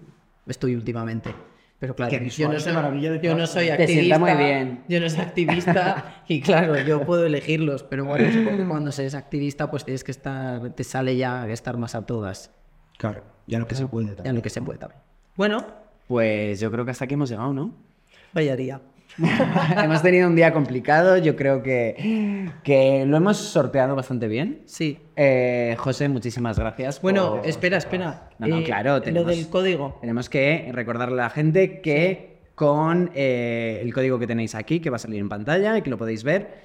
[0.48, 1.34] estoy últimamente.
[1.78, 4.18] Pero claro, yo no, soy, de yo no soy activista.
[4.18, 4.84] muy bien.
[4.88, 8.26] Yo no soy activista y claro, yo puedo elegirlos, pero bueno,
[8.70, 12.52] cuando eres activista pues tienes que estar, te sale ya estar más a todas,
[12.98, 14.16] Claro, ya lo que se puede.
[14.24, 15.02] ya lo que se puede también.
[15.36, 15.66] Bueno,
[16.08, 17.74] Pues yo creo que hasta aquí hemos llegado, ¿no?
[18.34, 18.82] vaya día.
[19.84, 24.62] hemos tenido un día complicado, yo creo que, que lo hemos sorteado bastante bien.
[24.66, 25.00] Sí.
[25.16, 27.02] Eh, José, muchísimas gracias.
[27.02, 28.30] Bueno, por- espera, espera.
[28.40, 29.98] No, no, Eh, claro, Lo tenemos- del código.
[30.02, 34.90] Tenemos que recordarle a la gente que con eh, el código que tenéis aquí, que
[34.90, 36.64] va a salir en pantalla y que lo podéis ver,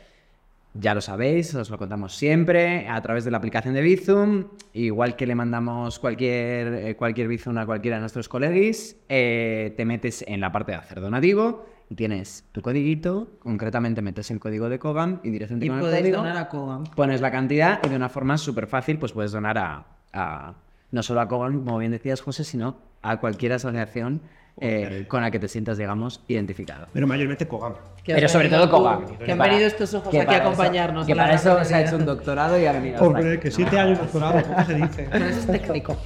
[0.74, 5.16] ya lo sabéis, os lo contamos siempre a través de la aplicación de Bizum, igual
[5.16, 10.40] que le mandamos cualquier, cualquier Bizum a cualquiera de nuestros colegis, eh, te metes en
[10.40, 15.30] la parte de hacer donativo tienes tu codiguito, concretamente metes el código de Kogan y
[15.30, 16.84] directamente Y con el podéis código donar a Kogan.
[16.84, 20.54] pones la cantidad y de una forma súper fácil pues puedes donar a, a-
[20.92, 24.20] no solo a Kogan, como bien decías José, sino a cualquier asociación
[24.62, 26.86] eh, con la que te sientas, digamos, identificado.
[26.92, 27.72] Pero mayormente Kogan.
[28.04, 29.06] Pero sobre todo Kogan.
[29.18, 31.06] Que han venido estos ojos aquí a acompañarnos.
[31.06, 33.98] que para eso se ha hecho un doctorado y ha venido Hombre, que siete años
[34.00, 35.08] doctorado, ¿cómo se dice?
[35.10, 35.96] Pero eso es técnico.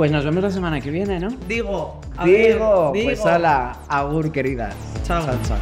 [0.00, 1.28] Pues nos vemos la semana que viene, ¿no?
[1.46, 3.28] Digo, a ver, Digo, pues digo.
[3.28, 4.74] hala, agur queridas.
[5.04, 5.26] Chao.
[5.46, 5.58] chao.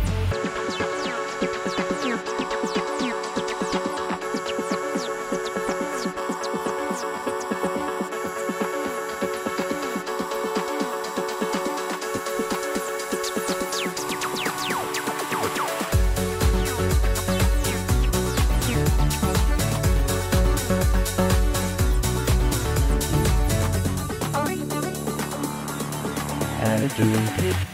[26.99, 27.68] doing.